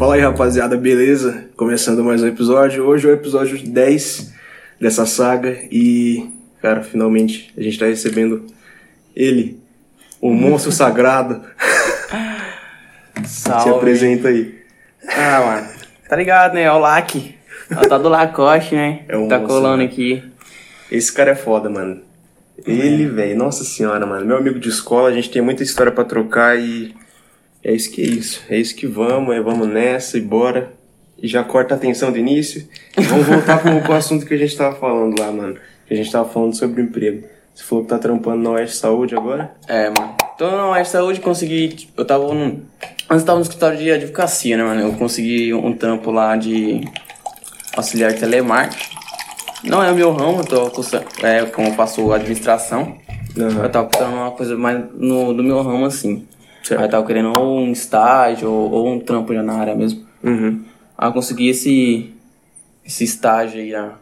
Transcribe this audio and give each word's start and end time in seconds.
Fala 0.00 0.14
aí, 0.14 0.22
rapaziada, 0.22 0.78
beleza? 0.78 1.44
Começando 1.54 2.02
mais 2.02 2.22
um 2.22 2.26
episódio. 2.26 2.86
Hoje 2.86 3.06
é 3.06 3.10
o 3.10 3.12
episódio 3.12 3.62
10 3.62 4.32
dessa 4.80 5.04
saga 5.04 5.58
e, 5.70 6.26
cara, 6.62 6.82
finalmente 6.82 7.52
a 7.54 7.62
gente 7.62 7.78
tá 7.78 7.84
recebendo 7.84 8.46
ele, 9.14 9.60
o 10.18 10.32
monstro 10.32 10.72
sagrado. 10.72 11.42
Salve. 13.26 13.62
Se 13.62 13.68
apresenta 13.68 14.28
aí. 14.28 14.58
Ah, 15.06 15.40
mano. 15.44 15.68
Tá 16.08 16.16
ligado, 16.16 16.54
né? 16.54 16.62
É 16.62 16.72
o 16.72 16.78
Lac. 16.78 17.34
Ela 17.70 17.86
tá 17.86 17.98
do 17.98 18.08
Lacoste, 18.08 18.74
né? 18.74 19.04
É 19.06 19.18
o 19.18 19.28
tá 19.28 19.38
moço, 19.38 19.52
colando 19.52 19.82
né? 19.82 19.84
aqui. 19.84 20.24
Esse 20.90 21.12
cara 21.12 21.32
é 21.32 21.36
foda, 21.36 21.68
mano. 21.68 22.00
Ele, 22.66 23.06
velho, 23.06 23.36
nossa 23.36 23.64
senhora, 23.64 24.06
mano. 24.06 24.24
Meu 24.24 24.38
amigo 24.38 24.58
de 24.58 24.70
escola, 24.70 25.10
a 25.10 25.12
gente 25.12 25.28
tem 25.28 25.42
muita 25.42 25.62
história 25.62 25.92
pra 25.92 26.04
trocar 26.04 26.58
e 26.58 26.94
é 27.62 27.72
isso 27.72 27.90
que 27.90 28.02
é 28.02 28.06
isso. 28.06 28.42
É 28.48 28.56
isso 28.56 28.74
que 28.74 28.86
vamos, 28.86 29.34
é 29.34 29.40
vamos 29.40 29.68
nessa 29.68 30.16
e 30.16 30.20
bora. 30.20 30.72
E 31.22 31.28
já 31.28 31.44
corta 31.44 31.74
a 31.74 31.76
atenção 31.76 32.10
do 32.10 32.18
início. 32.18 32.66
E 32.96 33.02
vamos 33.02 33.26
voltar 33.26 33.58
pro, 33.60 33.80
pro 33.82 33.92
assunto 33.92 34.24
que 34.24 34.32
a 34.32 34.38
gente 34.38 34.56
tava 34.56 34.76
falando 34.76 35.20
lá, 35.20 35.30
mano. 35.30 35.56
Que 35.86 35.92
a 35.92 35.96
gente 35.96 36.10
tava 36.10 36.28
falando 36.28 36.56
sobre 36.56 36.80
o 36.80 36.84
emprego. 36.84 37.26
Você 37.54 37.62
falou 37.64 37.84
que 37.84 37.90
tá 37.90 37.98
trampando 37.98 38.42
na 38.42 38.50
Oeste 38.50 38.76
Saúde 38.76 39.14
agora? 39.14 39.54
É, 39.68 39.90
mano. 39.90 40.14
Tô 40.38 40.50
na 40.50 40.70
Oeste 40.70 40.92
Saúde, 40.92 41.20
consegui. 41.20 41.90
Eu 41.94 42.06
tava 42.06 42.32
no. 42.32 42.62
Antes 43.10 43.22
eu 43.22 43.26
tava 43.26 43.38
no 43.38 43.42
escritório 43.42 43.76
de 43.76 43.90
advocacia, 43.90 44.56
né, 44.56 44.62
mano? 44.62 44.80
Eu 44.80 44.92
consegui 44.94 45.52
um 45.52 45.74
trampo 45.74 46.10
lá 46.10 46.36
de 46.36 46.80
auxiliar 47.76 48.14
telemarketing. 48.14 48.96
Não 49.64 49.82
é 49.82 49.92
o 49.92 49.94
meu 49.94 50.10
ramo, 50.12 50.40
eu 50.40 50.70
tô 50.70 50.82
é, 51.22 51.44
como 51.44 51.68
eu 51.68 51.74
faço 51.74 52.10
administração. 52.12 52.96
Aham. 53.36 53.62
Eu 53.62 53.70
tava 53.70 53.88
procurando 53.88 54.14
uma 54.14 54.30
coisa 54.30 54.56
mais 54.56 54.82
no, 54.94 55.34
do 55.34 55.42
meu 55.42 55.60
ramo, 55.62 55.84
assim. 55.84 56.26
Certo. 56.62 56.80
Aí 56.80 56.86
eu 56.86 56.90
tava 56.90 57.06
querendo 57.06 57.38
ou 57.38 57.58
um 57.60 57.72
estágio 57.72 58.50
ou, 58.50 58.70
ou 58.70 58.88
um 58.88 59.00
trampo 59.00 59.32
já 59.34 59.42
na 59.42 59.54
área 59.54 59.74
mesmo. 59.74 60.04
Uhum. 60.22 60.62
Aí 60.96 61.08
eu 61.08 61.12
consegui 61.12 61.48
esse, 61.48 62.12
esse 62.84 63.04
estágio 63.04 63.60
aí 63.60 63.72
na, 63.72 63.94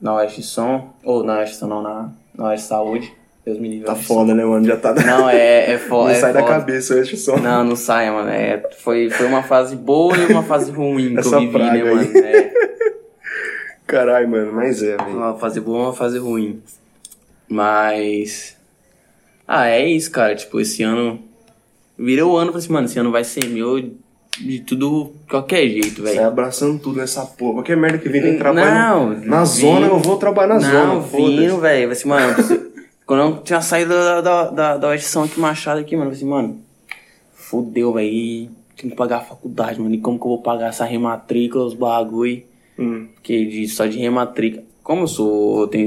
na 0.00 0.14
Oeste 0.14 0.42
Som, 0.42 0.92
ou 1.02 1.24
na 1.24 1.38
Oeste 1.38 1.56
Som 1.56 1.66
não, 1.68 1.82
na, 1.82 2.10
na 2.36 2.48
Oeste 2.48 2.66
Saúde. 2.68 3.12
Deus 3.44 3.58
me 3.58 3.68
livre. 3.68 3.86
Tá 3.86 3.96
foda, 3.96 4.34
né, 4.34 4.44
mano? 4.44 4.64
Já 4.64 4.76
tá. 4.76 4.94
Não, 4.94 5.28
é, 5.28 5.72
é 5.72 5.72
Não 5.72 5.88
foda. 5.88 6.12
é 6.12 6.14
sai 6.14 6.32
da 6.32 6.40
foda. 6.40 6.52
cabeça 6.52 6.94
Oeste 6.94 7.16
Som. 7.16 7.38
Não, 7.38 7.64
não 7.64 7.74
sai, 7.74 8.08
mano. 8.10 8.28
É, 8.30 8.62
foi, 8.78 9.10
foi 9.10 9.26
uma 9.26 9.42
fase 9.42 9.74
boa 9.74 10.16
e 10.16 10.26
uma 10.26 10.44
fase 10.44 10.70
ruim 10.70 11.14
que 11.14 11.18
Essa 11.20 11.34
eu 11.36 11.40
vivi, 11.40 11.58
né, 11.58 11.70
aí. 11.70 11.82
mano? 11.82 12.18
É, 12.18 12.52
Caralho, 13.86 14.28
mano, 14.28 14.52
mas 14.52 14.80
é, 14.82 14.96
velho. 14.96 15.16
uma 15.16 15.36
fase 15.36 15.60
boa 15.60 15.86
uma 15.86 15.92
fase 15.92 16.18
ruim. 16.18 16.62
Mas. 17.48 18.56
Ah, 19.46 19.66
é 19.68 19.86
isso, 19.88 20.10
cara. 20.10 20.34
Tipo, 20.36 20.60
esse 20.60 20.82
ano. 20.82 21.18
Virei 22.02 22.24
o 22.24 22.36
ano 22.36 22.50
e 22.50 22.52
falei 22.52 22.64
assim, 22.64 22.72
mano, 22.72 22.86
esse 22.86 22.98
ano 22.98 23.10
vai 23.12 23.24
ser 23.24 23.44
meu 23.46 23.80
de 24.40 24.60
tudo, 24.60 25.12
qualquer 25.28 25.68
jeito, 25.68 26.02
velho. 26.02 26.16
Sai 26.16 26.24
abraçando 26.24 26.78
tudo 26.78 26.96
nessa 26.96 27.24
porra. 27.24 27.54
Qualquer 27.54 27.76
merda 27.76 27.98
que 27.98 28.08
vem, 28.08 28.22
tem 28.22 28.38
trabalho. 28.38 28.74
Não, 28.74 29.20
na 29.26 29.44
zona, 29.44 29.86
eu 29.86 29.98
vou 29.98 30.16
trabalhar 30.16 30.58
na 30.58 30.72
não, 30.72 30.94
zona. 30.94 31.02
foda-se. 31.02 31.36
vindo, 31.36 31.60
velho. 31.60 31.92
Assim, 31.92 32.08
mano, 32.08 32.34
quando 33.06 33.20
eu 33.20 33.42
tinha 33.42 33.60
saído 33.60 33.90
da, 33.90 34.20
da, 34.20 34.50
da, 34.50 34.76
da 34.78 34.94
edição 34.94 35.24
aqui, 35.24 35.38
Machado 35.38 35.80
aqui, 35.80 35.94
mano, 35.94 36.10
eu 36.10 36.16
falei 36.16 36.18
assim, 36.18 36.48
mano, 36.48 36.60
fudeu, 37.34 37.92
velho. 37.92 38.50
Tenho 38.74 38.90
que 38.90 38.96
pagar 38.96 39.18
a 39.18 39.20
faculdade, 39.20 39.80
mano. 39.80 39.94
E 39.94 39.98
como 39.98 40.18
que 40.18 40.24
eu 40.24 40.30
vou 40.30 40.42
pagar 40.42 40.70
essa 40.70 40.84
rematrícula, 40.84 41.64
os 41.66 41.74
bagulho? 41.74 42.42
Hum. 42.78 43.08
Porque 43.14 43.44
de, 43.44 43.68
só 43.68 43.86
de 43.86 43.98
rematrícula. 43.98 44.64
Como 44.82 45.02
eu 45.02 45.08
sou. 45.08 45.60
Eu 45.60 45.68
tenho. 45.68 45.86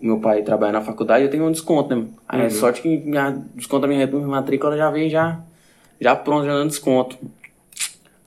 Meu 0.00 0.18
pai 0.18 0.42
trabalha 0.42 0.72
na 0.72 0.80
faculdade, 0.80 1.24
eu 1.24 1.30
tenho 1.30 1.44
um 1.46 1.52
desconto, 1.52 1.94
né? 1.94 2.06
Aí 2.28 2.40
Uhum. 2.40 2.46
é 2.46 2.50
sorte 2.50 2.80
que 2.80 2.88
minha 2.98 3.30
desconto 3.54 3.82
da 3.82 3.88
minha 3.88 4.06
rematrícula 4.06 4.76
já 4.76 4.90
vem 4.90 5.10
já, 5.10 5.40
já 6.00 6.16
pronto, 6.16 6.46
já 6.46 6.52
dando 6.54 6.68
desconto. 6.70 7.18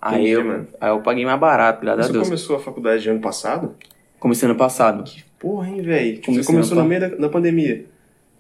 Aí 0.02 0.16
Entendi, 0.16 0.32
eu, 0.32 0.46
mano. 0.46 0.68
aí 0.80 0.90
eu 0.90 1.00
paguei 1.02 1.26
mais 1.26 1.40
barato, 1.40 1.82
graças 1.82 2.06
Você 2.06 2.10
a 2.12 2.14
Deus. 2.14 2.28
começou 2.28 2.56
a 2.58 2.60
faculdade 2.60 3.10
ano 3.10 3.20
passado? 3.22 3.74
Comecei 4.20 4.48
ano 4.48 4.58
passado. 4.58 5.04
Porra, 5.40 5.68
hein, 5.70 5.82
velho? 5.82 6.22
Você 6.26 6.44
começou 6.44 6.78
no 6.78 6.86
meio 6.86 7.02
da, 7.02 7.08
da 7.08 7.30
pandemia? 7.30 7.86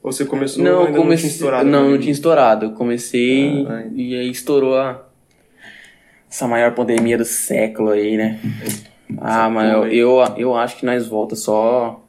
Ou 0.03 0.11
você 0.11 0.25
começou 0.25 0.63
Não, 0.63 0.85
ainda 0.85 0.97
comecei. 0.99 1.05
não 1.07 1.15
tinha 1.17 1.31
estourado? 1.31 1.69
não, 1.69 1.89
não 1.91 1.97
tinha 1.97 2.11
estourado. 2.11 2.65
Eu 2.65 2.71
comecei 2.73 3.65
Ah, 3.67 3.85
e 3.95 4.15
aí 4.15 4.29
estourou 4.29 4.77
a, 4.77 5.01
essa 6.29 6.47
maior 6.47 6.73
pandemia 6.75 7.17
do 7.17 7.25
século 7.25 7.89
aí, 7.91 8.17
né? 8.17 8.39
Ah, 9.17 9.49
mas 9.49 9.71
eu, 9.71 9.87
eu, 9.87 10.17
eu 10.37 10.55
acho 10.55 10.77
que 10.77 10.85
nós 10.85 11.07
volta 11.07 11.35
só. 11.35 12.02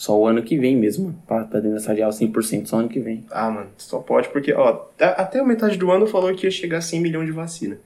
Só 0.00 0.18
o 0.18 0.26
ano 0.26 0.42
que 0.42 0.56
vem 0.56 0.74
mesmo. 0.78 1.14
Pra, 1.26 1.44
pra 1.44 1.60
dentro 1.60 1.76
dessa 1.76 1.90
aula 1.92 2.08
100%, 2.08 2.64
só 2.64 2.78
ano 2.78 2.88
que 2.88 2.98
vem. 2.98 3.22
Ah, 3.30 3.50
mano, 3.50 3.66
só 3.76 3.98
pode, 3.98 4.30
porque, 4.30 4.50
ó, 4.50 4.86
até 4.98 5.40
a 5.40 5.44
metade 5.44 5.76
do 5.76 5.90
ano 5.90 6.06
falou 6.06 6.34
que 6.34 6.46
ia 6.46 6.50
chegar 6.50 6.78
a 6.78 6.80
100 6.80 7.00
milhões 7.02 7.26
de 7.26 7.32
vacina. 7.32 7.76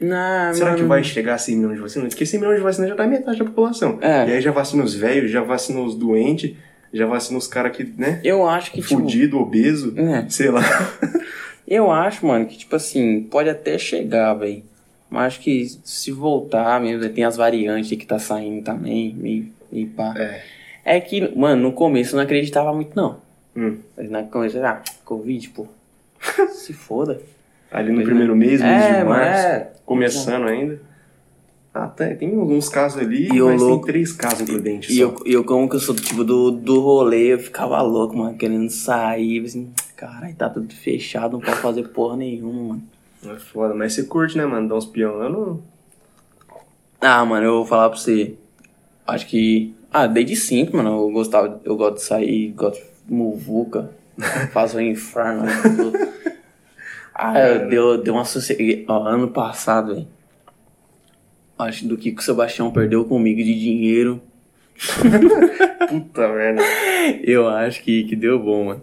Não, 0.00 0.52
Será 0.52 0.70
que 0.70 0.78
mano. 0.78 0.88
vai 0.88 1.04
chegar 1.04 1.34
a 1.34 1.38
100 1.38 1.56
milhões 1.56 1.76
de 1.76 1.82
vacina? 1.82 2.08
Porque 2.08 2.26
100 2.26 2.40
milhões 2.40 2.56
de 2.56 2.62
vacina 2.64 2.88
já 2.88 2.96
tá 2.96 3.06
metade 3.06 3.38
da 3.38 3.44
população. 3.44 3.98
É. 4.00 4.26
E 4.28 4.32
aí 4.32 4.40
já 4.40 4.50
vacina 4.50 4.82
os 4.82 4.92
velhos, 4.92 5.30
já 5.30 5.40
vacina 5.40 5.78
os 5.80 5.94
doentes, 5.94 6.56
já 6.92 7.06
vacina 7.06 7.38
os 7.38 7.46
caras 7.46 7.76
que, 7.76 7.84
né, 7.96 8.20
Eu 8.24 8.48
acho 8.48 8.72
que, 8.72 8.82
tipo. 8.82 8.98
fudido, 9.00 9.38
obeso, 9.38 9.94
É. 9.96 10.28
sei 10.28 10.50
lá. 10.50 10.62
Eu 11.68 11.92
acho, 11.92 12.26
mano, 12.26 12.44
que, 12.46 12.58
tipo 12.58 12.74
assim, 12.74 13.22
pode 13.30 13.48
até 13.48 13.78
chegar, 13.78 14.34
velho. 14.34 14.64
Mas 15.08 15.26
acho 15.28 15.40
que 15.42 15.64
se 15.84 16.10
voltar 16.10 16.80
mesmo, 16.80 17.08
tem 17.10 17.22
as 17.22 17.36
variantes 17.36 17.96
que 17.96 18.04
tá 18.04 18.18
saindo 18.18 18.64
também, 18.64 19.14
meio, 19.14 19.46
meio 19.70 19.86
pá. 19.90 20.12
É. 20.16 20.42
É 20.84 21.00
que, 21.00 21.36
mano, 21.36 21.62
no 21.62 21.72
começo 21.72 22.14
eu 22.14 22.16
não 22.18 22.24
acreditava 22.24 22.72
muito, 22.72 22.94
não. 22.96 23.18
Hum. 23.56 23.78
Mas 23.96 24.10
Na 24.10 24.22
começo, 24.22 24.58
ah, 24.64 24.82
Covid, 25.04 25.48
pô. 25.50 25.66
Se 26.52 26.72
foda. 26.72 27.20
Ali 27.70 27.90
no 27.90 27.96
Pois 27.96 28.06
primeiro 28.08 28.32
é. 28.32 28.36
mês, 28.36 28.60
mês 28.60 28.84
É, 28.84 28.98
de 28.98 29.04
março, 29.04 29.46
é. 29.46 29.72
começando 29.86 30.46
ainda. 30.48 30.80
Ah, 31.72 31.86
tem, 31.86 32.16
tem 32.16 32.34
alguns 32.34 32.68
casos 32.68 33.00
ali, 33.00 33.28
E 33.28 33.40
mas 33.40 33.60
louco- 33.62 33.84
tem 33.84 33.92
três 33.92 34.12
casos 34.12 34.42
prudentes 34.42 34.90
E 34.90 34.96
só. 34.96 35.02
eu, 35.02 35.16
e 35.24 35.32
eu, 35.32 35.44
como 35.44 35.68
que 35.68 35.76
eu 35.76 35.80
sou 35.80 35.94
do 35.94 36.02
tipo 36.02 36.24
do, 36.24 36.50
do 36.50 36.80
rolê, 36.80 37.34
eu 37.34 37.38
ficava 37.38 37.80
louco, 37.80 38.16
mano, 38.16 38.36
querendo 38.36 38.68
sair, 38.70 39.44
assim, 39.44 39.70
caralho, 39.96 40.34
tá 40.34 40.50
tudo 40.50 40.74
fechado, 40.74 41.34
não 41.34 41.40
pode 41.40 41.58
fazer 41.58 41.84
porra 41.88 42.16
nenhuma, 42.16 42.74
mano. 42.74 42.82
É 43.24 43.38
foda, 43.38 43.72
mas 43.72 43.92
você 43.92 44.02
curte, 44.02 44.36
né, 44.36 44.44
mano? 44.46 44.68
Dar 44.68 44.74
uns 44.74 44.86
peão. 44.86 45.22
Eu 45.22 45.30
não... 45.30 45.62
Ah, 47.00 47.24
mano, 47.24 47.46
eu 47.46 47.52
vou 47.58 47.66
falar 47.66 47.88
pra 47.88 47.98
você. 47.98 48.34
Acho 49.06 49.26
que. 49.26 49.72
Ah, 49.92 50.06
desde 50.06 50.36
sempre, 50.36 50.76
mano. 50.76 50.90
Eu 50.90 51.10
gostava. 51.10 51.60
Eu 51.64 51.76
gosto 51.76 51.96
de 51.96 52.02
sair, 52.02 52.52
gosto 52.52 52.80
de 53.06 53.12
muvuca. 53.12 53.90
faço 54.52 54.76
o 54.76 54.80
inferno. 54.80 55.44
ah, 57.14 57.38
eu 57.38 57.68
deu, 57.68 58.02
deu 58.02 58.14
uma 58.14 58.24
sossegada. 58.24 58.84
Ó, 58.88 59.06
ano 59.06 59.28
passado, 59.28 59.94
velho. 59.94 60.08
Acho 61.58 61.86
do 61.86 61.96
que 61.96 62.10
o 62.10 62.22
Sebastião 62.22 62.70
perdeu 62.70 63.04
comigo 63.04 63.42
de 63.42 63.58
dinheiro. 63.58 64.22
Puta 65.88 66.28
merda. 66.28 66.62
Eu 67.22 67.48
acho 67.48 67.82
que, 67.82 68.04
que 68.04 68.16
deu 68.16 68.38
bom, 68.38 68.64
mano. 68.64 68.82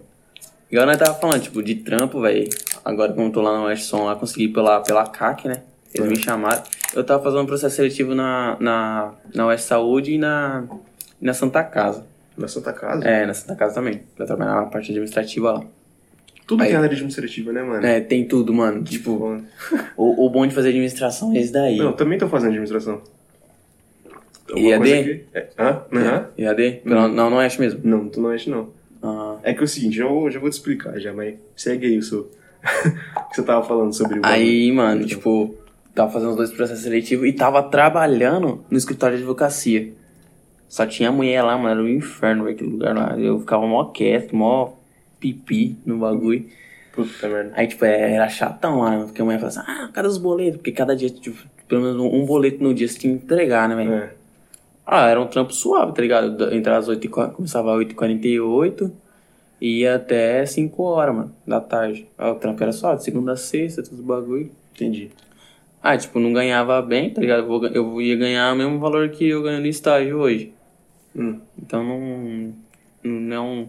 Igual 0.70 0.86
nós 0.86 0.98
tava 0.98 1.14
falando, 1.14 1.42
tipo, 1.42 1.62
de 1.62 1.76
trampo, 1.76 2.20
velho. 2.20 2.48
Agora 2.84 3.12
como 3.12 3.26
eu 3.26 3.32
tô 3.32 3.40
lá 3.40 3.58
no 3.58 3.64
West 3.64 3.84
Som, 3.84 4.04
lá 4.04 4.14
consegui 4.14 4.48
pela, 4.48 4.80
pela 4.80 5.06
CAC, 5.06 5.48
né? 5.48 5.62
Eles 5.92 6.08
me 6.08 6.16
chamaram. 6.16 6.62
Eu 6.94 7.02
tava 7.02 7.22
fazendo 7.22 7.42
um 7.42 7.46
processo 7.46 7.76
seletivo 7.76 8.14
na, 8.14 8.56
na, 8.60 9.14
na 9.34 9.46
West 9.46 9.64
Saúde 9.64 10.12
e 10.12 10.18
na, 10.18 10.64
e 11.20 11.24
na 11.24 11.34
Santa 11.34 11.62
Casa. 11.64 12.06
Na 12.36 12.46
Santa 12.48 12.72
Casa? 12.72 13.04
É, 13.04 13.26
na 13.26 13.34
Santa 13.34 13.56
Casa 13.56 13.74
também. 13.74 14.02
Pra 14.16 14.24
trabalhar 14.26 14.54
na 14.56 14.66
parte 14.66 14.90
administrativa 14.90 15.52
lá. 15.52 15.64
Tudo 16.46 16.62
Aí- 16.62 16.70
que 16.70 16.74
é 16.74 16.78
área 16.78 16.90
administrativa, 16.90 17.52
né, 17.52 17.62
mano? 17.62 17.84
É, 17.86 18.00
tem 18.00 18.26
tudo, 18.26 18.54
mano. 18.54 18.82
Tipo, 18.82 19.18
Foda. 19.18 19.44
o, 19.96 20.26
o 20.26 20.30
bom 20.30 20.46
de 20.46 20.54
fazer 20.54 20.68
administração 20.70 21.32
é 21.34 21.38
esse 21.40 21.52
daí. 21.52 21.76
Não, 21.76 21.92
também 21.92 22.18
tô 22.18 22.28
fazendo 22.28 22.50
administração. 22.50 23.02
E 24.56 24.72
Alguma 24.72 24.88
EAD? 24.88 25.04
que- 25.04 25.24
É. 25.34 25.48
Hã? 25.58 25.82
Aham. 25.92 26.26
EAD? 26.38 26.80
Não, 26.84 27.08
não, 27.08 27.28
não 27.30 27.40
é 27.42 27.48
mesmo. 27.58 27.80
Não, 27.84 28.08
tu 28.08 28.20
não 28.20 28.30
acha 28.30 28.50
não. 28.50 28.70
Ah. 29.02 29.36
É 29.42 29.52
que 29.52 29.60
é 29.60 29.64
o 29.64 29.68
seguinte, 29.68 29.98
eu 29.98 30.30
já 30.30 30.40
vou 30.40 30.48
te 30.48 30.54
explicar 30.54 30.98
já, 30.98 31.12
mas 31.12 31.34
segue 31.54 31.86
aí 31.86 31.98
o 31.98 32.02
seu... 32.02 32.30
que 33.30 33.36
você 33.36 33.42
tava 33.42 33.62
falando 33.64 33.92
sobre 33.94 34.18
o 34.18 34.22
Aí, 34.24 34.72
mano, 34.72 35.04
tipo, 35.06 35.54
tava 35.94 36.10
fazendo 36.10 36.30
os 36.30 36.36
dois 36.36 36.50
processos 36.50 36.82
seletivos 36.82 37.28
e 37.28 37.32
tava 37.32 37.62
trabalhando 37.62 38.64
no 38.70 38.78
escritório 38.78 39.16
de 39.16 39.22
advocacia. 39.22 39.92
Só 40.68 40.86
tinha 40.86 41.10
mulher 41.10 41.42
lá, 41.42 41.56
mano, 41.56 41.70
era 41.70 41.82
um 41.82 41.88
inferno, 41.88 42.46
aquele 42.46 42.70
lugar 42.70 42.94
lá. 42.94 43.18
Eu 43.18 43.40
ficava 43.40 43.66
mó 43.66 43.84
quieto, 43.86 44.36
mó 44.36 44.72
pipi 45.18 45.76
no 45.84 45.98
bagulho. 45.98 46.46
Puta 46.92 47.28
merda. 47.28 47.52
Aí, 47.54 47.66
tipo, 47.66 47.84
era 47.84 48.28
chatão 48.28 48.80
lá, 48.80 48.98
porque 49.04 49.22
a 49.22 49.24
mulher 49.24 49.38
falava 49.38 49.60
assim, 49.60 49.70
ah, 49.70 49.88
cadê 49.92 50.08
os 50.08 50.18
boletos? 50.18 50.56
Porque 50.56 50.72
cada 50.72 50.94
dia, 50.94 51.08
tipo, 51.08 51.38
pelo 51.66 51.82
menos 51.82 52.00
um, 52.00 52.26
boleto 52.26 52.62
no 52.62 52.74
dia 52.74 52.86
você 52.86 52.98
tinha 52.98 53.16
que 53.16 53.24
entregar, 53.24 53.68
né, 53.68 53.76
velho? 53.76 53.92
É. 53.94 54.10
Ah, 54.84 55.08
era 55.08 55.20
um 55.20 55.26
trampo 55.26 55.52
suave, 55.52 55.92
tá 55.92 56.02
ligado? 56.02 56.52
Entre 56.52 56.72
as 56.72 56.88
8 56.88 57.04
e, 57.04 57.08
começava 57.08 57.72
às 57.72 57.78
8h48 57.78 58.90
e 59.60 59.80
ia 59.80 59.96
até 59.96 60.44
5 60.44 60.82
horas, 60.82 61.14
mano, 61.14 61.34
da 61.46 61.60
tarde. 61.60 62.06
Ah, 62.16 62.30
o 62.30 62.34
trampo 62.34 62.62
era 62.62 62.72
de 62.72 63.04
segunda 63.04 63.32
a 63.32 63.36
sexta, 63.36 63.82
tudo 63.82 64.02
bagulho. 64.02 64.50
Entendi. 64.74 65.10
Ah, 65.82 65.96
tipo, 65.96 66.18
não 66.18 66.32
ganhava 66.32 66.80
bem, 66.82 67.10
tá 67.10 67.20
ligado? 67.20 67.66
Eu 67.72 68.00
ia 68.00 68.16
ganhar 68.16 68.52
o 68.52 68.56
mesmo 68.56 68.78
valor 68.78 69.08
que 69.10 69.28
eu 69.28 69.42
ganho 69.42 69.60
no 69.60 69.66
estágio 69.66 70.18
hoje. 70.18 70.52
Hum. 71.16 71.40
Então 71.60 71.82
não. 71.84 72.52
Não 73.02 73.52
é. 73.62 73.66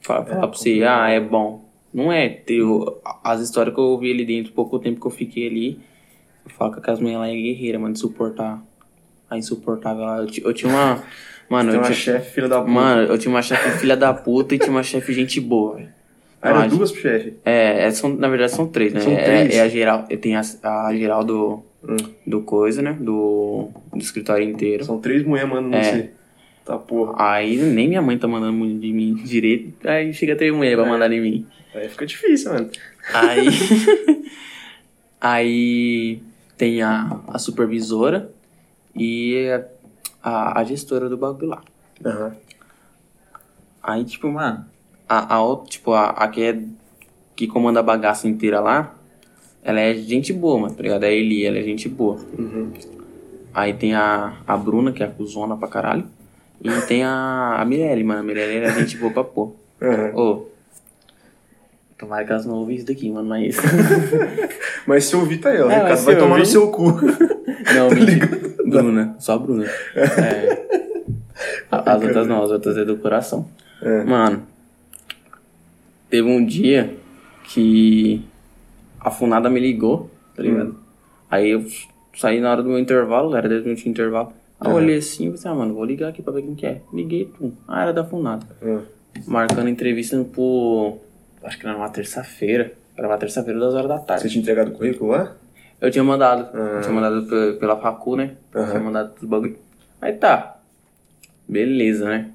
Falar, 0.00 0.24
falar 0.24 0.48
pra 0.48 0.58
você, 0.58 0.82
ah, 0.84 1.08
é 1.08 1.20
bom. 1.20 1.64
Não 1.92 2.12
é. 2.12 2.40
Eu, 2.46 3.00
as 3.24 3.40
histórias 3.40 3.74
que 3.74 3.80
eu 3.80 3.84
ouvi 3.84 4.10
ali 4.12 4.24
dentro, 4.24 4.52
pouco 4.52 4.78
tempo 4.78 5.00
que 5.00 5.06
eu 5.06 5.10
fiquei 5.10 5.46
ali, 5.48 5.80
Eu 6.44 6.50
falo 6.52 6.72
que 6.72 6.78
aquelas 6.78 7.00
mulheres 7.00 7.20
lá 7.20 7.28
é 7.28 7.34
guerreira, 7.34 7.78
mano, 7.78 7.94
de 7.94 8.00
suportar. 8.00 8.62
A 9.28 9.36
insuportável 9.36 10.04
lá. 10.04 10.18
Eu, 10.18 10.28
eu 10.44 10.54
tinha 10.54 10.70
uma. 10.72 11.02
Mano, 11.50 11.70
eu 11.70 11.76
uma 11.78 11.84
tinha. 11.84 11.94
chefe, 11.94 12.34
filha 12.34 12.46
da 12.46 12.58
puta. 12.60 12.70
Mano, 12.70 13.02
eu 13.10 13.18
tinha 13.18 13.32
uma 13.34 13.40
chefe 13.40 13.78
filha 13.78 13.96
da 13.96 14.12
puta 14.12 14.54
e 14.54 14.58
tinha 14.58 14.70
uma 14.70 14.82
chefe 14.82 15.14
gente 15.14 15.40
boa, 15.40 15.76
velho. 15.76 15.88
Ah, 16.42 16.50
eram 16.50 16.68
duas 16.68 16.92
chefe. 16.92 17.34
É, 17.42 17.84
é, 17.86 17.90
são, 17.90 18.10
na 18.10 18.28
verdade 18.28 18.52
são 18.52 18.66
três, 18.68 18.92
né? 18.92 19.00
São 19.00 19.12
É- 19.14 19.24
três? 19.24 19.54
É, 19.54 19.62
a 19.62 19.68
geral. 19.68 20.02
Tem 20.04 20.36
a, 20.36 20.42
a 20.62 20.94
geral 20.94 21.24
do. 21.24 21.62
Hum. 21.82 21.96
Do 22.26 22.42
coisa, 22.42 22.82
né? 22.82 22.92
Do, 23.00 23.70
do 23.90 23.98
escritório 23.98 24.46
inteiro. 24.46 24.84
São 24.84 25.00
três 25.00 25.24
mulheres 25.24 25.50
mandando 25.50 25.74
É. 25.76 25.82
você. 25.82 26.10
Tá 26.68 26.76
porra. 26.78 27.14
Aí 27.16 27.56
nem 27.56 27.88
minha 27.88 28.02
mãe 28.02 28.18
tá 28.18 28.28
mandando 28.28 28.52
muito 28.52 28.78
de 28.78 28.92
mim 28.92 29.14
direito. 29.14 29.88
Aí 29.88 30.12
chega 30.12 30.36
três 30.36 30.54
mulheres 30.54 30.78
pra 30.78 30.86
É. 30.86 30.90
mandar 30.90 31.10
em 31.10 31.18
mim. 31.18 31.46
Aí 31.74 31.88
fica 31.88 32.04
difícil, 32.04 32.52
mano. 32.52 32.68
Aí. 33.14 33.46
aí 35.18 36.22
tem 36.58 36.82
a, 36.82 37.20
a 37.26 37.38
supervisora 37.38 38.30
e 38.94 39.48
a, 40.22 40.60
a 40.60 40.64
gestora 40.64 41.08
do 41.08 41.16
bagulho 41.16 41.48
lá. 41.48 41.62
Aham. 42.04 42.36
Aí, 43.82 44.04
tipo, 44.04 44.28
mano, 44.30 44.66
a, 45.08 45.36
a 45.36 45.42
outra, 45.42 45.70
tipo, 45.70 45.92
a, 45.92 46.10
a 46.10 46.28
que 46.28 46.42
é 46.42 46.62
que 47.34 47.46
comanda 47.46 47.80
a 47.80 47.82
bagaça 47.82 48.28
inteira 48.28 48.60
lá, 48.60 48.94
ela 49.62 49.80
é 49.80 49.94
gente 49.94 50.34
boa, 50.34 50.60
mano, 50.60 50.74
tá 50.74 50.82
ligado? 50.82 51.04
A 51.04 51.10
Eli, 51.10 51.46
ela 51.46 51.56
é 51.56 51.62
gente 51.62 51.88
boa. 51.88 52.18
Uhum. 52.38 52.70
Aí 53.54 53.72
tem 53.72 53.94
a, 53.94 54.36
a 54.46 54.54
Bruna, 54.54 54.92
que 54.92 55.02
é 55.02 55.06
a 55.06 55.10
cuzona 55.10 55.56
pra 55.56 55.66
caralho. 55.66 56.17
E 56.62 56.70
tem 56.86 57.04
a, 57.04 57.56
a 57.60 57.64
Mirelle, 57.64 58.02
mano. 58.04 58.20
A 58.20 58.22
Mirelle 58.22 58.64
é 58.66 58.72
gente 58.74 58.96
boa 58.96 59.12
pra 59.12 59.24
pôr. 59.24 59.54
Aham. 59.80 60.10
Ô. 60.14 60.46
Tomara 61.96 62.24
que 62.24 62.30
elas 62.32 62.46
não 62.46 62.54
ouvem 62.54 62.76
isso 62.76 62.86
daqui, 62.86 63.10
mano, 63.10 63.28
mas. 63.28 63.56
Mas 64.86 65.04
se 65.04 65.16
ouvir, 65.16 65.38
tá 65.38 65.50
aí, 65.50 65.60
ó. 65.60 65.66
O 65.66 65.68
Ricardo 65.68 66.02
vai 66.04 66.14
tomar 66.16 66.26
no 66.28 66.32
ouvir- 66.34 66.46
seu 66.46 66.70
cu. 66.70 66.92
Não, 67.74 67.90
mentira. 67.94 68.26
Bruna, 68.64 69.16
só 69.18 69.34
a 69.34 69.38
Bruna. 69.38 69.64
É. 69.94 70.66
As 71.70 72.02
outras 72.02 72.26
não, 72.26 72.42
as 72.42 72.50
outras 72.50 72.76
é 72.78 72.84
do 72.84 72.96
coração. 72.96 73.48
É. 73.82 74.04
Mano, 74.04 74.42
teve 76.08 76.26
um 76.28 76.44
dia 76.44 76.96
que 77.44 78.22
a 79.00 79.10
Funada 79.10 79.50
me 79.50 79.60
ligou, 79.60 80.10
tá 80.34 80.42
ligado? 80.42 80.76
Aí 81.30 81.50
eu 81.50 81.64
saí 82.14 82.40
na 82.40 82.50
hora 82.52 82.62
do 82.62 82.68
meu 82.70 82.78
intervalo, 82.78 83.36
era 83.36 83.48
10 83.48 83.62
minutos 83.64 83.84
de 83.84 83.90
intervalo. 83.90 84.32
Aí 84.60 84.66
eu 84.68 84.70
Uhum. 84.70 84.76
olhei 84.76 84.96
assim 84.98 85.28
e 85.28 85.30
pensei, 85.30 85.50
ah, 85.50 85.54
mano, 85.54 85.74
vou 85.74 85.84
ligar 85.84 86.08
aqui 86.08 86.20
pra 86.22 86.32
ver 86.32 86.42
quem 86.42 86.54
que 86.54 86.66
é. 86.66 86.80
Liguei, 86.92 87.24
pum. 87.26 87.52
Ah, 87.66 87.82
era 87.82 87.92
da 87.92 88.04
Funada. 88.04 88.44
Hum. 88.62 88.80
Marcando 89.26 89.68
entrevista 89.68 90.22
por. 90.32 90.98
Acho 91.42 91.58
que 91.58 91.66
era 91.66 91.74
numa 91.76 91.88
terça-feira. 91.88 92.72
Era 92.96 93.06
uma 93.08 93.16
terça-feira, 93.18 93.58
duas 93.58 93.74
horas 93.74 93.88
da 93.88 93.98
tarde. 93.98 94.22
Você 94.22 94.28
tinha 94.28 94.42
entregado 94.42 94.68
o 94.68 94.72
currículo 94.72 95.12
lá? 95.12 95.32
Eu 95.80 95.90
tinha 95.90 96.02
mandado. 96.02 96.48
Ah. 96.52 96.58
Eu 96.76 96.80
tinha 96.80 96.92
mandado 96.92 97.26
pe- 97.26 97.52
pela 97.60 97.76
facu, 97.76 98.16
né? 98.16 98.36
Aham. 98.54 98.70
Tinha 98.70 98.80
mandado 98.82 99.12
os 99.20 99.28
bagulho. 99.28 99.56
Aí 100.00 100.12
tá. 100.14 100.56
Beleza, 101.48 102.04
né? 102.08 102.30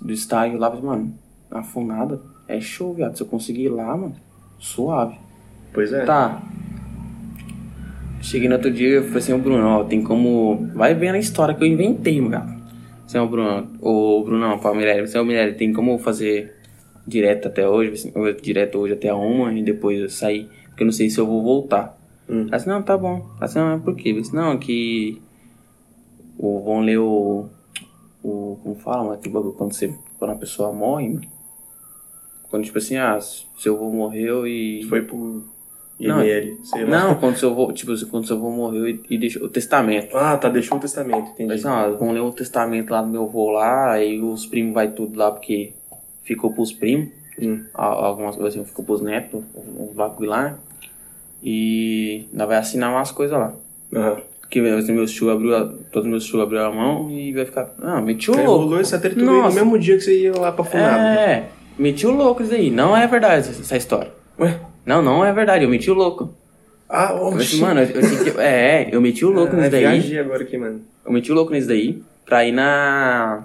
Do 0.00 0.12
estágio 0.12 0.58
lá, 0.58 0.70
mano, 0.70 1.14
na 1.50 1.62
funada. 1.62 2.20
É 2.48 2.60
show, 2.60 2.94
viado. 2.94 3.16
Se 3.16 3.22
eu 3.22 3.26
conseguir 3.26 3.64
ir 3.64 3.68
lá, 3.68 3.96
mano, 3.96 4.16
suave. 4.58 5.18
Pois 5.72 5.92
é. 5.92 6.04
Tá. 6.04 6.42
Cheguei 8.26 8.48
no 8.48 8.56
outro 8.56 8.72
dia 8.72 8.98
e 8.98 9.02
falei 9.02 9.18
assim, 9.18 9.32
ô 9.32 9.38
Bruno, 9.38 9.64
ó, 9.64 9.84
tem 9.84 10.02
como. 10.02 10.68
Vai 10.74 10.94
vendo 10.94 11.14
a 11.14 11.18
história 11.18 11.54
que 11.54 11.62
eu 11.62 11.68
inventei, 11.68 12.20
meu 12.20 12.32
cara. 12.32 12.56
Assim, 13.06 13.18
ô 13.18 13.28
Bruno, 13.28 13.68
ô 13.80 14.24
Bruno, 14.24 14.40
não, 14.40 14.58
pra 14.58 14.74
Mirelle, 14.74 15.02
assim, 15.02 15.16
ô 15.16 15.24
Mirelle, 15.24 15.54
tem 15.54 15.72
como 15.72 15.96
fazer 15.96 16.52
direto 17.06 17.46
até 17.46 17.68
hoje, 17.68 17.92
assim, 17.92 18.12
direto 18.42 18.78
hoje 18.78 18.94
até 18.94 19.10
a 19.10 19.14
uma 19.14 19.52
e 19.52 19.62
depois 19.62 20.00
eu 20.00 20.08
sair, 20.08 20.48
porque 20.70 20.82
eu 20.82 20.86
não 20.86 20.92
sei 20.92 21.08
se 21.08 21.20
eu 21.20 21.24
vou 21.24 21.40
voltar. 21.40 21.96
Hum. 22.28 22.48
Assim, 22.50 22.68
não, 22.68 22.82
tá 22.82 22.98
bom. 22.98 23.30
Assim, 23.40 23.60
não, 23.60 23.80
por 23.80 23.94
quê? 23.94 24.12
Disse, 24.12 24.34
não, 24.34 24.58
que. 24.58 25.22
O, 26.36 26.64
vão 26.64 26.80
ler 26.80 26.98
o. 26.98 27.48
O. 28.24 28.58
Como 28.60 28.74
fala, 28.74 29.04
mano? 29.04 29.12
Aquele 29.12 29.34
bagulho 29.34 29.52
quando, 29.52 29.72
você, 29.72 29.94
quando 30.18 30.32
a 30.32 30.36
pessoa 30.36 30.72
morre, 30.72 31.10
mano. 31.10 31.28
Quando, 32.50 32.64
tipo 32.64 32.78
assim, 32.78 32.96
ah, 32.96 33.20
se 33.20 33.46
eu 33.64 33.78
vou 33.78 33.92
morrer 33.92 34.32
e. 34.48 34.82
Foi 34.88 35.00
Não, 35.00 35.44
IML, 35.98 36.58
sei 36.62 36.84
lá. 36.84 36.90
Não, 37.08 37.14
quando 37.14 37.36
seu 37.36 37.50
avô, 37.50 37.72
tipo, 37.72 37.92
quando 38.08 38.26
seu 38.26 38.36
avô 38.36 38.50
morreu 38.50 38.88
e, 38.88 39.00
e 39.08 39.16
deixou 39.18 39.44
o 39.44 39.48
testamento. 39.48 40.16
Ah, 40.16 40.36
tá, 40.36 40.48
deixou 40.48 40.76
o 40.76 40.80
testamento, 40.80 41.30
entendi. 41.30 41.48
Mas 41.48 41.64
não, 41.64 41.96
vão 41.96 42.12
ler 42.12 42.20
o 42.20 42.30
testamento 42.32 42.90
lá 42.90 43.00
do 43.02 43.08
meu 43.08 43.24
avô 43.24 43.50
lá, 43.50 43.92
aí 43.92 44.20
os 44.20 44.44
primos 44.46 44.74
vai 44.74 44.88
tudo 44.88 45.18
lá, 45.18 45.30
porque 45.30 45.72
ficou 46.22 46.52
pros 46.52 46.72
primos, 46.72 47.08
Hum. 47.40 47.62
algumas 47.74 48.34
coisas 48.36 48.54
assim, 48.56 48.64
ficou 48.64 48.82
pros 48.84 49.00
netos, 49.02 49.42
uns 49.78 49.94
bagulho 49.94 50.30
lá. 50.30 50.58
E 51.42 52.26
ainda 52.32 52.46
vai 52.46 52.56
assinar 52.56 52.90
umas 52.90 53.10
coisas 53.12 53.38
lá. 53.38 53.52
Aham. 53.94 54.16
Que 54.50 54.60
assim, 54.60 54.92
meus 54.92 55.10
tio 55.12 55.28
abriu, 55.30 55.54
a- 55.56 55.70
todos 55.92 56.08
meus 56.08 56.24
tio 56.24 56.40
abriu 56.40 56.64
a 56.64 56.70
mão 56.72 57.10
e 57.10 57.32
vai 57.32 57.44
ficar. 57.44 57.68
Ah, 57.82 58.00
meti 58.00 58.30
o 58.30 58.38
Aí 58.38 58.46
louco. 58.46 58.62
rolou 58.64 58.80
essa 58.80 58.98
treta 58.98 59.20
no 59.20 59.42
mesmo 59.52 59.78
dia 59.78 59.96
que 59.96 60.02
você 60.02 60.18
ia 60.22 60.32
lá 60.38 60.52
pra 60.52 60.64
Funado. 60.64 61.18
É, 61.18 61.48
meti 61.78 62.06
o 62.06 62.12
louco 62.12 62.42
isso 62.42 62.54
aí. 62.54 62.70
Não 62.70 62.96
é 62.96 63.06
verdade 63.06 63.48
essa, 63.50 63.60
essa 63.60 63.76
história. 63.76 64.10
Ué? 64.38 64.58
Não, 64.86 65.02
não 65.02 65.24
é 65.24 65.32
verdade, 65.32 65.64
eu 65.64 65.68
meti 65.70 65.90
o 65.90 65.94
louco. 65.94 66.32
Ah, 66.88 67.06
assim, 67.12 67.20
oxi. 67.36 67.60
mano, 67.60 67.80
eu, 67.80 67.88
eu 67.90 68.02
senti- 68.04 68.38
é, 68.38 68.88
eu 68.92 69.00
meti 69.00 69.24
o 69.24 69.30
louco 69.30 69.54
Ah, 69.54 69.58
nisso 69.58 69.70
daí. 69.72 69.80
viajei 69.80 70.18
agora 70.20 70.42
aqui, 70.44 70.56
mano. 70.56 70.80
Eu 71.04 71.12
meti 71.12 71.32
o 71.32 71.34
louco 71.34 71.52
nisso 71.52 71.66
daí 71.68 72.00
pra 72.24 72.44
ir 72.44 72.52
na. 72.52 73.42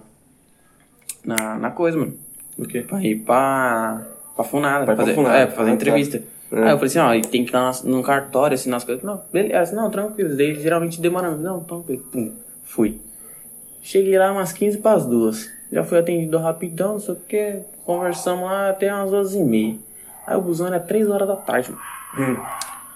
Na, 1.26 1.56
na 1.58 1.72
coisa, 1.72 1.98
mano. 1.98 2.14
O 2.58 2.66
quê? 2.66 2.82
Pra 2.82 3.02
ir 3.04 3.16
pra. 3.20 4.06
pra 4.36 4.44
Funada. 4.46 4.86
Pra 4.86 4.96
pra 4.96 5.04
fazer, 5.06 5.16
Funada. 5.16 5.38
É, 5.38 5.46
pra 5.48 5.56
fazer 5.56 5.70
Ah, 5.70 5.74
tá. 5.74 5.76
entrevista. 5.76 6.18
É. 6.52 6.56
Aí 6.64 6.72
eu 6.72 6.78
falei 6.78 6.86
assim, 6.86 7.00
ó, 7.00 7.30
tem 7.30 7.46
que 7.46 7.52
ir 7.52 7.54
lá 7.56 7.72
num 7.86 8.02
cartório, 8.04 8.54
assinar 8.56 8.78
as 8.78 8.84
coisas. 8.84 9.04
Não, 9.04 9.22
beleza, 9.32 9.76
não, 9.76 9.90
tranquilo. 9.90 10.36
Daí 10.36 10.56
geralmente 10.62 11.02
demora. 11.02 11.32
Não, 11.32 11.62
tranquilo. 11.62 12.04
Pum, 12.12 12.34
fui. 12.66 13.00
Cheguei 13.82 14.18
lá 14.20 14.32
umas 14.32 14.52
15 14.54 14.78
pras 14.80 15.06
duas. 15.06 15.50
Já 15.72 15.84
fui 15.84 15.98
atendido 15.98 16.38
rapidão, 16.38 16.94
não 16.94 17.00
sei 17.00 17.14
o 17.14 17.18
que. 17.18 17.60
Conversamos 17.86 18.44
lá 18.46 18.70
até 18.70 18.94
umas 18.94 19.10
duas 19.10 19.34
e 19.34 19.40
meia. 19.44 19.76
Aí 20.28 20.36
o 20.38 20.42
busão 20.42 20.68
era 20.68 20.80
3 20.80 21.10
horas 21.10 21.28
da 21.28 21.36
tarde, 21.36 21.72
mano. 21.72 21.82
Hum. 22.40 22.44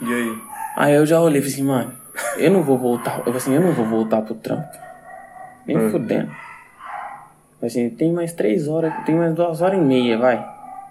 E 0.02 0.14
aí? 0.14 0.38
Aí 0.76 0.94
eu 0.96 1.06
já 1.06 1.20
olhei 1.20 1.40
e 1.40 1.42
falei 1.42 1.54
assim, 1.54 1.64
mano, 1.64 1.92
eu 2.38 2.52
não 2.52 2.62
vou 2.64 2.78
voltar. 2.78 3.18
Eu 3.20 3.24
falei 3.26 3.38
assim, 3.38 3.54
eu 3.54 3.62
não 3.62 3.72
vou 3.74 3.86
voltar 3.86 4.22
pro 4.22 4.36
trampo. 4.36 4.68
Nem 5.66 5.78
Hum. 5.78 5.90
fudendo. 5.90 6.28
Falei 6.28 7.68
assim, 7.68 7.90
tem 7.90 8.12
mais 8.12 8.34
três 8.34 8.68
horas, 8.68 8.94
tem 9.06 9.16
mais 9.16 9.34
duas 9.34 9.62
horas 9.62 9.80
e 9.80 9.82
meia, 9.82 10.18
vai. 10.18 10.46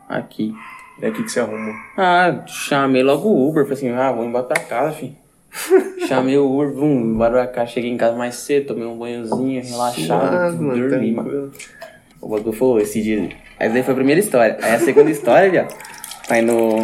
Aqui. 0.08 0.54
É 1.00 1.08
aqui 1.08 1.22
que 1.22 1.28
você 1.30 1.40
arruma. 1.40 1.72
Ah, 1.96 2.42
chamei 2.46 3.02
logo 3.02 3.28
o 3.28 3.48
Uber. 3.48 3.64
Falei 3.64 3.76
assim, 3.78 3.90
ah, 3.92 4.12
vou 4.12 4.24
embora 4.24 4.44
pra 4.44 4.62
casa, 4.62 4.92
filho. 4.92 5.14
chamei 6.08 6.36
o 6.38 6.50
Uber, 6.50 6.72
vum, 6.72 7.00
embora 7.12 7.32
pra 7.32 7.46
cá. 7.46 7.66
Cheguei 7.66 7.90
em 7.90 7.96
casa 7.96 8.16
mais 8.16 8.34
cedo, 8.36 8.68
tomei 8.68 8.86
um 8.86 8.96
banhozinho, 8.98 9.62
relaxado, 9.62 10.56
mano, 10.62 10.88
dormi, 10.88 11.12
mano. 11.12 11.52
O 12.20 12.28
bagulho 12.28 12.52
foi 12.52 12.82
esse 12.82 13.02
dia. 13.02 13.28
Essa 13.58 13.72
daí 13.74 13.82
foi 13.82 13.92
a 13.92 13.96
primeira 13.96 14.20
história. 14.20 14.56
Aí 14.62 14.74
a 14.74 14.78
segunda 14.78 15.10
história, 15.10 15.50
viado, 15.50 15.74
pra 16.26 16.38
ir 16.38 16.42
no... 16.42 16.76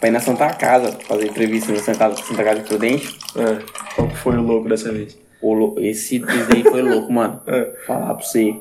Pra 0.00 0.08
ir 0.08 0.12
na 0.12 0.20
Santa 0.20 0.48
Casa, 0.50 0.92
fazer 1.06 1.26
entrevista 1.26 1.72
na 1.72 1.78
Santa, 1.78 2.14
Santa 2.16 2.44
Casa 2.44 2.60
de 2.60 2.68
Prudente. 2.68 3.18
Ah, 3.36 3.58
qual 3.94 4.08
que 4.08 4.16
foi 4.16 4.36
o 4.36 4.42
louco 4.42 4.68
dessa 4.68 4.92
vez? 4.92 5.18
O 5.40 5.74
esse, 5.78 6.18
daí 6.18 6.62
foi 6.62 6.82
louco, 6.82 7.12
mano. 7.12 7.40
É. 7.46 7.72
Falar 7.86 8.14
pra 8.14 8.24
você. 8.24 8.54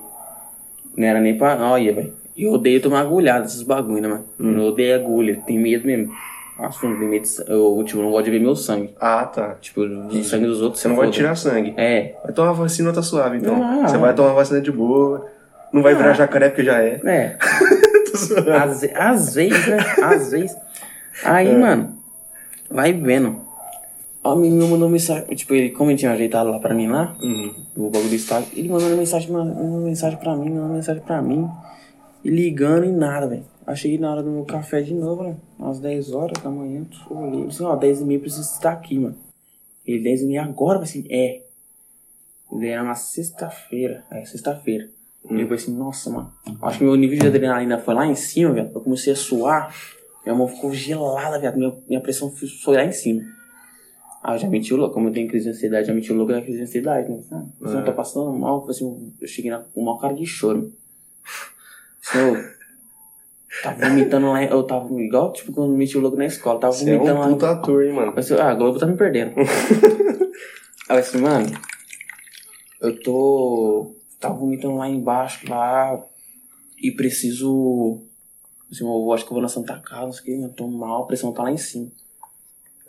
Não 0.95 1.07
era 1.07 1.19
nem 1.19 1.37
pra. 1.37 1.55
Olha, 1.71 1.93
velho. 1.93 2.13
Eu 2.37 2.51
odeio 2.53 2.81
tomar 2.81 3.01
agulhada, 3.01 3.45
esses 3.45 3.61
bagulho, 3.61 4.01
né, 4.01 4.07
mano? 4.07 4.25
Hum. 4.39 4.57
Eu 4.57 4.63
odeio 4.69 4.95
agulha, 4.95 5.39
tenho 5.45 5.61
medo 5.61 5.85
mesmo. 5.85 6.13
Nossa, 6.57 6.87
não 6.87 6.97
tenho 6.97 7.09
medo 7.09 7.25
de. 7.25 7.51
Eu, 7.51 7.83
tipo, 7.85 8.01
não 8.01 8.11
gosto 8.11 8.25
de 8.25 8.31
ver 8.31 8.39
meu 8.39 8.55
sangue. 8.55 8.93
Ah, 8.99 9.25
tá. 9.25 9.55
Tipo, 9.61 9.81
o 9.81 10.23
sangue 10.23 10.45
dos 10.45 10.61
outros. 10.61 10.81
Você 10.81 10.87
não 10.87 10.95
vai 10.95 11.05
foda. 11.05 11.15
tirar 11.15 11.35
sangue. 11.35 11.73
É, 11.77 12.15
Vai 12.23 12.33
tomar 12.33 12.53
vacina, 12.53 12.91
tá 12.93 13.01
suave, 13.01 13.37
então. 13.37 13.61
Ah. 13.63 13.87
Você 13.87 13.97
vai 13.97 14.13
tomar 14.13 14.33
vacina 14.33 14.61
de 14.61 14.71
boa. 14.71 15.25
Não 15.71 15.81
vai 15.81 15.95
virar 15.95 16.13
jacaré 16.13 16.49
porque 16.49 16.63
já 16.63 16.81
é. 16.81 16.99
é. 17.03 17.37
Às, 18.13 18.83
às 18.83 19.33
vezes, 19.35 19.67
né? 19.67 19.77
Às 20.03 20.31
vezes. 20.31 20.55
Aí, 21.23 21.47
É. 21.49 21.57
mano, 21.57 21.97
vai 22.69 22.93
vendo. 22.93 23.41
Ó, 24.23 24.33
o 24.35 24.37
menino 24.37 24.67
mandou 24.67 24.87
mensagem. 24.89 25.25
Tipo, 25.35 25.53
ele, 25.53 25.71
como 25.71 25.91
ele 25.91 25.97
tinha 25.99 26.11
ajeitado 26.11 26.49
lá 26.49 26.59
pra 26.59 26.73
mim 26.73 26.87
lá, 26.87 27.15
Uhum. 27.21 27.53
o 27.75 27.89
bagulho 27.89 28.09
do 28.09 28.15
estágio, 28.15 28.49
ele 28.55 28.69
mandou 28.69 28.87
uma 28.87 28.97
mensagem, 28.97 29.29
mandou 29.31 29.53
uma 29.55 29.81
mensagem 29.81 30.17
pra 30.17 30.35
mim, 30.35 30.49
mandou 30.49 30.65
uma 30.65 30.75
mensagem 30.75 31.01
pra 31.03 31.21
mim. 31.21 31.47
E 32.23 32.29
ligando 32.29 32.85
e 32.85 32.91
nada, 32.91 33.27
velho. 33.27 33.43
Aí 33.67 33.75
cheguei 33.75 33.97
na 33.97 34.11
hora 34.11 34.23
do 34.23 34.29
meu 34.29 34.45
café 34.45 34.81
de 34.81 34.93
novo, 34.93 35.23
né? 35.23 35.35
Às 35.59 35.79
10 35.79 36.13
horas 36.13 36.41
da 36.41 36.49
manhã, 36.49 36.85
olhei. 37.09 37.47
Disse, 37.47 37.63
ó, 37.63 37.75
10 37.75 37.99
e 38.01 38.05
meia 38.05 38.19
preciso 38.19 38.41
estar 38.49 38.71
aqui, 38.71 38.97
mano. 38.97 39.15
Ele, 39.85 40.01
10 40.03 40.21
e 40.21 40.25
meia 40.25 40.43
agora? 40.43 40.79
Assim, 40.79 41.05
é. 41.09 41.41
Ele 42.51 42.67
era 42.69 42.81
uma 42.83 42.95
sexta-feira. 42.95 44.03
É, 44.11 44.23
sexta-feira. 44.25 44.89
E 45.29 45.41
eu 45.41 45.53
assim, 45.53 45.75
nossa, 45.75 46.09
mano. 46.09 46.31
Acho 46.61 46.79
que 46.79 46.83
meu 46.83 46.95
nível 46.95 47.17
de 47.17 47.27
adrenalina 47.27 47.79
foi 47.79 47.93
lá 47.93 48.05
em 48.05 48.15
cima, 48.15 48.51
velho. 48.53 48.71
Eu 48.73 48.81
comecei 48.81 49.13
a 49.13 49.15
suar. 49.15 49.73
Minha 50.25 50.35
mão 50.35 50.47
ficou 50.47 50.73
gelada, 50.73 51.39
velho. 51.39 51.57
Minha, 51.57 51.73
minha 51.87 52.01
pressão 52.01 52.31
foi- 52.31 52.75
lá 52.75 52.83
em 52.85 52.91
cima. 52.91 53.21
Ah, 54.23 54.35
eu 54.35 54.39
já 54.39 54.47
meti 54.49 54.73
o 54.73 54.77
louco. 54.77 54.93
Como 54.93 55.09
eu 55.09 55.13
tenho 55.13 55.27
crise 55.27 55.45
de 55.45 55.51
ansiedade, 55.51 55.87
já 55.87 55.93
meti 55.93 56.11
o 56.11 56.15
louco 56.15 56.31
na 56.31 56.41
crise 56.41 56.57
de 56.57 56.63
ansiedade, 56.63 57.09
né? 57.09 57.19
Ah, 57.31 57.45
você 57.59 57.75
não 57.75 57.83
tá 57.85 57.91
passando 57.91 58.31
mal. 58.33 58.55
Eu 58.57 58.61
falei 58.61 58.75
assim, 58.75 59.13
eu 59.19 59.27
cheguei 59.27 59.51
na, 59.51 59.59
com 59.59 59.81
uma 59.81 59.99
cara 59.99 60.13
de 60.13 60.25
choro. 60.25 60.71
Senhor, 62.01 62.53
Tava 63.61 63.87
vomitando 63.87 64.27
lá, 64.31 64.43
eu 64.43 64.63
tava 64.63 64.91
igual, 64.99 65.31
tipo, 65.31 65.53
quando 65.53 65.73
meti 65.77 65.97
o 65.97 66.01
louco 66.01 66.17
na 66.17 66.25
escola, 66.25 66.59
tava 66.59 66.73
Você 66.73 66.89
é 66.89 66.97
vomitando 66.97 67.17
um 67.17 67.21
lá. 67.21 67.29
puta 67.29 67.51
ator, 67.51 67.85
hein, 67.85 67.93
mano? 67.93 68.13
Ah, 68.39 68.49
a 68.49 68.55
Globo 68.55 68.79
tá 68.79 68.85
me 68.85 68.97
perdendo. 68.97 69.33
Aí 70.89 70.97
eu 70.97 70.99
assim, 70.99 71.19
mano, 71.19 71.45
eu 72.81 72.99
tô. 73.01 73.95
Tava 74.23 74.35
vomitando 74.35 74.77
lá 74.77 74.87
embaixo, 74.87 75.49
lá. 75.49 76.01
E 76.81 76.91
preciso. 76.91 78.01
Assim, 78.71 78.85
eu 78.85 79.13
acho 79.13 79.25
que 79.25 79.31
eu 79.31 79.35
vou 79.35 79.41
na 79.41 79.49
Santa 79.49 79.77
Casa, 79.79 80.05
não 80.05 80.13
sei 80.13 80.21
o 80.21 80.25
que, 80.25 80.45
eu 80.45 80.49
tô 80.53 80.67
mal, 80.67 81.03
a 81.03 81.05
pressão 81.05 81.33
tá 81.33 81.43
lá 81.43 81.51
em 81.51 81.57
cima. 81.57 81.91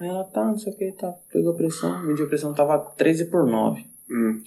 Aí 0.00 0.08
ela 0.08 0.24
tá, 0.24 0.44
não 0.44 0.58
sei 0.58 0.72
o 0.72 0.76
que, 0.76 0.92
tá. 0.92 1.12
Pegou 1.32 1.52
a 1.52 1.56
pressão, 1.56 2.02
mediu 2.04 2.24
a 2.24 2.28
pressão, 2.28 2.54
tava 2.54 2.78
13 2.78 3.26
por 3.26 3.46
9. 3.46 3.84
Hum. 4.10 4.40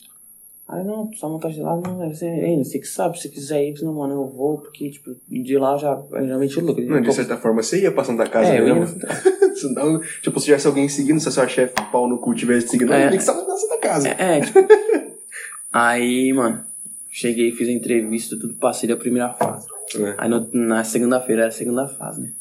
Aí 0.68 0.84
não, 0.84 1.12
sua 1.14 1.30
mão 1.30 1.40
tá 1.40 1.50
gelada, 1.50 1.82
não, 1.88 2.10
você, 2.10 2.26
ei, 2.26 2.58
você 2.58 2.80
que 2.80 2.88
sabe, 2.88 3.18
se 3.20 3.30
quiser 3.30 3.64
ir, 3.64 3.82
não, 3.82 3.94
mano, 3.94 4.16
eu 4.16 4.28
vou, 4.28 4.58
porque, 4.58 4.90
tipo, 4.90 5.16
de 5.28 5.58
lá 5.58 5.74
eu 5.74 5.78
já, 5.80 6.04
eu 6.12 6.28
já 6.28 6.38
meti 6.38 6.60
o 6.60 6.66
louco. 6.66 6.82
Não, 6.82 7.02
de 7.02 7.14
certa 7.14 7.38
forma, 7.38 7.62
você 7.64 7.82
ia 7.82 7.92
pra 7.92 8.04
Santa 8.04 8.28
Casa 8.28 8.50
É, 8.50 8.60
eu 8.60 8.68
ia 8.68 8.76
mesmo. 8.76 9.00
na 9.00 9.56
Se 9.56 9.74
não, 9.74 10.02
tipo, 10.22 10.40
se 10.40 10.46
tivesse 10.46 10.68
alguém 10.68 10.90
seguindo, 10.90 11.20
se 11.20 11.28
a 11.30 11.32
sua 11.32 11.48
chefe 11.48 11.74
pau 11.92 12.08
no 12.08 12.18
cu 12.20 12.34
tivesse 12.36 12.68
seguindo, 12.68 12.92
É. 12.94 13.04
não, 13.06 13.10
tem 13.12 13.20
que 13.20 13.26
na 13.26 13.58
Santa 13.58 13.78
Casa. 13.80 14.10
É, 14.10 14.40
é, 14.40 14.42
tipo. 14.42 14.60
aí, 15.72 16.34
mano, 16.34 16.66
cheguei, 17.20 17.52
fiz 17.52 17.68
a 17.68 17.72
entrevista, 17.72 18.38
tudo 18.40 18.54
passei 18.56 18.88
da 18.88 18.96
primeira 18.96 19.34
fase. 19.34 19.68
É. 19.96 20.16
Aí 20.18 20.30
no- 20.30 20.50
na 20.54 20.84
segunda-feira 20.84 21.44
era 21.44 21.50
a 21.50 21.52
segunda 21.52 21.88
fase, 21.88 22.22
né? 22.22 22.34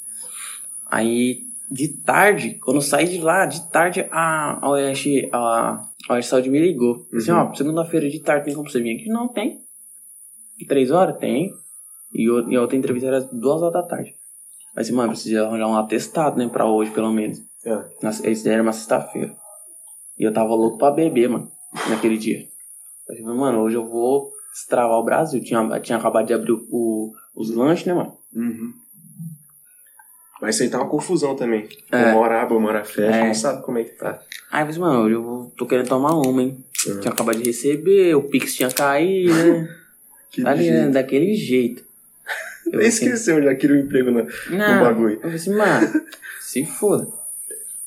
Aí, 0.90 1.42
de 1.70 1.88
tarde, 1.88 2.54
quando 2.62 2.76
eu 2.76 2.82
saí 2.82 3.08
de 3.08 3.18
lá, 3.18 3.46
de 3.46 3.68
tarde, 3.70 4.06
a, 4.10 4.58
a 4.60 4.92
a, 5.32 6.16
a 6.16 6.22
Saúde 6.22 6.50
me 6.50 6.60
ligou. 6.60 7.06
Assim, 7.14 7.32
Uhum. 7.32 7.38
ó, 7.38 7.54
segunda-feira 7.54 8.08
de 8.08 8.20
tarde 8.20 8.44
tem 8.44 8.54
como 8.54 8.70
você 8.70 8.80
vir 8.80 8.96
aqui? 8.96 9.08
Não, 9.08 9.28
tem. 9.28 9.60
Três 10.68 10.90
horas? 10.90 11.16
Tem. 11.18 11.52
E, 12.12 12.30
o- 12.30 12.50
e 12.50 12.56
a 12.56 12.60
outra 12.60 12.76
entrevista 12.76 13.08
era 13.08 13.20
duas 13.20 13.60
horas 13.62 13.72
da 13.74 13.82
tarde. 13.82 14.14
Aí 14.76 14.82
assim, 14.82 14.92
mano, 14.92 15.10
precisa 15.12 15.46
arranjar 15.46 15.68
um 15.68 15.76
atestado, 15.76 16.36
né, 16.38 16.48
pra 16.48 16.66
hoje, 16.66 16.90
pelo 16.92 17.12
menos. 17.12 17.38
É. 17.64 17.84
Eles 18.24 18.42
deram 18.42 18.62
uma 18.62 18.72
sexta-feira. 18.72 19.34
E 20.18 20.22
eu 20.24 20.32
tava 20.32 20.54
louco 20.54 20.78
pra 20.78 20.90
beber, 20.90 21.28
mano, 21.28 21.50
naquele 21.90 22.16
dia. 22.16 22.46
Eu 23.08 23.16
falei, 23.16 23.22
mano, 23.38 23.60
hoje 23.60 23.76
eu 23.76 23.86
vou 23.88 24.30
destravar 24.56 24.98
o 24.98 25.04
Brasil. 25.04 25.42
Tinha, 25.42 25.80
tinha 25.80 25.98
acabado 25.98 26.26
de 26.26 26.32
abrir 26.34 26.52
o- 26.52 27.12
os 27.34 27.50
lanches, 27.54 27.86
né, 27.86 27.92
mano? 27.94 28.16
Uhum. 28.34 28.72
Mas 30.40 30.54
isso 30.54 30.64
aí 30.64 30.70
tá 30.70 30.78
uma 30.78 30.88
confusão 30.88 31.34
também. 31.34 31.66
É. 31.90 32.12
Uma 32.12 32.26
abre, 32.42 32.56
uma 32.56 32.84
fecha, 32.84 33.16
É. 33.16 33.26
não 33.26 33.34
sabe 33.34 33.62
como 33.62 33.78
é 33.78 33.84
que 33.84 33.92
tá. 33.96 34.20
Aí 34.50 34.62
eu 34.62 34.66
falei, 34.74 34.80
mano, 34.80 35.08
eu 35.10 35.52
tô 35.56 35.66
querendo 35.66 35.88
tomar 35.88 36.14
uma, 36.14 36.42
hein? 36.42 36.62
Uhum. 36.86 37.00
Tinha 37.00 37.12
acabado 37.12 37.38
de 37.38 37.44
receber, 37.44 38.14
o 38.14 38.22
Pix 38.22 38.54
tinha 38.54 38.70
caído, 38.70 39.32
né? 39.34 39.68
Que 40.30 40.42
tá 40.42 40.54
jeito. 40.54 40.90
Daquele 40.92 41.34
jeito. 41.34 41.82
Eu 42.70 42.80
Nem 42.80 42.88
assim, 42.88 43.06
esqueceu 43.06 43.36
onde 43.36 43.48
aquele 43.48 43.80
emprego 43.80 44.10
no, 44.10 44.24
no 44.24 44.56
não, 44.58 44.80
bagulho. 44.82 45.14
Eu 45.14 45.20
falei 45.20 45.36
assim, 45.36 45.54
mano, 45.56 46.02
se 46.40 46.66
foda. 46.66 47.08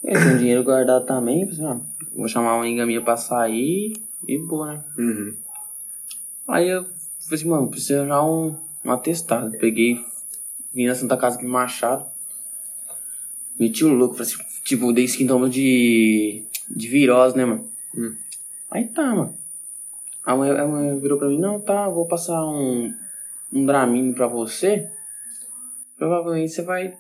Eu 0.03 0.13
tenho 0.19 0.37
dinheiro 0.39 0.63
guardado 0.63 1.05
também, 1.05 1.41
eu 1.41 1.47
falei 1.49 1.53
assim, 1.53 1.63
mano, 1.63 1.85
vou 2.15 2.27
chamar 2.29 2.53
uma 2.55 2.61
amiga 2.61 2.85
minha 2.85 3.01
pra 3.01 3.17
sair 3.17 3.93
e 4.27 4.37
boa, 4.39 4.73
né? 4.73 4.83
Uhum. 4.97 5.35
Aí 6.49 6.67
eu 6.67 6.83
falei 6.83 6.95
assim, 7.31 7.47
mano, 7.47 7.69
preciso 7.69 7.99
arranjar 7.99 8.25
um, 8.25 8.57
um 8.83 8.91
atestado. 8.91 9.51
Peguei, 9.59 10.03
vim 10.73 10.87
na 10.87 10.95
Santa 10.95 11.15
Casa 11.15 11.37
de 11.37 11.45
Machado, 11.45 12.05
meti 13.59 13.85
o 13.85 13.93
louco, 13.93 14.15
falei 14.15 14.33
assim, 14.33 14.43
tipo, 14.63 14.91
dei 14.91 15.07
sintoma 15.07 15.47
de, 15.47 16.43
de 16.67 16.87
virose, 16.87 17.37
né, 17.37 17.45
mano? 17.45 17.69
Hum. 17.95 18.15
Aí 18.71 18.87
tá, 18.87 19.13
mano. 19.15 19.37
A 20.25 20.35
mãe, 20.35 20.49
a 20.49 20.67
mãe 20.67 20.99
virou 20.99 21.19
pra 21.19 21.27
mim, 21.27 21.39
não, 21.39 21.59
tá, 21.59 21.87
vou 21.87 22.07
passar 22.07 22.43
um, 22.43 22.93
um 23.53 23.65
Dramin 23.65 24.13
pra 24.13 24.25
você. 24.25 24.89
Provavelmente 25.97 26.51
você 26.51 26.63
vai, 26.63 26.97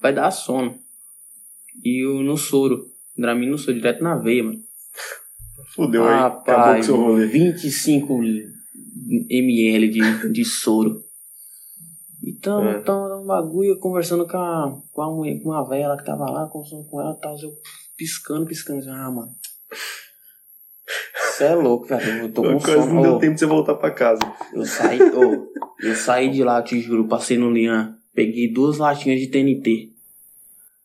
vai 0.00 0.12
dar 0.12 0.32
sono. 0.32 0.76
E 1.84 2.04
o 2.04 2.22
no 2.22 2.36
soro. 2.36 2.90
Dramin 3.16 3.50
no 3.50 3.58
soro, 3.58 3.74
direto 3.74 4.02
na 4.02 4.16
veia, 4.16 4.42
mano. 4.42 4.64
Fudeu 5.74 6.04
aí. 6.04 6.14
Acabou 6.14 6.44
com 6.44 6.50
Rapaz, 6.50 6.86
seu 6.86 6.96
rolê. 6.96 7.26
25 7.26 8.14
ml 9.28 9.88
de, 9.88 10.32
de 10.32 10.44
soro. 10.44 11.02
E 12.22 12.32
tamo, 12.34 12.68
É. 12.68 12.80
tamo 12.80 13.08
no 13.08 13.24
bagulho, 13.26 13.78
conversando 13.78 14.26
com 14.26 14.36
a, 14.36 14.80
com 14.92 15.02
a 15.02 15.10
mulher, 15.10 15.40
com 15.42 15.52
a 15.52 15.64
velha 15.64 15.88
lá 15.88 15.96
que 15.96 16.04
tava 16.04 16.30
lá, 16.30 16.46
conversando 16.48 16.84
com 16.84 17.00
ela 17.00 17.14
e 17.16 17.20
tal, 17.20 17.34
eu 17.40 17.50
piscando, 17.96 18.46
piscando. 18.46 18.88
Ah, 18.90 19.10
mano. 19.10 19.34
Você 21.32 21.44
é 21.44 21.54
louco, 21.54 21.86
velho. 21.86 22.24
Eu 22.24 22.32
tô 22.32 22.42
com 22.42 22.58
Quase 22.58 22.82
sono. 22.82 22.94
não 22.94 23.02
deu 23.02 23.18
tempo 23.18 23.34
de 23.34 23.40
você 23.40 23.46
voltar 23.46 23.74
pra 23.76 23.90
casa. 23.90 24.20
eu 24.52 24.64
saí, 24.66 25.00
ô, 25.00 25.46
eu 25.82 25.94
saí 25.94 26.30
de 26.30 26.44
lá, 26.44 26.62
te 26.62 26.78
juro, 26.80 27.08
passei 27.08 27.38
no 27.38 27.50
Lian, 27.50 27.96
peguei 28.14 28.52
duas 28.52 28.76
latinhas 28.78 29.18
de 29.20 29.28
TNT. 29.28 29.88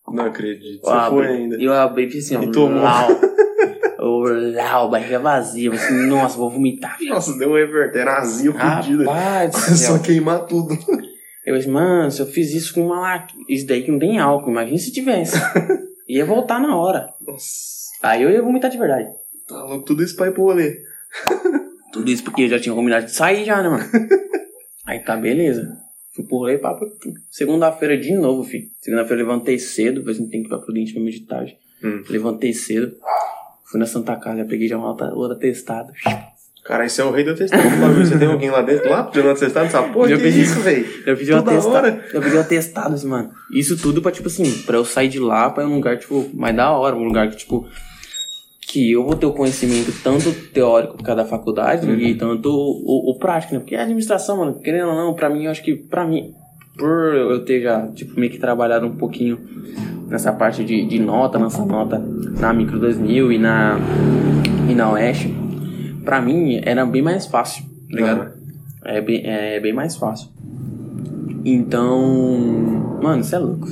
Não 0.08 0.26
acredito. 0.26 0.82
Você 0.82 0.88
Eu 0.90 0.94
abri- 0.94 1.18
foi 1.18 1.28
ainda. 1.36 1.56
Eu 1.62 1.74
abri 1.74 2.08
e 2.16 2.18
assim, 2.20 2.36
ó, 2.38 2.44
E 2.44 2.52
tomou. 2.52 2.82
lau. 2.82 3.10
Lau, 4.08 4.90
barriga 4.90 5.20
vazia. 5.20 5.70
Eu 5.70 5.74
falei 5.74 5.86
assim, 5.86 6.08
nossa, 6.08 6.38
vou 6.38 6.50
vomitar. 6.50 6.98
Nossa, 7.02 7.38
deu 7.38 7.50
um 7.50 7.56
reverter, 7.56 8.08
azia 8.08 8.52
do 8.52 8.58
Só 9.78 10.00
queimar 10.00 10.46
tudo. 10.46 10.78
eu 11.46 11.56
assim, 11.56 11.72
mano, 11.72 12.12
se 12.12 12.22
eu 12.22 12.26
fiz 12.26 12.54
isso 12.54 12.74
com 12.74 12.86
uma 12.86 13.00
latinha, 13.00 13.46
isso 13.50 13.66
daí 13.66 13.84
que 13.84 13.92
não 13.92 14.00
tem 14.00 14.20
álcool, 14.20 14.52
imagina 14.52 14.78
se 14.78 14.92
tivesse. 14.92 15.38
ia 16.08 16.26
voltar 16.26 16.60
na 16.60 16.76
hora. 16.76 17.08
Nossa. 17.26 17.86
Aí 18.04 18.22
eu 18.22 18.30
ia 18.30 18.42
vomitar 18.42 18.70
de 18.70 18.78
verdade. 18.78 19.10
Tá 19.48 19.64
louco, 19.64 19.86
tudo 19.86 20.04
isso 20.04 20.16
pra 20.16 20.28
ir 20.28 20.34
pro 20.34 20.44
rolê. 20.44 20.78
Tudo 21.96 22.12
isso 22.12 22.26
porque 22.26 22.42
eu 22.42 22.50
já 22.50 22.60
tinha 22.60 22.76
combinado 22.76 23.06
de 23.06 23.14
sair 23.14 23.46
já, 23.46 23.64
né, 23.64 23.70
mano? 23.70 23.84
Aí 24.86 25.00
tá, 25.00 25.16
beleza. 25.16 25.78
Fui 26.14 26.26
pro 26.26 26.40
rolê, 26.40 26.58
papo. 26.58 26.86
Segunda-feira 27.32 27.98
de 27.98 28.14
novo, 28.16 28.44
filho. 28.44 28.68
Segunda-feira 28.82 29.22
eu 29.22 29.28
levantei 29.28 29.58
cedo, 29.58 30.00
depois 30.00 30.20
não 30.20 30.28
tem 30.28 30.42
que 30.42 30.48
ir 30.48 30.50
pra 30.50 30.60
Prudente 30.60 30.94
de 30.94 31.26
tarde. 31.26 31.58
Hum. 31.82 32.04
Levantei 32.10 32.54
cedo. 32.54 32.98
Fui 33.70 33.80
na 33.80 33.86
Santa 33.86 34.16
Casa, 34.16 34.46
peguei 34.46 34.68
já 34.68 34.78
uma 34.78 34.90
outra, 34.90 35.14
outra 35.14 35.38
testada. 35.38 35.92
Cara, 36.64 36.86
esse 36.86 37.00
é 37.00 37.04
o 37.04 37.12
rei 37.12 37.24
do 37.24 37.32
atestado. 37.32 37.64
Bagulho, 37.80 38.06
Você 38.06 38.18
tem 38.18 38.28
alguém 38.28 38.50
lá 38.50 38.62
dentro, 38.62 38.90
lá, 38.90 39.04
pedindo 39.04 39.30
atestado? 39.30 39.70
Sabe, 39.72 39.94
pô, 39.94 40.08
Já 40.08 40.18
que 40.18 40.24
pedi- 40.24 40.42
isso, 40.42 40.60
velho? 40.62 40.86
Eu 41.06 41.16
pedi 41.18 41.32
um 41.34 41.38
atestado. 41.38 41.88
Eu 42.14 42.22
pedi 42.22 42.36
um 42.36 42.40
atestado, 42.40 42.96
assim, 42.96 43.08
mano. 43.08 43.32
Isso 43.52 43.78
tudo 43.78 44.02
pra, 44.02 44.12
tipo 44.12 44.28
assim, 44.28 44.52
pra 44.64 44.78
eu 44.78 44.86
sair 44.86 45.08
de 45.10 45.20
lá 45.20 45.50
pra 45.52 45.66
um 45.68 45.76
lugar, 45.76 45.98
tipo, 46.00 46.28
mais 46.34 46.56
da 46.56 46.72
hora. 46.72 46.96
Um 46.96 47.04
lugar 47.04 47.30
que, 47.30 47.38
tipo, 47.38 47.68
que 48.62 48.92
eu 48.92 49.04
vou 49.06 49.16
ter 49.16 49.28
o 49.28 49.32
conhecimento 49.34 49.92
tanto 50.04 50.32
teórico 50.50 50.98
por 50.98 51.04
causa 51.04 51.22
da 51.24 51.28
faculdade 51.30 51.86
Uhum. 51.88 52.00
e 52.00 52.16
tanto 52.16 52.50
o, 52.52 53.12
o 53.12 53.20
prático, 53.20 53.54
né? 53.54 53.60
Porque 53.60 53.76
a 53.76 53.84
administração, 53.84 54.38
mano, 54.38 54.60
querendo 54.60 54.88
ou 54.90 54.96
não, 54.96 55.14
pra 55.14 55.30
mim, 55.30 55.46
eu 55.46 55.52
acho 55.52 55.64
que, 55.64 55.76
pra 55.76 56.04
mim, 56.06 56.34
por 56.78 57.14
eu 57.16 57.44
ter 57.44 57.62
já, 57.62 57.88
tipo, 57.88 58.20
meio 58.20 58.32
que 58.32 58.38
trabalhado 58.38 58.86
um 58.86 58.96
pouquinho 58.96 59.40
nessa 60.08 60.32
parte 60.32 60.64
de, 60.64 60.86
de 60.86 61.00
nota, 61.00 61.38
lançar 61.38 61.66
nota 61.66 62.00
na 62.40 62.54
Micro 62.54 62.80
2000 62.80 63.32
e 63.32 63.38
na, 63.38 63.78
e 64.70 64.76
na 64.76 64.92
Oeste, 64.92 65.34
pra 66.04 66.22
mim 66.22 66.62
era 66.64 66.86
bem 66.86 67.02
mais 67.02 67.26
fácil, 67.26 67.64
tá 67.90 67.96
ligado? 67.96 68.20
Aham. 68.22 68.32
É 68.86 69.02
bem, 69.02 69.22
é 69.26 69.60
bem 69.60 69.74
mais 69.74 69.96
fácil. 69.96 70.30
Então, 71.44 73.00
mano, 73.02 73.22
isso 73.22 73.36
é 73.36 73.40
louco. 73.40 73.68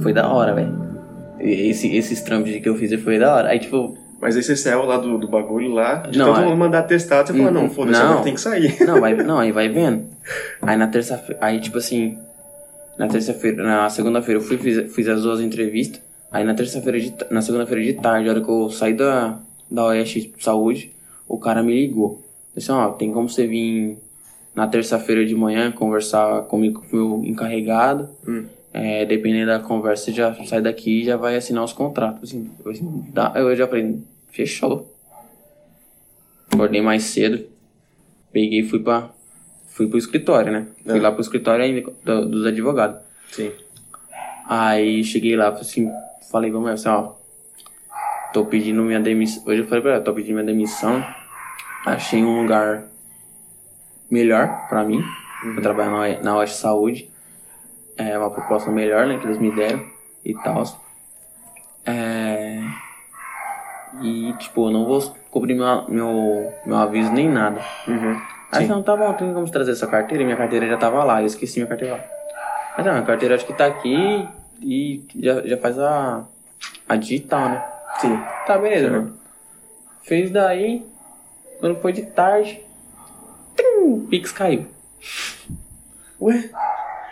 Foi 0.00 0.12
da 0.12 0.28
hora, 0.28 0.52
velho. 0.52 0.72
Esse, 1.38 1.94
esses 1.94 2.20
trâmites 2.22 2.60
que 2.60 2.68
eu 2.68 2.74
fiz 2.74 2.92
foi 3.02 3.18
da 3.18 3.34
hora. 3.34 3.48
Aí, 3.48 3.60
tipo, 3.60 3.96
Mas 4.24 4.38
aí 4.38 4.42
você 4.42 4.56
saiu 4.56 4.86
lá 4.86 4.96
do, 4.96 5.18
do 5.18 5.28
bagulho 5.28 5.70
lá, 5.74 5.96
de 5.96 6.18
Não, 6.18 6.32
todo 6.32 6.40
é- 6.40 6.44
mundo 6.46 6.56
mandar 6.56 6.78
atestado, 6.78 7.26
você 7.26 7.34
falou, 7.34 7.52
não, 7.52 7.68
foda-se, 7.68 7.98
Não. 8.00 8.06
agora 8.08 8.24
tem 8.24 8.32
que 8.32 8.40
sair. 8.40 8.74
não, 8.86 8.98
vai, 8.98 9.14
não, 9.14 9.38
aí 9.38 9.52
vai 9.52 9.68
vendo. 9.68 10.06
Aí 10.62 10.78
na 10.78 10.86
terça-feira, 10.86 11.36
aí 11.44 11.60
tipo 11.60 11.76
assim, 11.76 12.16
na 12.96 13.06
terça-feira, 13.06 13.62
na 13.62 13.90
segunda-feira 13.90 14.40
eu 14.40 14.42
fui, 14.42 14.56
fiz, 14.56 14.94
fiz 14.94 15.08
as 15.08 15.20
duas 15.24 15.42
entrevistas. 15.42 16.00
Aí 16.32 16.42
na 16.42 16.54
terça-feira, 16.54 16.98
de 16.98 17.14
na 17.30 17.42
segunda-feira 17.42 17.84
de 17.84 17.92
tarde, 17.92 18.26
a 18.26 18.32
hora 18.32 18.40
que 18.40 18.48
eu 18.48 18.70
saí 18.70 18.94
da, 18.94 19.38
da 19.70 19.84
Oeste 19.84 20.32
Saúde, 20.40 20.90
o 21.28 21.36
cara 21.36 21.62
me 21.62 21.74
ligou. 21.74 22.26
Disse, 22.56 22.72
ó, 22.72 22.92
tem 22.92 23.12
como 23.12 23.28
você 23.28 23.46
vir 23.46 23.98
na 24.54 24.66
terça-feira 24.66 25.26
de 25.26 25.34
manhã 25.34 25.70
conversar 25.70 26.44
comigo 26.44 26.82
com 26.90 26.96
o 26.96 27.20
meu 27.20 27.30
encarregado. 27.30 28.08
Hum. 28.26 28.46
É, 28.72 29.04
dependendo 29.04 29.48
da 29.48 29.60
conversa, 29.60 30.06
você 30.06 30.12
já 30.12 30.34
sai 30.46 30.62
daqui 30.62 31.02
e 31.02 31.04
já 31.04 31.18
vai 31.18 31.36
assinar 31.36 31.62
os 31.62 31.74
contratos. 31.74 32.30
Assim, 32.30 32.50
eu, 32.64 32.70
assim, 32.72 33.04
eu 33.36 33.54
já 33.54 33.68
falei, 33.68 34.02
fechou. 34.34 34.92
Acordei 36.52 36.82
mais 36.82 37.04
cedo. 37.04 37.46
Peguei 38.32 38.60
e 38.60 38.68
fui 38.68 38.80
pra. 38.80 39.10
Fui 39.68 39.88
pro 39.88 39.98
escritório, 39.98 40.52
né? 40.52 40.68
Fui 40.84 40.98
É. 40.98 41.00
lá 41.00 41.10
pro 41.10 41.20
escritório 41.20 41.64
ainda 41.64 41.90
do- 42.04 42.28
dos 42.28 42.46
advogados. 42.46 43.00
Sim. 43.32 43.50
Aí 44.48 45.02
cheguei 45.02 45.34
lá, 45.36 45.48
assim, 45.48 45.90
falei 46.30 46.50
pra 46.50 46.60
mulher 46.60 46.74
assim, 46.74 46.88
ó. 46.88 47.14
Tô 48.32 48.44
pedindo 48.44 48.82
minha 48.82 49.00
demissão. 49.00 49.42
Hoje 49.46 49.60
eu 49.62 49.66
falei 49.66 49.82
pra 49.82 49.92
ela, 49.94 50.00
tô 50.04 50.12
pedindo 50.12 50.34
minha 50.34 50.46
demissão. 50.46 51.04
Achei 51.86 52.22
um 52.22 52.42
lugar 52.42 52.86
melhor 54.10 54.68
pra 54.68 54.84
mim. 54.84 55.02
Eu 55.44 55.60
trabalho 55.62 55.90
na, 55.90 56.22
na 56.22 56.36
Oeste 56.38 56.56
Saúde. 56.56 57.10
É 57.96 58.16
uma 58.18 58.30
proposta 58.30 58.70
melhor, 58.70 59.06
né? 59.06 59.18
Que 59.18 59.26
eles 59.26 59.38
me 59.38 59.50
deram 59.54 59.84
e 60.24 60.34
tal. 60.34 60.64
É... 61.86 62.60
E, 64.00 64.32
tipo, 64.38 64.68
eu 64.68 64.72
não 64.72 64.84
vou 64.84 65.00
cobrir 65.30 65.54
meu, 65.54 65.88
meu, 65.88 66.52
meu 66.66 66.76
aviso 66.76 67.12
nem 67.12 67.28
nada. 67.28 67.60
Uhum. 67.86 68.20
Aí 68.52 68.64
Sim. 68.66 68.70
não, 68.72 68.82
tá 68.82 68.96
bom, 68.96 69.12
tem 69.14 69.32
como 69.32 69.50
trazer 69.50 69.72
essa 69.72 69.86
carteira? 69.86 70.22
E 70.22 70.26
minha 70.26 70.36
carteira 70.36 70.66
já 70.68 70.76
tava 70.76 71.02
lá, 71.04 71.20
eu 71.22 71.26
esqueci 71.26 71.58
minha 71.58 71.68
carteira 71.68 71.94
lá. 71.96 72.04
Mas 72.76 72.86
não, 72.86 72.96
a 72.96 73.02
carteira 73.02 73.34
acho 73.34 73.46
que 73.46 73.52
tá 73.52 73.66
aqui 73.66 74.28
e 74.60 75.04
já, 75.16 75.40
já 75.42 75.56
faz 75.58 75.78
a, 75.78 76.24
a 76.88 76.96
digital, 76.96 77.48
né? 77.48 77.64
Sim. 78.00 78.16
Tá, 78.46 78.58
beleza, 78.58 78.88
Certo. 78.88 78.92
mano. 79.02 79.18
Fez 80.02 80.30
daí, 80.30 80.84
quando 81.60 81.80
foi 81.80 81.92
de 81.92 82.02
tarde, 82.02 82.60
tim, 83.56 83.80
o 83.82 84.06
Pix 84.10 84.32
caiu. 84.32 84.66
Ué? 86.20 86.50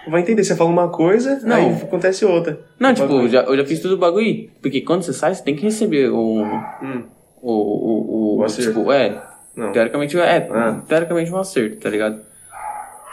Vai 0.09 0.21
entender, 0.23 0.43
você 0.43 0.57
fala 0.57 0.69
uma 0.71 0.89
coisa, 0.89 1.41
Não. 1.45 1.55
aí 1.57 1.73
acontece 1.83 2.25
outra. 2.25 2.59
Não, 2.79 2.93
tipo, 2.93 3.13
eu 3.13 3.29
já, 3.29 3.43
eu 3.43 3.57
já 3.57 3.65
fiz 3.65 3.79
tudo 3.81 3.95
o 3.95 3.99
bagulho. 3.99 4.51
Porque 4.61 4.81
quando 4.81 5.03
você 5.03 5.13
sai, 5.13 5.35
você 5.35 5.43
tem 5.45 5.55
que 5.55 5.63
receber 5.63 6.09
o. 6.11 6.43
Hum, 6.83 7.03
O. 7.41 7.53
O. 7.53 8.35
o, 8.35 8.39
O 8.39 8.45
acerto. 8.45 8.73
tipo, 8.79 8.91
é. 8.93 9.23
não. 9.57 9.71
Teoricamente 9.73 10.19
é. 10.19 10.49
Ah. 10.51 10.81
Teoricamente 10.89 11.33
um 11.33 11.39
acerto, 11.39 11.77
tá 11.77 11.89
ligado? 11.89 12.21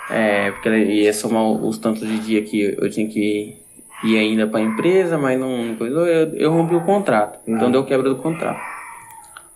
É, 0.09 0.49
porque 0.51 0.69
ia 0.69 1.13
somar 1.13 1.43
os 1.43 1.77
tantos 1.77 2.07
de 2.07 2.17
dia 2.19 2.41
que 2.41 2.75
eu 2.79 2.89
tinha 2.89 3.07
que 3.07 3.55
ir 4.03 4.17
ainda 4.17 4.47
pra 4.47 4.59
empresa, 4.59 5.17
mas 5.19 5.39
não 5.39 5.75
coisou, 5.77 6.07
eu, 6.07 6.33
eu 6.35 6.51
rompi 6.51 6.73
o 6.75 6.81
contrato. 6.81 7.37
Então 7.47 7.65
Uhum. 7.67 7.71
deu 7.71 7.83
quebra 7.85 8.09
do 8.09 8.15
contrato. 8.15 8.59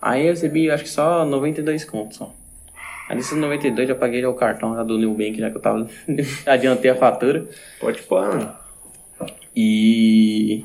Aí 0.00 0.24
eu 0.26 0.30
recebi, 0.30 0.70
acho 0.70 0.84
que 0.84 0.90
só 0.90 1.24
92 1.24 1.84
contos 1.84 2.18
só. 2.18 2.32
Aí 3.08 3.16
desses 3.16 3.36
92 3.36 3.88
já 3.88 3.94
paguei 3.94 4.22
já 4.22 4.28
o 4.28 4.34
cartão 4.34 4.74
já 4.74 4.82
do 4.82 4.96
Nubank, 4.98 5.38
já 5.38 5.50
que 5.50 5.56
eu 5.56 5.60
tava. 5.60 5.86
adiantei 6.46 6.90
a 6.90 6.94
fatura. 6.96 7.44
Pode 7.80 8.02
pôr, 8.02 8.22
mano. 8.28 8.50
E. 9.56 10.64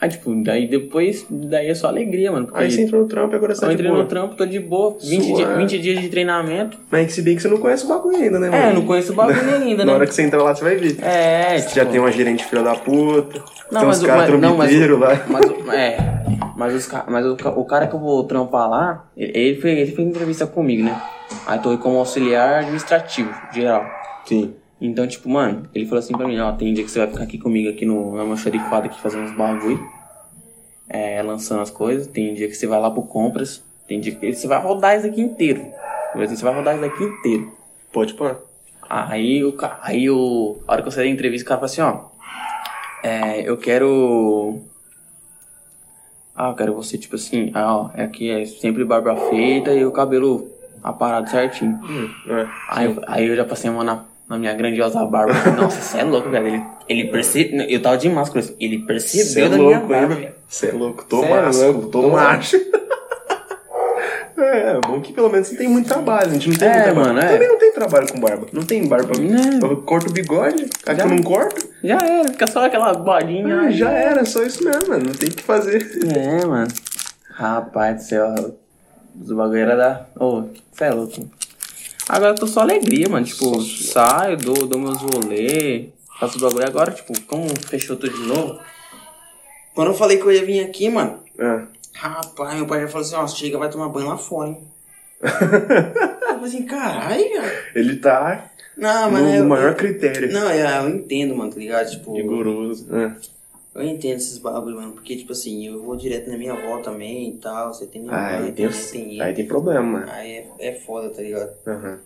Aí, 0.00 0.08
tipo, 0.08 0.34
daí 0.42 0.66
depois, 0.66 1.26
daí 1.28 1.68
é 1.68 1.74
só 1.74 1.88
alegria, 1.88 2.32
mano. 2.32 2.48
Aí 2.54 2.70
você 2.70 2.80
entrou 2.82 3.02
no 3.02 3.08
trampo 3.08 3.34
e 3.34 3.36
agora 3.36 3.54
você 3.54 3.58
eu 3.58 3.68
tá 3.68 3.68
de 3.68 3.74
entrei 3.74 3.90
boa. 3.90 4.02
no 4.02 4.08
trampo, 4.08 4.34
tô 4.34 4.46
de 4.46 4.58
boa. 4.58 4.96
20, 4.98 5.24
Suave. 5.26 5.44
di- 5.52 5.58
20 5.58 5.78
dias 5.78 6.00
de 6.00 6.08
treinamento. 6.08 6.78
Mas 6.90 7.02
é 7.02 7.04
que 7.04 7.12
se 7.12 7.20
bem 7.20 7.36
que 7.36 7.42
você 7.42 7.48
não 7.48 7.58
conhece 7.58 7.84
o 7.84 7.88
bagulho 7.88 8.16
ainda, 8.16 8.38
né, 8.38 8.48
mano? 8.48 8.62
É, 8.62 8.70
eu 8.70 8.74
não 8.76 8.86
conheço 8.86 9.12
o 9.12 9.14
bagulho 9.14 9.38
ainda, 9.54 9.84
Na 9.84 9.92
né? 9.92 9.92
hora 9.98 10.06
que 10.06 10.14
você 10.14 10.22
entrar 10.22 10.42
lá, 10.42 10.54
você 10.54 10.64
vai 10.64 10.76
ver. 10.76 10.96
É, 11.04 11.60
tipo, 11.60 11.74
já 11.74 11.84
tem 11.84 12.00
uma 12.00 12.10
gerente 12.10 12.44
filha 12.46 12.62
da 12.62 12.74
puta, 12.76 13.42
Não, 13.70 13.80
tem 13.80 13.88
uns 13.90 13.98
mas 13.98 14.02
o- 14.02 14.06
caras 14.06 14.26
trombiteiros 14.26 14.98
lá. 15.00 15.26
Mas, 15.28 15.74
é, 15.74 16.19
mas, 16.60 16.74
os, 16.74 16.88
mas 17.08 17.24
o, 17.24 17.32
o 17.32 17.64
cara 17.64 17.86
que 17.86 17.94
eu 17.94 17.98
vou 17.98 18.22
trampar 18.24 18.68
lá, 18.68 19.10
ele, 19.16 19.32
ele 19.34 19.60
fez, 19.62 19.78
ele 19.78 19.92
fez 19.92 20.06
entrevista 20.06 20.46
comigo, 20.46 20.84
né? 20.84 21.00
Aí 21.46 21.58
tô 21.58 21.78
como 21.78 21.96
auxiliar 21.96 22.58
administrativo, 22.58 23.32
geral. 23.50 23.86
Sim. 24.26 24.54
Então, 24.78 25.06
tipo, 25.06 25.26
mano, 25.30 25.62
ele 25.74 25.86
falou 25.86 26.00
assim 26.00 26.14
pra 26.14 26.28
mim, 26.28 26.38
ó, 26.38 26.52
tem 26.52 26.74
dia 26.74 26.84
que 26.84 26.90
você 26.90 26.98
vai 26.98 27.08
ficar 27.08 27.24
aqui 27.24 27.38
comigo 27.38 27.70
aqui 27.70 27.86
no, 27.86 28.14
na 28.14 28.34
aqui 28.34 29.00
fazendo 29.00 29.22
uns 29.22 29.34
bagulho. 29.34 29.82
É, 30.86 31.22
lançando 31.22 31.62
as 31.62 31.70
coisas. 31.70 32.06
Tem 32.06 32.34
dia 32.34 32.46
que 32.46 32.54
você 32.54 32.66
vai 32.66 32.78
lá 32.78 32.90
pro 32.90 33.04
compras. 33.04 33.64
Tem 33.88 33.98
dia 33.98 34.14
que 34.14 34.34
você 34.34 34.46
vai 34.46 34.60
rodar 34.60 34.98
isso 34.98 35.06
aqui 35.06 35.22
inteiro. 35.22 35.64
Você 36.14 36.44
vai 36.44 36.54
rodar 36.54 36.76
isso 36.76 36.84
aqui 36.84 37.04
inteiro. 37.04 37.52
Pode 37.90 38.12
pôr. 38.12 38.36
Aí 38.86 39.42
o 39.42 39.56
aí 39.80 40.10
o 40.10 40.60
a 40.68 40.72
hora 40.72 40.82
que 40.82 40.88
eu 40.88 40.92
saí 40.92 41.06
da 41.06 41.14
entrevista, 41.14 41.46
o 41.46 41.48
cara 41.48 41.60
falou 41.60 41.72
assim, 41.72 41.80
ó, 41.80 42.10
é, 43.02 43.48
eu 43.48 43.56
quero 43.56 44.60
Ah, 46.42 46.48
eu 46.48 46.54
quero 46.54 46.74
você 46.74 46.96
tipo 46.96 47.16
assim, 47.16 47.50
ah, 47.52 47.76
ó, 47.76 47.90
aqui 48.02 48.30
é 48.30 48.46
sempre 48.46 48.82
barba 48.82 49.14
feita 49.28 49.74
e 49.74 49.84
o 49.84 49.92
cabelo 49.92 50.48
aparado 50.82 51.28
certinho. 51.28 51.78
Hum, 51.82 52.08
é. 52.28 52.46
Aí, 52.70 52.86
eu- 52.86 53.02
aí 53.06 53.26
eu 53.28 53.36
já 53.36 53.44
passei 53.44 53.68
a 53.68 53.72
mão 53.74 53.84
na, 53.84 54.04
na 54.26 54.38
minha 54.38 54.54
grandiosa 54.54 55.04
barba. 55.04 55.34
Nossa, 55.60 55.82
você 55.82 55.98
é 55.98 56.02
louco, 56.04 56.30
velho. 56.30 56.46
Ele, 56.46 56.62
ele 56.88 57.04
percebeu. 57.10 57.60
Eu 57.68 57.82
tava 57.82 57.98
de 57.98 58.08
máscara, 58.08 58.40
assim, 58.40 58.54
ele 58.58 58.78
percebeu 58.78 59.26
Você 59.26 59.40
é 59.42 59.48
da 59.50 59.58
minha 59.58 59.70
louco, 59.80 59.86
barba. 59.88 60.14
hein? 60.14 60.28
Você 60.48 60.68
é 60.68 60.72
louco, 60.72 61.04
tô 61.04 61.20
Cê 61.20 61.26
é 61.26 61.30
macho, 61.42 61.58
louco, 61.62 61.80
tô 61.88 62.00
tô- 62.02 62.08
macho. 62.10 62.56
É, 62.56 62.60
é 64.42 64.80
bom 64.80 65.00
que 65.00 65.12
pelo 65.12 65.28
menos 65.30 65.48
você 65.48 65.56
tem 65.56 65.68
muito 65.68 65.86
trabalho. 65.88 66.30
A 66.30 66.34
gente 66.34 66.48
não 66.48 66.56
tem 66.56 66.68
É, 66.68 66.72
muito 66.72 66.84
trabalho. 66.84 67.06
mano, 67.14 67.20
é. 67.20 67.32
Também 67.32 67.48
não 67.48 67.58
tem 67.58 67.72
trabalho 67.72 68.12
com 68.12 68.20
barba. 68.20 68.46
Não 68.52 68.62
tem 68.62 68.86
barba. 68.88 69.18
Né? 69.18 69.58
Eu 69.62 69.76
corto 69.82 70.08
o 70.10 70.12
bigode, 70.12 70.64
aqui 70.86 70.96
Já. 70.98 71.04
eu 71.04 71.08
não 71.10 71.22
corto. 71.22 71.68
Já 71.82 71.98
era, 71.98 72.28
fica 72.28 72.46
só 72.46 72.64
aquela 72.66 72.92
bolinha. 72.94 73.60
Ah, 73.62 73.70
já 73.70 73.90
era, 73.90 74.24
só 74.24 74.42
isso 74.42 74.64
mesmo, 74.64 74.88
mano. 74.88 75.04
Não 75.06 75.12
tem 75.14 75.28
o 75.28 75.32
que 75.32 75.42
fazer. 75.42 75.86
É, 76.16 76.44
mano. 76.46 76.68
Rapaz 77.30 77.96
do 77.96 78.02
céu. 78.02 78.34
Os 79.20 79.32
bagulho 79.32 79.58
era 79.60 79.76
da. 79.76 80.06
Ô, 80.18 80.44
você 80.72 80.84
é 80.84 80.90
louco. 80.90 81.28
Agora 82.08 82.32
eu 82.32 82.36
tô 82.36 82.46
só 82.46 82.60
alegria, 82.60 83.08
mano. 83.08 83.24
Tipo, 83.26 83.60
saio, 83.62 84.36
dou, 84.36 84.66
dou 84.66 84.78
meus 84.80 84.98
rolê, 84.98 85.90
faço 86.18 86.36
os 86.36 86.42
bagulho. 86.42 86.66
Agora, 86.66 86.90
tipo, 86.90 87.12
como 87.22 87.48
fechou 87.68 87.96
tudo 87.96 88.12
de 88.12 88.26
novo. 88.26 88.58
Quando 89.74 89.88
eu 89.88 89.94
falei 89.94 90.16
que 90.18 90.24
eu 90.24 90.32
ia 90.32 90.44
vir 90.44 90.64
aqui, 90.64 90.88
mano. 90.90 91.20
É. 91.38 91.60
Rapaz, 92.00 92.54
meu 92.54 92.66
pai 92.66 92.80
já 92.80 92.88
falou 92.88 93.06
assim: 93.06 93.14
ó, 93.14 93.26
chega, 93.26 93.58
vai 93.58 93.68
tomar 93.68 93.88
banho 93.90 94.08
lá 94.08 94.16
fora, 94.16 94.48
hein. 94.48 94.58
eu 95.20 95.28
falei 96.34 96.44
assim, 96.44 96.64
caralho. 96.64 97.24
Ele 97.74 97.96
tá 97.96 98.50
Não, 98.76 99.10
mas 99.10 99.22
no 99.22 99.34
eu, 99.34 99.44
maior 99.46 99.74
critério. 99.74 100.32
Não, 100.32 100.50
eu, 100.50 100.66
eu 100.84 100.88
entendo, 100.96 101.36
mano, 101.36 101.52
tá 101.52 101.58
ligado? 101.58 101.90
Tipo. 101.90 102.14
Rigoroso. 102.16 102.86
É. 102.96 103.14
Eu 103.74 103.82
entendo 103.82 104.16
esses 104.16 104.38
bagulho, 104.38 104.76
mano, 104.76 104.92
porque, 104.92 105.14
tipo 105.14 105.32
assim, 105.32 105.66
eu 105.66 105.82
vou 105.82 105.94
direto 105.94 106.28
na 106.30 106.36
minha 106.38 106.54
avó 106.54 106.78
também 106.78 107.28
e 107.28 107.36
tal, 107.36 107.72
você 107.72 107.86
tem 107.86 108.00
minha 108.02 108.14
Ah, 108.14 108.32
mãe, 108.38 108.46
aí 108.46 108.52
tem, 108.52 108.68
tem, 108.68 109.20
aí 109.20 109.32
tem 109.34 109.46
problema, 109.46 109.82
mano. 109.82 110.10
Aí 110.10 110.32
é, 110.32 110.48
é 110.58 110.72
foda, 110.72 111.10
tá 111.10 111.20
ligado? 111.22 111.52
Aham. 111.66 112.00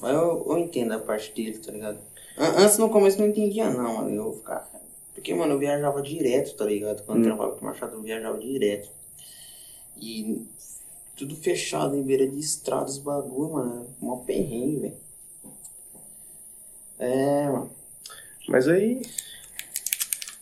Mas 0.00 0.14
eu, 0.14 0.46
eu 0.48 0.58
entendo 0.58 0.92
a 0.92 0.98
parte 0.98 1.32
dele, 1.34 1.58
tá 1.58 1.72
ligado? 1.72 1.98
An- 2.38 2.54
Antes, 2.64 2.78
no 2.78 2.88
começo, 2.88 3.18
eu 3.18 3.22
não 3.24 3.28
entendia, 3.32 3.68
não, 3.68 3.96
mano, 3.96 4.14
eu 4.14 4.32
ficava... 4.32 4.64
Porque, 5.14 5.34
mano, 5.34 5.52
eu 5.54 5.58
viajava 5.58 6.00
direto, 6.00 6.54
tá 6.56 6.64
ligado? 6.64 7.02
Quando 7.04 7.18
Hum. 7.18 7.22
eu 7.22 7.26
trabalhava 7.26 7.56
com 7.56 7.64
o 7.66 7.68
Machado, 7.68 7.92
eu 7.96 8.00
viajava 8.02 8.38
direto. 8.38 8.88
E 10.00 10.46
tudo 11.16 11.36
fechado, 11.36 11.94
em 11.96 12.02
beira 12.02 12.26
de 12.26 12.38
estrada, 12.38 12.86
os 12.86 12.98
bagulho, 12.98 13.52
mano, 13.52 13.86
mó 14.00 14.16
perrengue, 14.16 14.78
velho. 14.78 14.94
É, 16.98 17.48
mano. 17.48 17.70
Mas 18.48 18.66
aí. 18.68 19.02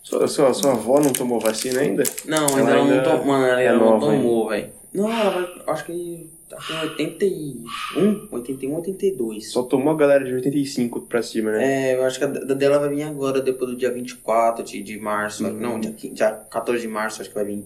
Sua, 0.03 0.27
sua, 0.27 0.55
sua 0.55 0.73
avó 0.73 1.01
não 1.01 1.13
tomou 1.13 1.39
vacina 1.39 1.81
ainda? 1.81 2.03
Não, 2.25 2.47
Ela 2.47 2.59
ainda 2.59 2.71
ela 2.71 2.85
não 2.85 2.91
ainda 2.91 3.03
tomou, 3.03 3.27
mano, 3.27 3.47
ela 3.47 3.61
é 3.61 3.73
não 3.73 3.79
nova 3.79 4.07
tomou, 4.07 4.49
velho. 4.49 4.73
Não, 4.95 5.13
ela 5.13 5.31
vai, 5.31 5.63
acho 5.75 5.85
que 5.85 6.31
tá 6.49 6.57
com 6.57 6.75
81, 6.75 8.29
81, 8.31 8.75
82. 8.75 9.53
Só 9.53 9.63
tomou 9.65 9.93
a 9.93 9.97
galera 9.97 10.25
de 10.25 10.33
85 10.33 11.03
pra 11.03 11.23
cima, 11.23 11.53
né? 11.53 11.91
É, 11.91 11.97
eu 11.97 12.05
acho 12.05 12.19
que 12.19 12.25
a 12.25 12.29
da 12.29 12.55
dela 12.55 12.79
vai 12.79 12.89
vir 12.89 13.03
agora, 13.03 13.43
depois 13.43 13.71
do 13.71 13.77
dia 13.77 13.93
24 13.93 14.65
de, 14.65 14.83
de 14.83 14.99
março. 14.99 15.45
Uhum. 15.45 15.53
Não, 15.53 15.81
dia, 15.81 15.93
15 15.93 16.15
dia 16.15 16.31
14 16.31 16.81
de 16.81 16.89
março 16.89 17.21
acho 17.21 17.29
que 17.29 17.37
vai 17.37 17.45
vir. 17.45 17.65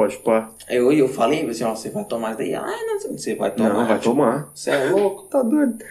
Pode 0.00 0.16
pá. 0.20 0.50
Eu, 0.66 0.90
eu 0.94 1.06
falei, 1.06 1.46
assim, 1.46 1.62
ó, 1.62 1.74
você 1.76 1.90
vai 1.90 2.02
tomar 2.06 2.30
isso 2.30 2.38
daí? 2.38 2.54
Ah, 2.54 2.64
não, 2.66 2.98
você 3.18 3.34
vai 3.34 3.54
tomar. 3.54 3.68
Não, 3.68 3.86
vai 3.86 3.98
tipo, 3.98 4.14
tomar. 4.14 4.50
Você 4.54 4.70
é 4.70 4.88
louco? 4.90 5.24
Tá 5.24 5.42
doido. 5.42 5.84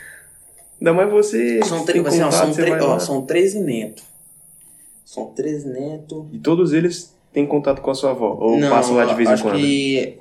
Ainda 0.82 0.93
mais 0.93 1.12
você. 1.12 1.63
São, 1.63 1.86
três 1.86 2.04
assim, 2.08 2.22
ó, 2.24 2.32
são, 2.32 2.52
tre- 2.52 2.72
ó, 2.82 2.98
são 2.98 3.22
13 3.24 3.60
netos. 3.60 4.04
São 5.06 5.28
13 5.28 5.67
netos. 5.67 6.26
E 6.34 6.39
todos 6.39 6.74
eles 6.74 7.15
têm 7.32 7.45
contato 7.45 7.84
com 7.84 7.91
a 7.91 7.93
sua 7.93 8.10
avó? 8.10 8.36
Ou 8.41 8.58
não, 8.58 8.72
passam 8.72 8.95
lá 8.95 9.06
de 9.06 9.13
vez 9.13 9.30
em 9.30 9.43
quando? 9.43 9.60
que... 9.60 10.17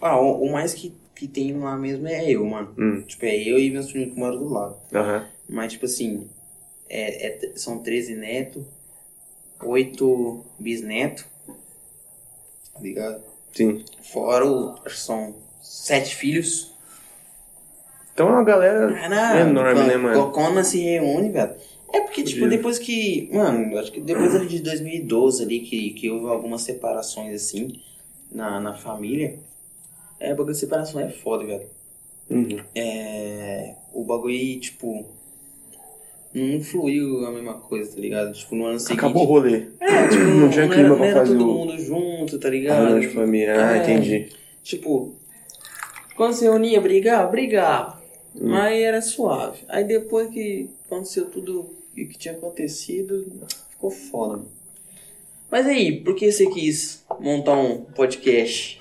Ah, 0.00 0.20
o, 0.20 0.44
o 0.44 0.52
mais 0.52 0.72
que, 0.72 0.92
que 1.12 1.26
tem 1.26 1.58
lá 1.58 1.76
mesmo 1.76 2.06
é 2.06 2.30
eu, 2.30 2.44
mano. 2.46 2.72
Hum, 2.78 3.02
Tipo, 3.08 3.24
é 3.24 3.34
eu 3.36 3.58
e 3.58 3.72
meus 3.72 3.90
filhos 3.90 4.14
que 4.14 4.20
moram 4.20 4.38
do 4.38 4.48
lado. 4.48 4.76
aham. 4.94 5.26
Mas, 5.48 5.72
tipo 5.72 5.86
assim, 5.86 6.28
é, 6.88 7.26
é- 7.26 7.52
são 7.56 7.80
13 7.80 8.14
netos, 8.14 8.62
8 9.60 10.44
bisnetos, 10.60 11.24
tá 12.76 12.82
ligado? 12.82 13.22
Sim. 13.52 13.84
Fora, 14.02 14.46
o, 14.46 14.74
acho 14.84 14.94
que 14.94 15.00
são 15.00 15.34
7 15.62 16.14
filhos. 16.14 16.74
Então 18.12 18.28
é 18.28 18.32
uma 18.32 18.44
galera 18.44 18.92
Cara, 18.92 19.40
enorme, 19.40 19.82
né, 19.82 19.96
mano? 19.96 20.30
Quando 20.30 20.62
se 20.64 20.80
reúne, 20.80 21.30
velho. 21.30 21.54
É 21.92 22.00
porque, 22.00 22.22
tipo, 22.22 22.40
Podia. 22.40 22.56
depois 22.56 22.78
que. 22.78 23.28
Mano, 23.32 23.78
acho 23.78 23.92
que 23.92 24.00
depois 24.00 24.34
ali 24.34 24.48
de 24.48 24.60
2012 24.60 25.42
ali, 25.42 25.60
que, 25.60 25.90
que 25.90 26.10
houve 26.10 26.26
algumas 26.28 26.62
separações 26.62 27.34
assim 27.34 27.80
na, 28.30 28.60
na 28.60 28.74
família. 28.74 29.38
É, 30.18 30.32
o 30.32 30.36
bagulho 30.36 30.54
de 30.54 30.60
separação 30.60 31.00
é 31.00 31.10
foda, 31.10 31.44
velho. 31.44 31.66
Uhum. 32.28 32.58
É. 32.74 33.74
O 33.92 34.04
bagulho, 34.04 34.60
tipo. 34.60 35.06
Não 36.38 36.60
fluiu 36.62 37.24
a 37.26 37.30
mesma 37.30 37.54
coisa, 37.54 37.94
tá 37.94 37.98
ligado? 38.00 38.32
Tipo, 38.34 38.54
no 38.56 38.66
ano 38.66 38.78
seguinte. 38.78 38.98
Acabou 38.98 39.22
o 39.22 39.26
rolê. 39.26 39.68
É, 39.80 40.08
tipo, 40.08 40.22
Não 40.24 40.50
tinha 40.50 40.64
era- 40.64 40.74
clima 40.74 40.88
não 40.90 40.96
pra 40.98 41.06
era 41.06 41.20
fazer 41.20 41.38
todo 41.38 41.50
o- 41.50 41.54
mundo 41.54 41.78
junto, 41.78 42.38
tá 42.38 42.48
Ah, 42.48 42.50
ligado? 42.50 43.00
de 43.00 43.08
família. 43.08 43.54
Ah, 43.68 43.76
É. 43.78 43.82
entendi. 43.82 44.28
Tipo, 44.62 45.14
quando 46.14 46.34
se 46.34 46.44
reunia, 46.44 46.78
brigava, 46.80 47.30
brigava. 47.30 48.02
Hum. 48.34 48.50
Mas 48.50 48.78
era 48.82 49.00
suave. 49.00 49.60
Aí 49.66 49.84
depois 49.84 50.28
que 50.28 50.68
aconteceu 50.86 51.24
tudo 51.26 51.60
o 51.60 51.94
que 51.94 52.18
tinha 52.18 52.34
acontecido, 52.34 53.24
ficou 53.70 53.90
foda. 53.90 54.36
mano. 54.36 54.50
Mas 55.50 55.64
aí, 55.66 56.00
por 56.00 56.14
que 56.14 56.30
você 56.30 56.46
quis 56.50 57.02
montar 57.18 57.54
um 57.56 57.78
podcast? 57.94 58.78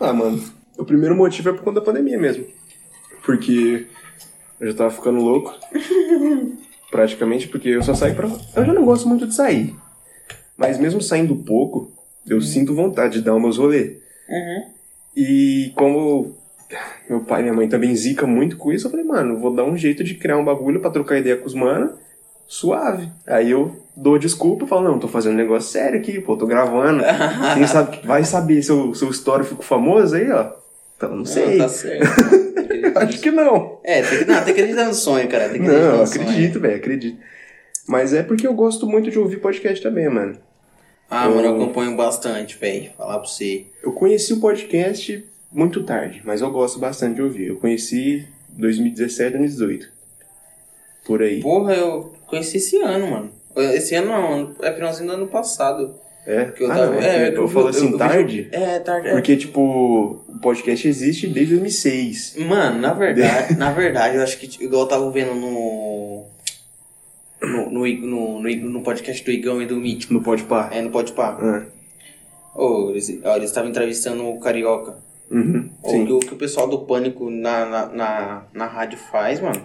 Ah, 0.00 0.12
mano. 0.12 0.42
O 0.78 0.84
primeiro 0.84 1.14
motivo 1.14 1.50
é 1.50 1.52
por 1.52 1.62
conta 1.64 1.80
da 1.80 1.84
pandemia 1.86 2.18
mesmo. 2.18 2.46
Porque 3.24 3.86
eu 4.64 4.70
já 4.70 4.78
tava 4.78 4.90
ficando 4.90 5.20
louco. 5.20 5.54
Praticamente, 6.90 7.48
porque 7.48 7.68
eu 7.68 7.82
só 7.82 7.94
saio 7.94 8.14
pra. 8.14 8.30
Eu 8.56 8.64
já 8.64 8.72
não 8.72 8.84
gosto 8.84 9.06
muito 9.06 9.26
de 9.26 9.34
sair. 9.34 9.74
Mas 10.56 10.78
mesmo 10.78 11.02
saindo 11.02 11.36
pouco, 11.36 11.92
eu 12.26 12.40
sinto 12.40 12.74
vontade 12.74 13.18
de 13.18 13.24
dar 13.24 13.34
os 13.34 13.42
meus 13.42 13.58
rolês. 13.58 13.98
Uhum. 14.28 14.64
E 15.16 15.72
como 15.74 16.34
meu 17.08 17.20
pai 17.20 17.40
e 17.40 17.42
minha 17.42 17.54
mãe 17.54 17.68
também 17.68 17.94
zica 17.94 18.26
muito 18.26 18.56
com 18.56 18.72
isso. 18.72 18.86
Eu 18.86 18.90
falei, 18.90 19.04
mano, 19.04 19.38
vou 19.38 19.54
dar 19.54 19.64
um 19.64 19.76
jeito 19.76 20.02
de 20.02 20.14
criar 20.14 20.38
um 20.38 20.44
bagulho 20.44 20.80
pra 20.80 20.90
trocar 20.90 21.18
ideia 21.18 21.36
com 21.36 21.46
os 21.46 21.54
mano, 21.54 21.92
suave. 22.46 23.10
Aí 23.26 23.50
eu 23.50 23.76
dou 23.94 24.18
desculpa, 24.18 24.66
falo, 24.66 24.88
não, 24.88 24.98
tô 24.98 25.08
fazendo 25.08 25.34
um 25.34 25.38
negócio 25.38 25.70
sério 25.70 25.98
aqui, 25.98 26.20
pô, 26.20 26.36
tô 26.36 26.46
gravando. 26.46 27.02
Quem 27.54 27.66
sabe, 27.66 28.00
vai 28.06 28.24
saber 28.24 28.62
se 28.62 28.70
eu, 28.70 28.94
se 28.94 29.04
eu 29.04 29.10
estouro 29.10 29.42
e 29.42 29.46
fico 29.46 29.62
famoso 29.62 30.16
aí, 30.16 30.30
ó. 30.30 30.52
Então, 30.96 31.16
não 31.16 31.24
sei. 31.24 31.58
Não, 31.58 31.66
tá 31.66 31.68
certo. 31.68 32.43
Acho 33.02 33.20
que 33.20 33.30
não. 33.30 33.80
É, 33.84 34.02
tem 34.02 34.18
que, 34.20 34.24
não, 34.24 34.44
tem 34.44 34.54
que 34.54 34.60
acreditar 34.60 34.86
no 34.86 34.94
sonho, 34.94 35.28
cara. 35.28 35.48
Tem 35.48 35.60
que 35.60 35.68
Não, 35.68 36.02
acredito, 36.02 36.60
velho, 36.60 36.76
acredito. 36.76 37.18
Mas 37.86 38.14
é 38.14 38.22
porque 38.22 38.46
eu 38.46 38.54
gosto 38.54 38.86
muito 38.86 39.10
de 39.10 39.18
ouvir 39.18 39.38
podcast 39.38 39.82
também, 39.82 40.08
mano. 40.08 40.38
Ah, 41.10 41.28
mano, 41.28 41.42
eu 41.42 41.54
acompanho 41.54 41.96
bastante, 41.96 42.56
velho. 42.56 42.90
Falar 42.96 43.18
pra 43.18 43.28
você. 43.28 43.66
Eu 43.82 43.92
conheci 43.92 44.32
o 44.32 44.40
podcast 44.40 45.24
muito 45.52 45.84
tarde, 45.84 46.22
mas 46.24 46.40
eu 46.40 46.50
gosto 46.50 46.78
bastante 46.78 47.16
de 47.16 47.22
ouvir. 47.22 47.48
Eu 47.48 47.56
conheci 47.56 48.26
2017, 48.48 49.36
2018. 49.36 49.92
Por 51.04 51.22
aí. 51.22 51.40
Porra, 51.40 51.74
eu 51.74 52.14
conheci 52.26 52.56
esse 52.56 52.78
ano, 52.78 53.10
mano. 53.10 53.30
Esse 53.56 53.94
ano 53.94 54.08
não, 54.08 54.56
é 54.62 54.72
finalzinho 54.72 55.08
do 55.08 55.14
ano 55.14 55.26
passado. 55.28 55.94
É? 56.26 56.44
Que 56.46 56.62
eu 56.64 56.72
ah, 56.72 56.74
tava- 56.74 56.86
não, 56.94 57.00
é, 57.02 57.16
é, 57.24 57.28
eu, 57.28 57.34
eu- 57.34 57.48
falo 57.48 57.68
assim, 57.68 57.90
eu- 57.92 57.98
tarde, 57.98 58.48
É, 58.50 58.78
tarde. 58.78 59.08
é. 59.08 59.12
porque, 59.12 59.36
tipo, 59.36 59.60
o 60.26 60.38
podcast 60.40 60.88
existe 60.88 61.26
desde 61.28 61.54
2006. 61.56 62.36
Mano, 62.38 62.80
na 62.80 62.92
verdade, 62.94 63.56
na 63.56 63.70
verdade, 63.72 64.16
eu 64.16 64.22
acho 64.22 64.38
que 64.38 64.64
igual 64.64 64.82
eu 64.82 64.88
tava 64.88 65.10
vendo 65.10 65.34
no. 65.34 66.24
No, 67.42 67.70
no, 67.70 67.86
no, 67.86 68.40
no, 68.40 68.70
no 68.70 68.80
podcast 68.82 69.22
do 69.22 69.30
Igão 69.30 69.60
e 69.60 69.66
do 69.66 69.76
Mítico. 69.76 70.14
No 70.14 70.22
Podpah. 70.22 70.70
É, 70.72 70.80
no 70.80 70.90
Podpah. 70.90 71.36
Ah, 71.40 71.66
Ô, 72.54 72.90
eles 72.90 73.08
estavam 73.42 73.68
entrevistando 73.68 74.26
o 74.26 74.40
Carioca. 74.40 74.96
uhum, 75.30 75.68
O 75.82 76.04
que, 76.06 76.12
o 76.12 76.18
que 76.20 76.32
o 76.34 76.36
pessoal 76.38 76.66
do 76.68 76.78
Pânico 76.86 77.28
na, 77.28 77.66
na, 77.66 77.86
na, 77.86 78.42
na 78.54 78.66
rádio 78.66 78.96
faz, 78.96 79.40
mano. 79.40 79.60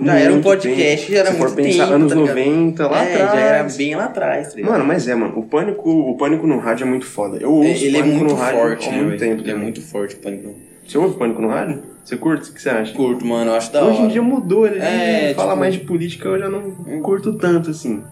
Já 0.00 0.14
era 0.18 0.32
um 0.32 0.40
podcast, 0.40 1.00
tempo. 1.06 1.12
já 1.12 1.18
era 1.18 1.30
Se 1.32 1.36
for 1.38 1.50
muito 1.50 1.56
pensar, 1.62 1.82
tempo, 1.84 1.94
anos 1.94 2.12
tá 2.12 2.18
ligado? 2.20 2.36
90, 2.36 2.86
lá 2.88 3.04
é, 3.04 3.14
atrás. 3.14 3.32
já 3.32 3.40
era 3.40 3.62
bem 3.64 3.94
lá 3.96 4.04
atrás, 4.04 4.54
tá? 4.54 4.60
Mano, 4.62 4.84
mas 4.84 5.08
é, 5.08 5.14
mano, 5.14 5.38
o 5.38 5.42
pânico, 5.42 5.90
o 5.90 6.16
pânico 6.16 6.46
no 6.46 6.58
rádio 6.58 6.84
é 6.86 6.88
muito 6.88 7.06
foda. 7.06 7.36
Eu 7.40 7.52
ouço 7.52 7.68
É, 7.68 7.72
ele 7.86 7.96
é 7.96 8.00
pânico 8.00 8.18
muito 8.18 8.30
no 8.34 8.36
rádio 8.40 8.60
forte, 8.60 8.88
há 8.88 8.92
né, 8.92 8.98
muito 9.02 9.18
velho? 9.18 9.30
tempo. 9.30 9.42
Ele 9.42 9.50
é 9.50 9.54
muito 9.56 9.82
forte, 9.82 10.14
o 10.14 10.18
Pânico. 10.18 10.54
Você 10.86 10.96
ouve 10.98 11.18
pânico 11.18 11.42
no 11.42 11.48
rádio? 11.48 11.82
Você 12.04 12.16
curte? 12.16 12.50
O 12.50 12.54
que 12.54 12.62
você 12.62 12.70
acha? 12.70 12.94
Curto, 12.94 13.26
mano, 13.26 13.50
eu 13.50 13.54
acho 13.56 13.70
da 13.72 13.84
Hoje 13.84 13.98
em 13.98 14.02
hora. 14.04 14.12
dia 14.12 14.22
mudou, 14.22 14.66
ele 14.66 14.78
É, 14.78 15.34
fala 15.34 15.48
tipo- 15.50 15.60
mais 15.60 15.74
de 15.74 15.80
política, 15.80 16.28
eu 16.28 16.38
já 16.38 16.48
não 16.48 16.62
curto 17.02 17.34
tanto, 17.34 17.70
assim. 17.70 18.02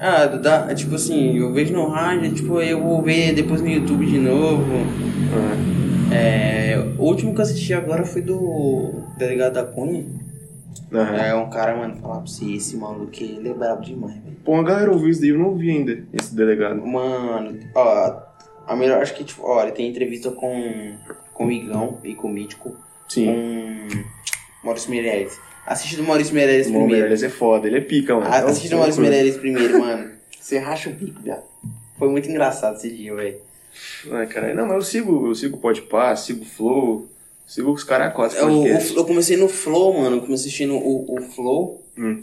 Ah, 0.00 0.26
dá, 0.26 0.74
tipo 0.74 0.94
assim, 0.94 1.38
eu 1.38 1.52
vejo 1.52 1.72
no 1.74 1.86
rádio, 1.88 2.32
tipo, 2.32 2.60
eu 2.60 2.80
vou 2.82 3.02
ver 3.02 3.34
depois 3.34 3.60
no 3.60 3.68
YouTube 3.68 4.06
de 4.06 4.18
novo. 4.18 4.62
Ah, 5.34 6.14
É, 6.14 6.78
o 6.98 7.02
último 7.02 7.34
que 7.34 7.40
eu 7.40 7.42
assisti 7.42 7.74
agora 7.74 8.04
foi 8.04 8.22
do 8.22 8.92
Delegado 9.18 9.54
da 9.54 9.64
Cunha. 9.64 10.04
Aham. 10.92 11.16
É 11.16 11.34
um 11.34 11.48
cara, 11.50 11.76
mano, 11.76 11.96
falar 11.96 12.16
pra 12.18 12.26
você, 12.26 12.52
esse 12.54 12.76
maluco, 12.76 13.10
ele 13.20 13.48
é 13.48 13.52
brabo 13.54 13.82
demais, 13.82 14.14
velho. 14.14 14.36
Pô, 14.44 14.56
a 14.56 14.62
galera 14.62 14.90
ouviu 14.90 15.08
isso 15.10 15.20
daí, 15.20 15.30
eu 15.30 15.38
não 15.38 15.46
ouvi 15.46 15.70
ainda, 15.70 16.04
esse 16.12 16.34
delegado. 16.34 16.84
Mano, 16.86 17.58
ó, 17.74 18.16
a 18.66 18.76
melhor, 18.76 19.00
acho 19.02 19.14
que, 19.14 19.24
tipo, 19.24 19.42
ó, 19.44 19.62
ele 19.62 19.72
tem 19.72 19.88
entrevista 19.88 20.30
com, 20.30 20.94
com 21.32 21.46
o 21.46 21.52
Igão 21.52 21.98
e 22.04 22.14
com 22.14 22.28
o 22.28 22.30
Mítico, 22.30 22.76
Sim. 23.08 23.26
com 23.26 24.66
Maurício 24.66 24.90
Meirelles. 24.90 25.38
Assiste 25.66 25.96
do 25.96 26.04
Maurício 26.04 26.34
Meirelles 26.34 26.66
O 26.68 26.70
primeiro. 26.70 26.92
Meirelles 26.92 27.22
é 27.24 27.28
foda, 27.28 27.66
ele 27.66 27.78
é 27.78 27.80
pica, 27.80 28.14
mano. 28.14 28.26
Ah, 28.30 28.38
Assiste 28.38 28.68
do 28.68 28.76
Maurício. 28.76 29.02
Meirelles 29.02 29.36
primeiro, 29.36 29.80
mano. 29.80 30.10
Você 30.40 30.58
racha 30.58 30.88
o 30.88 30.92
bico, 30.92 31.20
viado. 31.20 31.42
Foi 31.98 32.08
muito 32.08 32.28
engraçado 32.30 32.76
esse 32.76 32.88
dia, 32.90 33.14
velho. 33.14 33.38
Ai, 34.12 34.26
caralho. 34.26 34.54
Não, 34.54 34.66
mas 34.66 34.76
eu 34.76 34.82
sigo, 34.82 35.26
eu 35.26 35.34
sigo 35.34 35.56
o 35.56 35.60
Podpah, 35.60 36.14
sigo 36.14 36.42
o 36.42 36.46
Flow, 36.46 37.06
sigo 37.46 37.72
os 37.72 37.84
caracotes 37.84 38.36
Eu, 38.36 38.48
podcast. 38.48 38.96
eu 38.96 39.04
comecei 39.04 39.36
no 39.36 39.48
Flow, 39.48 39.98
mano. 39.98 40.16
Eu 40.16 40.20
comecei 40.20 40.46
assistindo 40.46 40.74
o, 40.74 41.14
o 41.16 41.20
Flow. 41.22 41.82
Hum. 41.96 42.20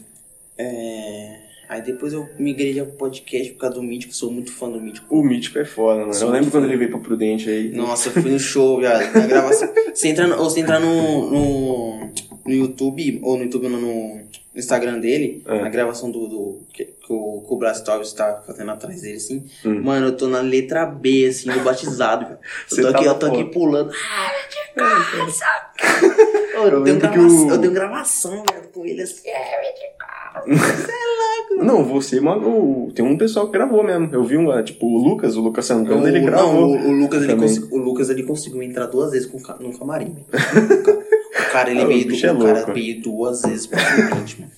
É... 0.57 1.39
Aí 1.69 1.81
depois 1.81 2.13
eu 2.13 2.29
migrei 2.37 2.73
já 2.73 2.85
pro 2.85 2.93
podcast 2.93 3.51
por 3.53 3.59
causa 3.61 3.75
do 3.77 3.81
Mítico. 3.83 4.13
Sou 4.13 4.29
muito 4.29 4.51
fã 4.51 4.69
do 4.69 4.79
Mítico. 4.79 5.15
O 5.15 5.23
Mítico 5.23 5.57
é 5.57 5.65
foda, 5.65 6.01
mano. 6.01 6.13
Sou 6.13 6.27
eu 6.27 6.33
lembro 6.33 6.51
quando 6.51 6.65
fã. 6.65 6.69
ele 6.69 6.77
veio 6.77 6.91
pra 6.91 6.99
Prudente 6.99 7.49
aí. 7.49 7.69
Nossa, 7.69 8.09
eu 8.09 8.13
fui 8.21 8.29
no 8.29 8.39
show, 8.39 8.79
viado. 8.79 9.11
Na 9.13 9.25
gravação. 9.25 9.73
Você 9.93 10.09
entrar 10.09 10.27
no, 10.27 10.37
ou 10.37 10.49
você 10.49 10.59
entrar 10.59 10.79
no, 10.79 11.31
no, 11.31 12.11
no 12.45 12.53
YouTube, 12.53 13.19
ou 13.23 13.37
no 13.37 13.43
YouTube, 13.43 13.67
não, 13.69 13.79
no 13.81 14.21
Instagram 14.55 14.99
dele, 14.99 15.41
É. 15.47 15.61
na 15.61 15.69
gravação 15.69 16.11
do, 16.11 16.27
do 16.27 16.59
que, 16.73 16.85
que 16.85 17.11
o, 17.13 17.43
que 17.47 17.53
o 17.53 17.57
Brás 17.57 17.81
Torres 17.81 18.11
tá 18.13 18.43
fazendo 18.45 18.69
atrás 18.71 19.01
dele, 19.01 19.17
assim. 19.17 19.43
Hum. 19.65 19.81
Mano, 19.81 20.07
eu 20.07 20.17
tô 20.17 20.27
na 20.27 20.41
letra 20.41 20.85
B, 20.85 21.25
assim, 21.27 21.49
do 21.51 21.59
batizado, 21.61 22.25
velho. 22.25 22.37
Eu 22.69 22.75
Você 22.75 22.81
tô, 22.81 22.87
aqui, 22.89 23.03
tava 23.05 23.15
eu 23.15 23.19
tô 23.19 23.25
aqui 23.27 23.43
pulando. 23.45 23.91
Ô, 26.55 26.67
Eu 26.67 26.69
eu, 26.79 26.83
tenho 26.83 26.99
gravação, 26.99 27.47
o- 27.47 27.49
eu 27.51 27.61
tenho 27.61 27.73
gravação, 27.73 28.31
velho, 28.51 28.67
com 28.73 28.85
ele 28.85 29.01
assim. 29.01 29.21
Não, 31.57 31.83
você, 31.83 32.19
mano, 32.19 32.91
tem 32.95 33.05
um 33.05 33.17
pessoal 33.17 33.45
que 33.47 33.53
gravou 33.53 33.83
mesmo. 33.83 34.09
Eu 34.11 34.23
vi 34.23 34.35
um, 34.37 34.63
tipo, 34.63 34.85
o 34.87 34.97
Lucas, 34.97 35.35
o 35.37 35.41
Lucas 35.41 35.65
Santana, 35.65 36.07
ele 36.09 36.19
O- 36.21 36.25
gravou. 36.25 36.53
Não, 36.53 36.87
o, 36.87 36.89
o 36.89 36.91
Lucas, 36.91 37.23
ele 37.23 37.33
o 37.71 37.77
Lucas 37.77 38.09
ele 38.09 38.23
conseguiu 38.23 38.61
entrar 38.63 38.87
duas 38.87 39.11
vezes 39.11 39.27
com, 39.27 39.39
ca- 39.41 39.57
num 39.59 39.71
camarim. 39.77 40.15
Cara, 41.53 41.71
ele 41.71 41.81
Ah, 41.81 41.85
veio, 41.85 42.25
é 42.25 42.31
o 42.33 42.39
cara 42.39 42.73
veio 42.73 43.01
duas 43.01 43.41
vezes 43.43 43.67
pra 43.67 43.79
frente, 43.79 44.41
mano. 44.41 44.51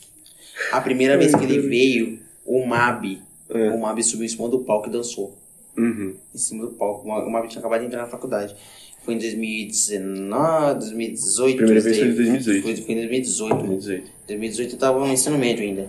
A 0.72 0.82
primeira 0.82 1.18
vez 1.18 1.36
que 1.36 1.44
ele 1.44 1.60
veio, 1.60 2.20
o 2.46 2.66
Mab, 2.66 3.22
É. 3.50 3.70
o 3.72 3.80
Mab 3.80 4.02
subiu 4.04 4.26
em 4.26 4.30
cima 4.30 4.48
do 4.50 4.60
palco 4.60 4.88
e 4.90 4.92
dançou. 4.92 5.38
Uhum. 5.78 6.16
Em 6.34 6.38
cima 6.38 6.66
do 6.66 6.72
palco. 6.72 7.08
O 7.08 7.30
Mab 7.32 7.48
tinha 7.48 7.60
acabado 7.60 7.82
de 7.82 7.88
entrar 7.88 8.02
na 8.02 8.08
faculdade. 8.08 8.56
Foi 9.04 9.14
em 9.14 9.20
2019, 9.20 10.80
2018. 10.80 11.58
Primeira 11.58 11.82
vez 11.82 11.98
foi 11.98 12.06
em 12.08 12.10
daí. 12.10 12.16
2018. 12.18 12.64
Foi, 12.64 12.76
foi 12.78 12.94
em 12.94 12.98
2018. 12.98 13.56
2018. 13.58 14.12
2018 14.28 14.74
eu 14.74 14.80
tava 14.80 15.00
no 15.00 15.08
ensino 15.14 15.38
médio 15.38 15.64
ainda. 15.64 15.88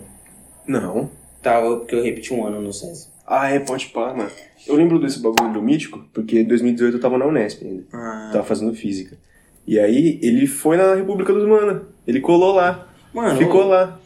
Não. 0.67 1.09
Tava 1.41 1.77
porque 1.77 1.95
eu 1.95 2.03
repeti 2.03 2.33
um 2.33 2.45
ano 2.45 2.61
no 2.61 2.73
SESI. 2.73 3.07
Ah, 3.25 3.49
é, 3.49 3.59
pode 3.59 3.87
pá, 3.87 4.13
mano. 4.13 4.29
Eu 4.67 4.75
lembro 4.75 4.99
desse 4.99 5.19
bagulho 5.19 5.51
do 5.53 5.61
Mítico, 5.61 6.05
porque 6.13 6.39
em 6.39 6.45
2018 6.45 6.95
eu 6.97 7.01
tava 7.01 7.17
na 7.17 7.25
Unesp 7.25 7.63
ainda. 7.63 7.83
Ah, 7.91 8.29
Tava 8.33 8.43
fazendo 8.45 8.73
física. 8.73 9.17
E 9.67 9.77
aí, 9.79 10.17
ele 10.23 10.47
foi 10.47 10.77
na 10.77 10.95
República 10.95 11.33
dos 11.33 11.47
Mana. 11.47 11.83
Ele 12.07 12.21
colou 12.21 12.53
lá. 12.55 12.87
Mano, 13.13 13.37
ficou 13.37 13.63
ô- 13.65 13.67
lá. 13.67 13.99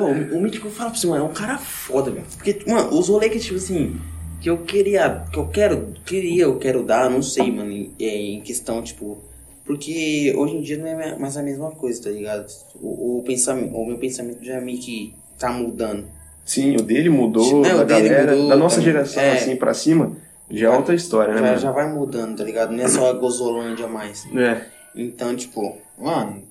Ô, 0.00 0.34
o 0.34 0.38
o 0.38 0.40
Mítico 0.42 0.70
fala 0.70 0.90
pra 0.90 0.98
você, 0.98 1.06
mano, 1.06 1.24
é 1.24 1.28
um 1.28 1.32
cara 1.32 1.58
foda, 1.58 2.10
velho. 2.10 2.24
Porque, 2.36 2.58
mano, 2.66 2.96
os 2.98 3.08
rolês 3.08 3.32
que, 3.32 3.38
tipo 3.40 3.56
assim, 3.56 3.96
que 4.40 4.48
eu 4.48 4.58
queria, 4.58 5.24
que 5.32 5.38
eu 5.38 5.46
quero, 5.48 5.92
queria, 6.06 6.44
eu 6.44 6.56
quero 6.58 6.82
dar, 6.84 7.10
não 7.10 7.20
sei, 7.22 7.50
mano, 7.50 7.70
em, 7.70 7.92
é, 8.00 8.04
em 8.16 8.40
questão, 8.40 8.82
tipo. 8.82 9.18
Porque 9.64 10.32
hoje 10.36 10.56
em 10.56 10.60
dia 10.62 10.78
não 10.78 10.86
é 10.86 11.18
mais 11.18 11.36
a 11.36 11.42
mesma 11.42 11.70
coisa, 11.72 12.04
tá 12.04 12.10
ligado? 12.10 12.46
O, 12.80 13.18
o, 13.18 13.22
pensamento, 13.22 13.74
o 13.74 13.84
meu 13.86 13.98
pensamento 13.98 14.42
já 14.42 14.58
meio 14.62 14.78
que 14.78 15.14
tá 15.38 15.50
mudando. 15.52 16.06
Sim, 16.46 16.76
o 16.76 16.82
dele 16.82 17.10
mudou, 17.10 17.62
É, 17.66 17.74
o 17.74 17.78
da 17.78 17.84
dele 17.84 18.08
galera, 18.08 18.32
mudou 18.32 18.48
da 18.48 18.56
nossa 18.56 18.76
também. 18.76 18.92
geração, 18.92 19.22
É. 19.22 19.32
assim, 19.32 19.56
pra 19.56 19.74
cima, 19.74 20.16
já 20.50 20.68
é 20.72 20.74
outra 20.74 20.94
história, 20.94 21.34
né, 21.34 21.40
Já, 21.40 21.46
mano? 21.46 21.58
já 21.58 21.70
vai 21.72 21.92
mudando, 21.92 22.38
tá 22.38 22.44
ligado? 22.44 22.72
Não 22.72 22.82
é 22.82 22.88
só 22.88 23.10
a 23.10 23.12
Gozolândia 23.12 23.86
mais. 23.86 24.26
É. 24.34 24.62
Então, 25.00 25.34
tipo, 25.36 25.78
mano, 25.96 26.42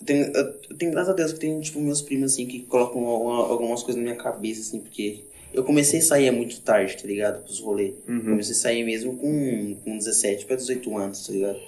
eu 0.00 0.06
tenho, 0.06 0.26
eu 0.36 0.76
tenho 0.76 0.92
graças 0.92 1.10
a 1.10 1.16
Deus 1.16 1.32
que 1.32 1.40
tem, 1.40 1.58
tipo, 1.60 1.80
meus 1.80 2.02
primos, 2.02 2.32
assim, 2.32 2.46
que 2.46 2.60
colocam 2.60 3.04
alguma- 3.06 3.46
algumas 3.48 3.82
coisas 3.82 3.96
na 3.96 4.10
minha 4.10 4.22
cabeça, 4.22 4.60
assim, 4.60 4.80
porque 4.80 5.24
eu 5.54 5.64
comecei 5.64 6.00
a 6.00 6.02
sair 6.02 6.30
muito 6.30 6.60
tarde, 6.60 6.96
tá 6.96 7.06
ligado? 7.08 7.42
Pros 7.42 7.58
rolês. 7.60 7.94
Uhum. 8.06 8.20
Comecei 8.20 8.52
a 8.52 8.58
sair 8.58 8.84
mesmo 8.84 9.16
com, 9.16 9.76
com 9.82 9.96
17 9.96 10.44
pra 10.44 10.56
18 10.56 10.96
anos, 10.98 11.26
tá 11.26 11.32
ligado? 11.32 11.58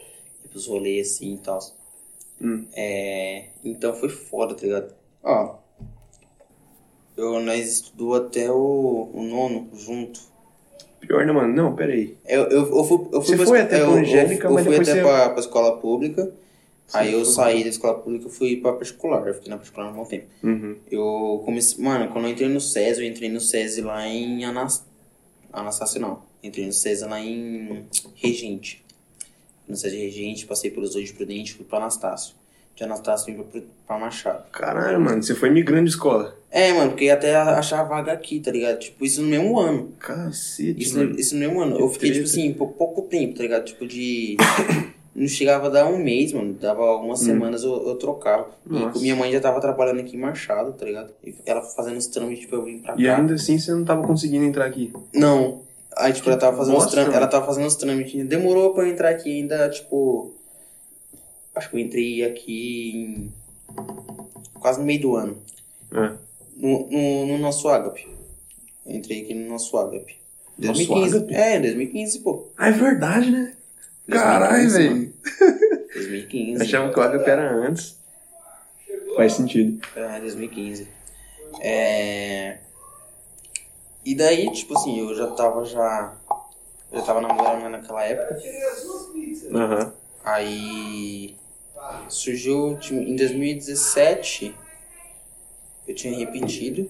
Ir 0.44 0.48
pros 0.48 0.66
rolês, 0.66 1.12
assim, 1.14 1.34
e 1.34 1.38
tal. 1.38 1.58
Hum. 2.40 2.66
É, 2.74 3.46
então 3.64 3.94
foi 3.94 4.08
foda, 4.10 4.54
tá 4.54 4.62
ligado? 4.62 4.94
Ó, 5.22 5.56
eu, 7.16 7.40
nós 7.40 7.66
estudou 7.68 8.14
até 8.14 8.50
o, 8.50 9.10
o 9.12 9.22
nono 9.22 9.68
junto. 9.76 10.20
Pior, 11.00 11.24
né, 11.24 11.32
mano? 11.32 11.54
Não, 11.54 11.74
peraí. 11.74 12.16
Eu, 12.26 12.42
eu, 12.44 12.76
eu 12.76 12.84
fui, 12.84 12.98
eu 13.12 13.22
fui 13.22 13.36
Você 13.36 13.36
pra 13.36 13.46
foi 13.46 13.60
até 13.60 13.80
eu, 13.80 13.86
pra 13.86 13.94
eu- 13.94 13.98
Angélica, 14.00 14.46
eu, 14.48 14.52
mas 14.52 14.64
fui 14.66 14.74
até 14.76 14.84
você- 14.84 15.00
pra, 15.02 15.28
pra 15.30 15.40
escola 15.40 15.76
pública. 15.78 16.30
aí 16.92 17.12
eu 17.12 17.24
foi- 17.24 17.34
saí 17.34 17.62
da 17.62 17.70
escola 17.70 17.94
pública 17.98 18.26
e 18.28 18.30
fui 18.30 18.56
pra 18.56 18.72
particular. 18.72 19.26
Eu 19.26 19.34
fiquei 19.34 19.50
na 19.50 19.56
particular 19.56 19.90
um 19.90 19.94
bom 19.94 20.04
tempo. 20.04 20.26
Uhum. 20.42 20.76
Eu 20.90 21.42
comecei. 21.44 21.82
Mano, 21.82 22.08
quando 22.12 22.24
eu 22.26 22.30
entrei 22.32 22.48
no 22.48 22.60
SESI, 22.60 23.02
eu 23.02 23.08
entrei 23.08 23.28
no 23.30 23.40
SESI 23.40 23.80
lá 23.82 24.06
em 24.06 24.44
Anas... 24.44 24.84
Anastácio, 25.52 26.00
não. 26.00 26.20
Entrei 26.42 26.66
no 26.66 26.72
SESI 26.72 27.04
lá 27.04 27.18
em 27.20 27.84
Regente. 28.14 28.84
No 29.66 29.76
SESI 29.76 29.96
Regente, 29.96 30.46
passei 30.46 30.70
pelos 30.70 30.92
dois 30.94 31.06
de 31.08 31.12
Prudente, 31.14 31.54
fui 31.54 31.64
pra 31.64 31.78
Anastácio. 31.78 32.34
De 32.76 32.84
Anastácio 32.84 33.26
vim 33.34 33.42
pra, 33.42 33.60
pra 33.86 33.98
Machado. 33.98 34.44
Caralho, 34.50 35.00
mano, 35.00 35.22
você 35.22 35.34
foi 35.34 35.50
migrando 35.50 35.84
de 35.84 35.90
escola. 35.90 36.36
É, 36.50 36.72
mano, 36.72 36.90
porque 36.92 37.10
até 37.10 37.36
achar 37.36 37.82
vaga 37.84 38.10
aqui, 38.12 38.40
tá 38.40 38.50
ligado? 38.50 38.78
Tipo, 38.78 39.04
isso 39.04 39.20
no 39.20 39.28
mesmo 39.28 39.58
ano. 39.58 39.92
Cacete, 39.98 40.80
Isso, 40.82 40.96
mano. 40.96 41.18
isso 41.18 41.34
no 41.34 41.40
mesmo 41.40 41.60
ano. 41.60 41.76
Que 41.76 41.82
Eu 41.82 41.88
fiquei, 41.90 42.10
tipo 42.10 42.24
treta. 42.24 42.40
assim, 42.40 42.52
pou- 42.54 42.68
pouco 42.72 43.02
tempo, 43.02 43.36
tá 43.36 43.42
ligado? 43.42 43.64
Tipo, 43.64 43.86
de. 43.86 44.36
Não 45.14 45.26
chegava 45.26 45.66
a 45.66 45.70
dar 45.70 45.86
um 45.86 45.98
mês, 45.98 46.32
mano. 46.32 46.54
Dava 46.54 46.80
algumas 46.82 47.18
semanas 47.18 47.64
eu, 47.64 47.88
eu 47.88 47.96
trocava. 47.96 48.44
Hum. 48.64 48.78
Nossa. 48.78 48.98
E 48.98 49.02
minha 49.02 49.16
mãe 49.16 49.32
já 49.32 49.40
tava 49.40 49.60
trabalhando 49.60 49.98
aqui 50.00 50.16
em 50.16 50.20
Machado, 50.20 50.72
tá 50.74 50.84
ligado? 50.86 51.12
E 51.24 51.34
ela 51.44 51.60
fazendo 51.60 51.96
os 51.96 52.06
trâmites 52.06 52.46
pra 52.46 52.56
eu 52.58 52.62
vir 52.64 52.78
pra 52.78 52.94
E 52.96 53.04
cá. 53.04 53.16
ainda 53.16 53.34
assim 53.34 53.58
você 53.58 53.72
não 53.72 53.84
tava 53.84 54.06
conseguindo 54.06 54.44
entrar 54.44 54.64
aqui. 54.66 54.92
Não. 55.12 55.62
Aí, 55.96 56.12
tipo, 56.12 56.28
ela 56.30 56.38
tava 56.38 56.56
fazendo 56.56 56.74
os 56.76 56.84
bosta, 56.84 56.92
trâmites. 56.92 57.16
Ela 57.16 57.26
tava 57.26 57.44
fazendo 57.46 57.66
os 57.66 57.74
trâmites. 57.74 58.26
Demorou 58.28 58.72
pra 58.72 58.84
eu 58.84 58.92
entrar 58.92 59.08
aqui 59.10 59.28
ainda, 59.40 59.68
tipo. 59.70 60.32
Acho 61.52 61.68
que 61.68 61.76
eu 61.76 61.80
entrei 61.80 62.24
aqui 62.24 62.92
em. 62.94 63.32
quase 64.60 64.78
no 64.78 64.86
meio 64.86 65.00
do 65.00 65.16
ano. 65.16 65.36
É. 65.92 66.12
No, 66.58 66.90
no, 66.90 67.26
no 67.26 67.38
nosso 67.38 67.68
Agape. 67.68 68.08
Eu 68.84 68.96
entrei 68.96 69.22
aqui 69.22 69.34
no 69.34 69.48
nosso 69.48 69.78
Agape. 69.78 70.16
Nosso 70.58 70.86
2015. 70.86 71.16
Agape? 71.16 71.34
É, 71.34 71.60
2015, 71.60 72.18
pô. 72.18 72.48
Ah, 72.58 72.68
é 72.68 72.72
verdade, 72.72 73.30
né? 73.30 73.54
Caralho, 74.10 74.68
2015, 74.68 74.78
velho. 74.78 75.14
2015. 75.94 76.52
Eu 76.52 76.62
achava 76.62 76.92
que 76.92 76.98
o 76.98 77.02
Agape 77.02 77.30
era 77.30 77.54
antes. 77.54 77.96
Faz 79.14 79.34
sentido. 79.34 79.80
É, 79.94 80.20
2015. 80.20 80.88
É... 81.60 82.58
E 84.04 84.14
daí, 84.14 84.50
tipo 84.52 84.76
assim, 84.76 84.98
eu 84.98 85.14
já 85.14 85.28
tava 85.28 85.64
já. 85.64 86.16
Já 86.92 87.02
tava 87.02 87.20
namorando 87.20 87.70
naquela 87.70 88.02
época. 88.04 88.40
Aham. 89.52 89.92
Aí 90.24 91.36
surgiu 92.08 92.78
tipo, 92.80 92.96
em 92.96 93.14
2017 93.14 94.54
eu 95.88 95.94
tinha 95.94 96.16
repetido. 96.18 96.88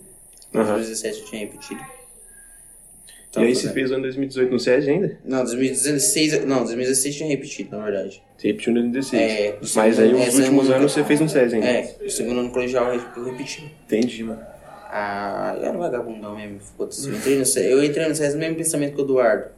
Em 0.53 0.59
Aham. 0.59 0.75
2017 0.75 1.21
eu 1.21 1.25
tinha 1.27 1.41
repetido. 1.43 1.81
E 1.81 3.31
Tava 3.31 3.47
aí 3.47 3.55
você 3.55 3.61
fazendo- 3.63 3.75
fez 3.75 3.91
o 3.91 3.95
ano 3.95 4.03
2018 4.05 4.51
no 4.53 4.59
SESI 4.59 4.91
ainda? 4.91 5.19
Não, 5.25 5.45
2016. 5.45 6.45
Não, 6.47 6.59
2016 6.65 7.15
tinha 7.17 7.29
repetido, 7.29 7.77
na 7.77 7.85
verdade. 7.85 8.23
Você 8.39 8.47
repetiu 8.49 8.73
no 8.73 8.81
2016. 8.81 9.23
É, 9.23 9.51
o 9.51 9.57
Mas 9.61 9.71
segundo- 9.71 10.01
aí 10.01 10.09
é, 10.09 10.29
os 10.29 10.35
últimos 10.39 10.45
segundo- 10.45 10.73
anos 10.75 10.93
você 10.93 11.05
fez 11.05 11.21
no 11.21 11.29
SESI 11.29 11.55
ainda. 11.57 11.67
É, 11.67 11.97
o 12.05 12.11
segundo 12.11 12.41
ano 12.41 12.51
colegial 12.51 12.93
eu 12.95 13.25
repeti. 13.25 13.71
Entendi, 13.87 14.25
mano. 14.25 14.41
Ah, 14.91 15.55
eu 15.59 15.65
era 15.67 15.77
um 15.77 15.81
vagabundão 15.81 16.35
mesmo. 16.35 16.59
Eu 16.79 16.87
entrei 17.15 17.37
no 17.39 17.45
SES, 17.45 17.67
eu 17.71 17.85
entrei 17.85 18.09
no 18.09 18.15
SES 18.15 18.33
no 18.33 18.41
mesmo 18.41 18.57
pensamento 18.57 18.95
que 18.95 19.01
o 19.03 19.05
Eduardo. 19.05 19.51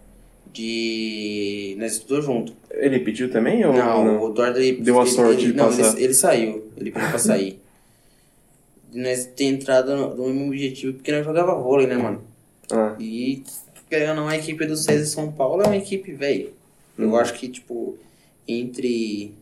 De. 0.52 1.76
Nós 1.78 1.92
estudou 1.92 2.20
junto. 2.20 2.52
Ele 2.72 2.98
repetiu 2.98 3.30
também 3.30 3.64
ou 3.64 3.72
Não, 3.72 4.04
não? 4.04 4.22
o 4.24 4.30
Eduardo 4.32 4.58
ele, 4.58 4.80
Deu 4.82 4.98
a 5.00 5.06
sorte 5.06 5.42
ele, 5.44 5.52
de 5.52 5.56
não, 5.56 5.66
passar. 5.66 5.92
Ele, 5.94 6.04
ele 6.04 6.14
saiu. 6.14 6.70
Ele 6.76 6.90
pediu 6.90 7.08
pra 7.08 7.18
sair. 7.18 7.60
Nós 8.92 9.26
ter 9.26 9.44
entrado 9.44 9.94
no, 9.96 10.14
no 10.16 10.26
mesmo 10.28 10.48
objetivo, 10.48 10.94
porque 10.94 11.12
nós 11.12 11.24
jogava 11.24 11.54
vôlei, 11.54 11.86
né, 11.86 11.96
mano? 11.96 12.22
Ah, 12.70 12.96
E 12.98 13.42
querendo 13.88 14.10
ou 14.10 14.14
não, 14.16 14.28
a 14.28 14.36
equipe 14.36 14.64
do 14.66 14.76
SESI 14.76 15.10
São 15.10 15.30
Paulo 15.32 15.62
é 15.62 15.66
uma 15.66 15.76
equipe, 15.76 16.12
velho. 16.12 16.52
Eu 16.98 17.08
Uhum. 17.10 17.16
acho 17.16 17.34
que, 17.34 17.48
tipo, 17.48 17.96
entre. 18.46 19.32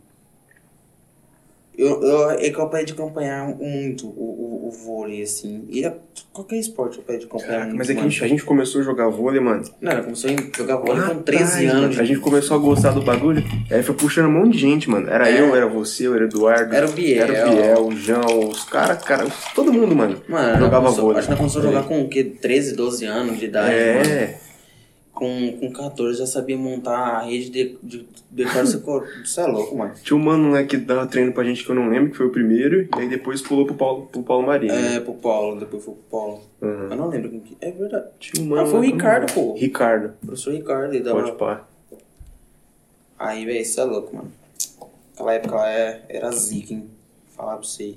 Eu, 1.78 2.02
eu, 2.02 2.30
é 2.32 2.50
que 2.50 2.58
eu 2.58 2.68
pego 2.68 2.86
de 2.86 2.92
acompanhar 2.92 3.46
muito 3.46 4.08
o, 4.08 4.10
o, 4.10 4.68
o 4.68 4.70
vôlei, 4.72 5.22
assim. 5.22 5.64
E 5.70 5.84
é- 5.84 5.94
qualquer 6.32 6.56
esporte 6.56 6.98
eu 6.98 7.04
pego 7.04 7.20
de 7.20 7.26
acompanhar 7.26 7.48
caraca, 7.50 7.66
muito. 7.66 7.78
mas 7.78 7.88
é 7.90 7.94
que 7.94 8.00
a 8.00 8.02
gente, 8.02 8.24
a 8.24 8.26
gente 8.26 8.42
começou 8.44 8.80
a 8.80 8.84
jogar 8.84 9.08
vôlei, 9.08 9.40
mano. 9.40 9.62
Não, 9.80 9.92
ela 9.92 10.02
começou 10.02 10.28
a 10.28 10.56
jogar 10.58 10.76
vôlei 10.76 11.00
Lá 11.02 11.10
com 11.10 11.22
13 11.22 11.44
atrás, 11.44 11.74
anos. 11.74 11.98
A 12.00 12.04
gente 12.04 12.18
começou 12.18 12.56
a 12.56 12.60
gostar 12.60 12.90
do 12.90 13.02
bagulho. 13.02 13.44
Aí 13.70 13.80
foi 13.84 13.94
puxando 13.94 14.26
um 14.26 14.32
monte 14.32 14.54
de 14.54 14.58
gente, 14.58 14.90
mano. 14.90 15.08
Era 15.08 15.30
É. 15.30 15.40
eu, 15.40 15.54
era 15.54 15.68
você, 15.68 16.08
eu 16.08 16.14
era 16.16 16.24
o 16.24 16.26
Eduardo. 16.26 16.74
Era 16.74 16.88
o 16.88 16.92
Biel. 16.92 17.22
Era 17.22 17.46
o 17.46 17.50
Biel, 17.52 17.86
o 17.86 17.96
João, 17.96 18.48
os 18.48 18.64
caras, 18.64 19.00
cara, 19.04 19.26
todo 19.54 19.72
mundo, 19.72 19.94
mano. 19.94 20.20
Mano, 20.28 20.58
jogava 20.58 20.84
começou, 20.86 21.04
vôlei. 21.04 21.18
acho 21.20 21.28
que 21.28 21.36
começou 21.36 21.60
a 21.60 21.64
jogar 21.64 21.82
com 21.84 22.02
o 22.02 22.08
quê? 22.08 22.24
13, 22.24 22.74
12 22.74 23.04
anos 23.04 23.38
de 23.38 23.44
idade, 23.44 23.72
mano. 23.76 24.47
Com, 25.18 25.58
com 25.58 25.72
14 25.72 26.16
já 26.16 26.26
sabia 26.26 26.56
montar 26.56 26.96
a 26.96 27.22
rede 27.22 27.50
de, 27.50 27.76
de, 27.82 28.06
de 28.30 28.44
Você 29.24 29.40
é 29.40 29.46
louco, 29.46 29.76
mano. 29.76 29.92
Tinha 30.00 30.16
um 30.16 30.22
mano 30.22 30.52
lá 30.52 30.62
que 30.62 30.76
dava 30.76 31.08
treino 31.08 31.32
pra 31.32 31.42
gente 31.42 31.64
que 31.64 31.68
eu 31.68 31.74
não 31.74 31.88
lembro, 31.88 32.12
que 32.12 32.16
foi 32.16 32.26
o 32.26 32.30
primeiro. 32.30 32.82
E 32.82 32.88
aí 33.00 33.08
depois 33.08 33.42
pulou 33.42 33.66
pro 33.66 33.74
Paulo, 33.74 34.06
pro 34.06 34.22
Paulo 34.22 34.46
Marinho. 34.46 34.72
É, 34.72 35.00
pro 35.00 35.14
Paulo, 35.14 35.58
depois 35.58 35.84
foi 35.84 35.94
pro 35.94 36.04
Paulo. 36.04 36.40
Uhum. 36.62 36.88
Eu 36.90 36.96
não 36.96 37.08
lembro 37.08 37.30
quem 37.30 37.40
que. 37.40 37.56
É 37.60 37.72
verdade. 37.72 38.06
Tinha 38.20 38.44
um 38.44 38.48
mano 38.48 38.62
Ah, 38.62 38.66
foi 38.66 38.78
o 38.78 38.82
Ricardo, 38.82 39.32
pô. 39.34 39.54
Ricardo. 39.54 40.14
O 40.22 40.26
professor 40.26 40.54
Ricardo, 40.54 40.94
ele 40.94 41.02
dava. 41.02 41.20
Pode 41.20 41.36
pá. 41.36 41.66
Aí, 43.18 43.44
velho, 43.44 43.60
isso 43.60 43.80
é 43.80 43.84
louco, 43.84 44.14
mano. 44.14 44.30
Aquela 45.14 45.34
época 45.34 45.56
lá 45.56 45.68
é- 45.68 46.02
era 46.08 46.30
zica, 46.30 46.74
hein? 46.74 46.84
Falar 47.36 47.56
pra 47.56 47.66
você. 47.66 47.96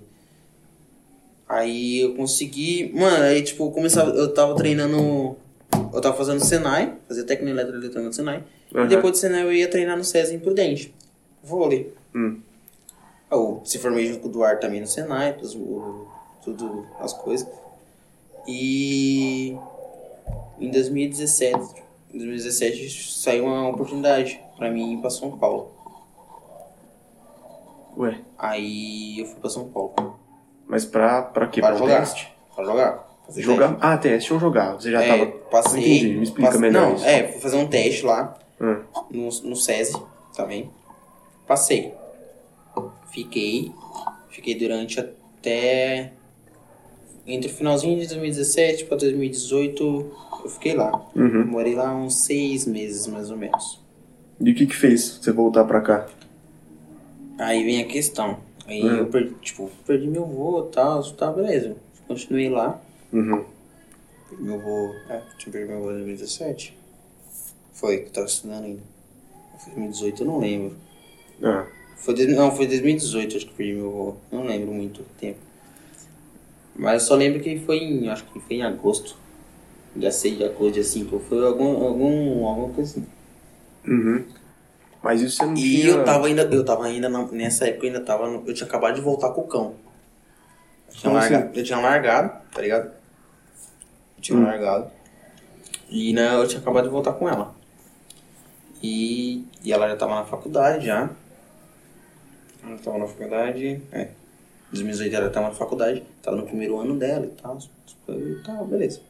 Aí 1.48 2.00
eu 2.00 2.16
consegui. 2.16 2.92
Mano, 2.96 3.24
aí 3.26 3.44
tipo, 3.44 3.66
eu 3.68 3.70
começava. 3.72 4.10
Eu 4.10 4.34
tava 4.34 4.56
treinando. 4.56 5.38
Eu 5.94 6.02
tava 6.02 6.16
fazendo 6.16 6.40
Senai, 6.40 6.98
fazia 7.08 7.26
técnica 7.26 7.50
em 7.52 7.54
eletroeletrônica 7.54 8.08
no 8.08 8.14
Senai. 8.14 8.44
Aham. 8.74 8.86
E 8.86 8.88
depois 8.88 9.12
do 9.14 9.18
Senai 9.18 9.44
eu 9.44 9.52
ia 9.52 9.70
treinar 9.70 9.98
no 9.98 10.04
SESI 10.04 10.36
em 10.36 10.40
Prudente. 10.40 10.94
Vôlei. 11.44 11.94
Hum. 12.16 12.40
Eu 13.30 13.62
se 13.66 13.78
formei 13.80 14.06
junto 14.08 14.20
com 14.22 14.28
o 14.28 14.32
Duarte 14.32 14.62
também 14.62 14.82
no 14.82 14.88
Senai, 14.88 15.34
tudo, 15.34 16.08
as 17.00 17.14
coisas. 17.14 17.48
E 18.48 19.58
em 20.60 20.70
2017, 20.72 21.58
em 22.14 22.18
2017 22.18 23.14
saiu 23.14 23.46
uma 23.46 23.70
oportunidade 23.70 24.42
pra 24.58 24.70
mim 24.72 24.94
ir 24.94 24.98
pra 25.02 25.10
São 25.10 25.38
Paulo. 25.38 25.72
Ué, 27.98 28.20
Aí 28.38 29.20
eu 29.20 29.26
fui 29.26 29.40
pra 29.40 29.50
São 29.50 29.68
Paulo. 29.70 30.18
mas 30.68 30.86
pra, 30.86 31.22
pra 31.24 31.48
quê? 31.48 31.60
Pra 31.62 31.70
Pra 31.72 31.78
jogar. 31.78 32.00
teste? 32.00 32.32
Pra 32.56 32.64
jogar. 32.64 33.11
Jogar? 33.38 33.78
Ah, 33.80 33.98
teste 33.98 34.34
ou 34.34 34.40
jogar? 34.40 34.74
Você 34.74 34.92
já. 34.92 35.02
É, 35.02 35.08
tava. 35.08 35.26
passei. 35.50 35.80
Entendi, 35.82 36.16
me 36.18 36.24
explica 36.24 36.48
passei- 36.52 36.62
melhor 36.62 36.90
Não, 36.90 36.96
isso. 36.96 37.06
é, 37.06 37.28
fui 37.32 37.42
fazer 37.42 37.58
um 37.58 37.68
teste 37.68 38.06
lá 38.06 38.38
Ah, 38.60 38.82
no, 39.10 39.30
no 39.44 39.56
SESI 39.56 39.98
também. 40.36 40.70
Passei. 41.48 41.94
Fiquei. 43.12 43.72
Fiquei 44.30 44.56
durante 44.56 45.00
até. 45.00 46.12
Entre 47.26 47.50
o 47.52 47.54
finalzinho 47.54 48.00
de 48.00 48.08
2017 48.08 48.86
pra 48.86 48.98
2018, 48.98 50.12
eu 50.44 50.50
fiquei 50.50 50.74
lá. 50.74 50.92
Uhum. 51.16 51.46
Morei 51.46 51.76
lá 51.76 51.94
uns 51.96 52.26
seis 52.26 52.66
meses, 52.66 53.06
mais 53.08 53.30
ou 53.30 53.38
menos. 53.38 53.80
E 54.40 54.52
o 54.52 54.56
que 54.56 54.66
que 54.66 54.76
fez 54.76 55.20
você 55.22 55.32
voltar 55.32 55.64
pra 55.66 55.82
cá? 55.82 56.08
Aí 57.40 57.64
vem 57.64 57.82
a 57.82 57.86
questão. 57.86 58.40
Aí 58.68 58.84
Hum. 58.84 58.98
eu 58.98 59.06
perdi, 59.08 59.36
tipo, 59.42 59.70
perdi 59.86 60.08
meu 60.08 60.26
voo 60.26 60.68
e 60.68 60.72
tal, 60.74 61.04
tá, 61.14 61.32
beleza. 61.32 61.76
Continuei 62.08 62.50
lá. 62.50 62.80
Uhum. 63.14 63.46
Perdi 64.30 64.44
meu 64.44 64.60
voo. 64.60 64.96
É, 65.10 65.22
tinha 65.38 65.52
perdido 65.52 65.74
meu 65.74 65.82
voo 65.82 65.92
em 65.92 65.96
2017. 65.96 66.78
Foi, 67.74 67.98
que 68.00 68.08
eu 68.10 68.14
tava 68.14 68.28
estudando 68.28 68.66
ainda. 68.66 68.82
Foi 69.60 69.74
2018, 69.74 70.24
eu 70.24 70.28
não 70.28 70.40
lembro. 70.40 70.78
Ah, 71.44 71.66
Foi, 71.96 72.14
não, 72.28 72.52
foi 72.56 72.68
2018, 72.68 73.38
acho 73.38 73.46
que 73.48 73.54
perdi 73.54 73.74
meu 73.76 73.92
voo. 73.92 74.18
Não 74.32 74.44
lembro 74.44 74.74
muito 74.74 75.04
tempo. 75.20 75.40
Mas 76.76 77.04
eu 77.04 77.08
só 77.08 77.16
lembro 77.16 77.40
que 77.42 77.60
foi 77.60 77.78
em, 77.78 78.10
acho 78.10 78.26
que 78.26 78.40
foi 78.40 78.58
em 78.58 78.64
agosto. 78.64 79.16
Dia 79.96 80.12
6 80.12 80.38
de 80.38 80.44
agosto, 80.46 80.74
dia 80.74 80.84
5. 80.84 81.20
Foi 81.20 81.46
algum, 81.46 81.84
algum, 81.86 82.48
alguma 82.48 82.74
coisa 82.74 82.92
assim. 83.00 83.08
uhum. 83.88 84.26
Mas 85.04 85.22
isso 85.22 85.38
você 85.38 85.46
não 85.46 85.54
E 85.56 85.62
tinha... 85.62 85.88
eu 85.88 86.04
tava 86.04 86.28
ainda, 86.28 86.44
eu 86.44 86.64
tava 86.66 86.86
ainda, 86.86 87.08
na- 87.10 87.26
nessa 87.32 87.68
época 87.68 87.86
eu 87.88 87.94
ainda 87.94 88.06
tava, 88.06 88.28
no- 88.30 88.48
eu 88.48 88.54
tinha 88.54 88.68
acabado 88.68 88.96
de 88.96 89.02
voltar 89.02 89.32
com 89.32 89.42
o 89.42 89.48
cão. 89.48 89.76
Eu 90.90 90.94
tinha, 90.94 91.12
assim? 91.18 91.50
eu 91.56 91.64
tinha 91.64 91.80
largado, 91.80 92.42
tá 92.52 92.62
ligado? 92.62 92.92
Eu 94.22 94.22
tinha 94.22 94.38
Hum. 94.38 94.44
largado. 94.44 94.92
E 95.90 96.14
né, 96.14 96.36
eu 96.36 96.48
tinha 96.48 96.62
acabado 96.62 96.84
de 96.84 96.90
voltar 96.90 97.14
com 97.14 97.28
ela. 97.28 97.54
E, 98.82 99.46
e 99.64 99.74
ela 99.74 99.88
já 99.90 99.96
tava 99.96 100.16
na 100.16 100.24
faculdade 100.26 100.86
já. 100.86 101.10
Ela 102.64 102.78
tava 102.78 102.98
na 103.00 103.08
faculdade, 103.08 103.82
é. 103.92 104.02
Em 104.04 104.74
2018 104.74 105.16
ela 105.16 105.30
tava 105.30 105.48
na 105.48 105.54
faculdade, 105.54 106.04
tava 106.22 106.38
no 106.38 106.44
primeiro 106.44 106.80
ano 106.80 106.98
dela 106.98 107.26
e 107.26 107.30
tal. 107.42 107.58
E 108.10 108.36
tal, 108.46 108.66
beleza. 108.66 109.02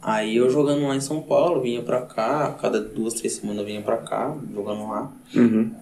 Aí 0.00 0.36
eu 0.36 0.50
jogando 0.50 0.86
lá 0.86 0.94
em 0.96 1.00
São 1.00 1.22
Paulo, 1.22 1.60
vinha 1.62 1.82
pra 1.82 2.02
cá, 2.02 2.56
cada 2.60 2.80
duas, 2.80 3.14
três 3.14 3.34
semanas 3.34 3.60
eu 3.60 3.66
vinha 3.66 3.82
pra 3.82 3.96
cá, 3.98 4.36
jogando 4.52 4.88
lá. 4.88 5.12
Uhum. 5.34 5.74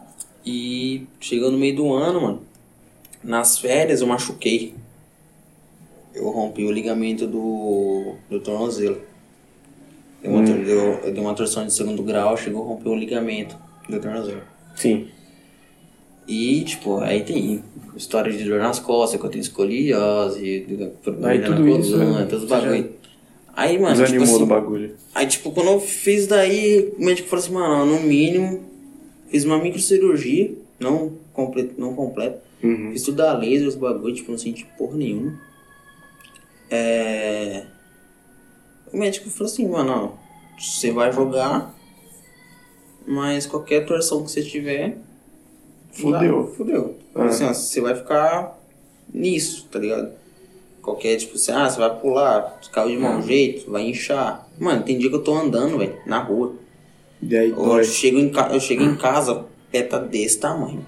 E 0.44 1.06
chegou 1.20 1.50
no 1.50 1.58
meio 1.58 1.74
do 1.76 1.92
ano, 1.92 2.20
mano. 2.20 2.42
Nas 3.22 3.58
férias 3.58 4.00
eu 4.00 4.06
machuquei. 4.06 4.74
Eu 6.14 6.28
rompi 6.30 6.64
o 6.64 6.72
ligamento 6.72 7.26
do, 7.26 8.14
do 8.28 8.40
tornozelo. 8.40 9.00
Deu 10.22 10.32
uma, 10.32 10.42
deu, 10.42 10.78
eu 11.04 11.12
dei 11.12 11.22
uma 11.22 11.34
torção 11.34 11.64
de 11.64 11.72
segundo 11.72 12.02
grau, 12.02 12.36
chegou 12.36 12.62
a 12.62 12.66
romper 12.66 12.88
o 12.90 12.94
ligamento 12.94 13.56
do 13.88 13.98
tornozelo. 14.00 14.42
Sim. 14.74 15.08
E, 16.28 16.62
tipo, 16.62 16.98
aí 16.98 17.24
tem 17.24 17.62
história 17.96 18.32
de 18.32 18.44
dor 18.44 18.60
nas 18.60 18.78
costas, 18.78 19.18
que 19.18 19.26
eu 19.26 19.30
tenho 19.30 19.42
escoliose, 19.42 20.88
problema 21.02 21.28
Aí 21.28 21.38
na 21.38 21.46
tudo 21.46 21.68
isso, 21.68 21.92
coluna, 21.92 22.20
né? 22.20 22.26
todos 22.26 22.44
os 22.44 22.50
bagulho. 22.50 22.90
Aí, 23.52 23.78
mano, 23.78 23.96
Desanimou 23.96 24.26
tipo 24.26 24.36
assim, 24.36 24.44
do 24.44 24.46
bagulho. 24.46 24.94
Aí, 25.14 25.26
tipo, 25.26 25.50
quando 25.50 25.70
eu 25.70 25.80
fiz 25.80 26.26
daí, 26.26 26.92
o 26.96 27.04
médico 27.04 27.28
falou 27.28 27.44
assim, 27.44 27.52
mano, 27.52 27.86
no 27.86 28.00
mínimo, 28.00 28.60
fiz 29.28 29.44
uma 29.44 29.58
microcirurgia, 29.58 30.52
não 30.78 31.12
completa, 31.32 31.74
não 31.76 31.94
completa. 31.94 32.40
Uhum. 32.62 32.90
Fiz 32.92 33.02
tudo 33.02 33.20
a 33.22 33.32
laser, 33.32 33.66
os 33.66 33.74
bagulho, 33.74 34.14
tipo, 34.14 34.30
não 34.30 34.38
senti 34.38 34.66
porra 34.78 34.96
nenhuma. 34.96 35.38
É... 36.70 37.64
O 38.92 38.96
médico 38.96 39.28
falou 39.30 39.52
assim, 39.52 39.68
mano, 39.68 40.16
ó, 40.16 40.58
você 40.60 40.90
vai 40.92 41.12
jogar, 41.12 41.74
mas 43.06 43.46
qualquer 43.46 43.84
torção 43.86 44.22
que 44.24 44.30
você 44.30 44.42
tiver... 44.42 44.98
Fudeu. 45.92 46.44
dá- 46.44 46.52
Fudeu. 46.54 46.96
Ah. 47.14 47.24
Assim, 47.24 47.44
ó, 47.44 47.52
você 47.52 47.80
vai 47.80 47.94
ficar 47.94 48.58
nisso, 49.12 49.66
tá 49.70 49.78
ligado? 49.78 50.12
Qualquer, 50.82 51.16
tipo, 51.16 51.34
assim, 51.36 51.52
ah, 51.52 51.68
você 51.68 51.78
vai 51.78 51.94
pular, 52.00 52.58
caiu 52.72 52.90
de 52.90 52.96
mau 52.96 53.20
jeito, 53.20 53.70
vai 53.70 53.82
inchar. 53.82 54.48
Mano, 54.58 54.82
tem 54.82 54.98
dia 54.98 55.10
que 55.10 55.16
eu 55.16 55.22
tô 55.22 55.34
andando, 55.34 55.78
velho, 55.78 55.98
na 56.06 56.18
rua. 56.22 56.54
E 57.22 57.36
aí 57.36 57.50
Eu 57.50 57.56
dói. 57.56 57.84
chego, 57.84 58.18
em 58.18 58.32
eu 58.52 58.60
chego 58.60 58.82
em 58.82 58.96
casa, 58.96 59.44
pé 59.70 59.82
tá 59.82 59.98
desse 59.98 60.38
tamanho. 60.38 60.80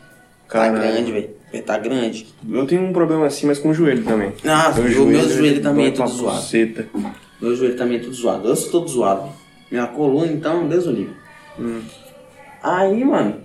Tá 0.49 0.59
Caralho. 0.71 0.79
grande, 0.81 1.13
velho. 1.13 1.31
Pé 1.53 1.61
tá 1.61 1.77
grande. 1.77 2.27
Eu 2.49 2.67
tenho 2.67 2.83
um 2.83 2.95
problema 2.95 3.27
assim, 3.27 3.47
mas 3.47 3.59
com 3.59 3.69
o 3.69 3.75
joelho 3.75 4.03
também. 4.05 4.33
Ah, 4.43 4.73
o 4.75 4.83
meu 4.83 4.91
joelho 5.29 5.63
também 5.63 5.87
é 5.87 5.91
dói 5.91 5.97
pra 5.97 6.07
tudo 6.07 6.17
zoado. 6.17 6.37
buceta. 6.41 6.89
Meu 7.41 7.55
joelho 7.55 7.77
também 7.77 7.99
é 7.99 8.01
tudo 8.01 8.15
zoado. 8.15 8.49
Eu 8.49 8.57
sou 8.57 8.71
todo 8.71 8.89
zoado. 8.89 9.29
Minha 9.71 9.87
coluna, 9.87 10.33
então, 10.33 10.67
Deus 10.67 10.87
o 10.87 10.91
livre. 10.91 11.15
Aí, 12.63 13.05
mano, 13.05 13.37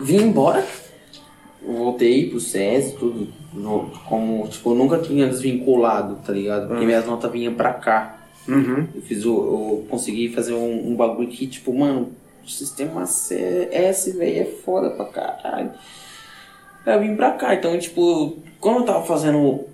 vim 0.00 0.22
embora. 0.22 0.64
Voltei 1.62 2.30
pro 2.30 2.40
SESI, 2.40 2.96
tudo. 2.96 3.28
Como, 4.08 4.48
tipo, 4.48 4.70
eu 4.70 4.74
nunca 4.74 4.98
tinha 4.98 5.26
desvinculado, 5.26 6.16
tá 6.24 6.32
ligado? 6.32 6.68
Porque 6.68 6.86
minhas 6.86 7.04
notas 7.04 7.30
vinham 7.30 7.52
pra 7.54 7.74
cá. 7.74 8.20
Uhum. 8.46 8.86
Eu 8.94 9.02
fiz 9.02 9.26
o. 9.26 9.30
Eu 9.30 9.86
consegui 9.90 10.30
fazer 10.30 10.54
um, 10.54 10.92
um 10.92 10.96
bagulho 10.96 11.28
que, 11.28 11.46
tipo, 11.46 11.76
mano, 11.76 12.12
o 12.42 12.48
sistema 12.48 13.02
S, 13.02 14.12
velho, 14.12 14.40
é 14.40 14.44
foda 14.64 14.90
pra 14.90 15.04
caralho. 15.06 15.72
Aí 16.86 16.94
eu 16.94 17.00
vim 17.00 17.14
pra 17.16 17.32
cá, 17.32 17.54
então, 17.54 17.78
tipo, 17.78 18.38
quando 18.60 18.78
eu 18.78 18.84
tava 18.84 19.04
fazendo 19.04 19.38
o, 19.38 19.68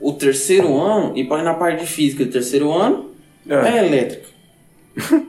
o 0.00 0.12
terceiro 0.12 0.78
ano, 0.80 1.16
e 1.16 1.24
na 1.24 1.54
parte 1.54 1.80
de 1.80 1.86
física 1.86 2.24
do 2.24 2.30
terceiro 2.30 2.72
ano, 2.72 3.10
Ah. 3.48 3.68
é 3.68 3.86
elétrica. 3.86 4.26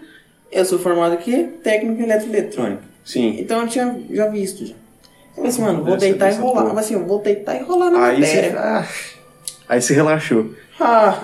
eu 0.52 0.66
sou 0.66 0.80
formado 0.80 1.14
aqui, 1.14 1.44
técnico 1.64 2.02
em 2.02 2.04
eletroeletrônica. 2.06 2.84
Sim. 3.06 3.38
Então 3.40 3.62
eu 3.62 3.68
tinha 3.68 4.00
já 4.12 4.28
visto 4.28 4.66
já. 4.66 4.74
Eu 4.74 5.36
falei 5.36 5.50
assim, 5.50 5.62
mano, 5.62 5.84
vou 5.84 5.96
deitar 5.98 6.32
e 6.32 6.36
rolar. 6.36 6.62
porra. 6.64 6.74
Mas 6.74 6.86
assim, 6.86 6.94
eu 6.96 7.06
vou 7.06 7.20
deitar 7.22 7.56
e 7.56 7.64
rolar 7.64 7.90
na 7.90 8.06
Aí 8.08 8.20
matéria. 8.20 8.60
Ah, 8.60 8.88
aí 9.70 9.82
você 9.82 9.94
relaxou. 9.94 10.54
Ah, 10.82 11.22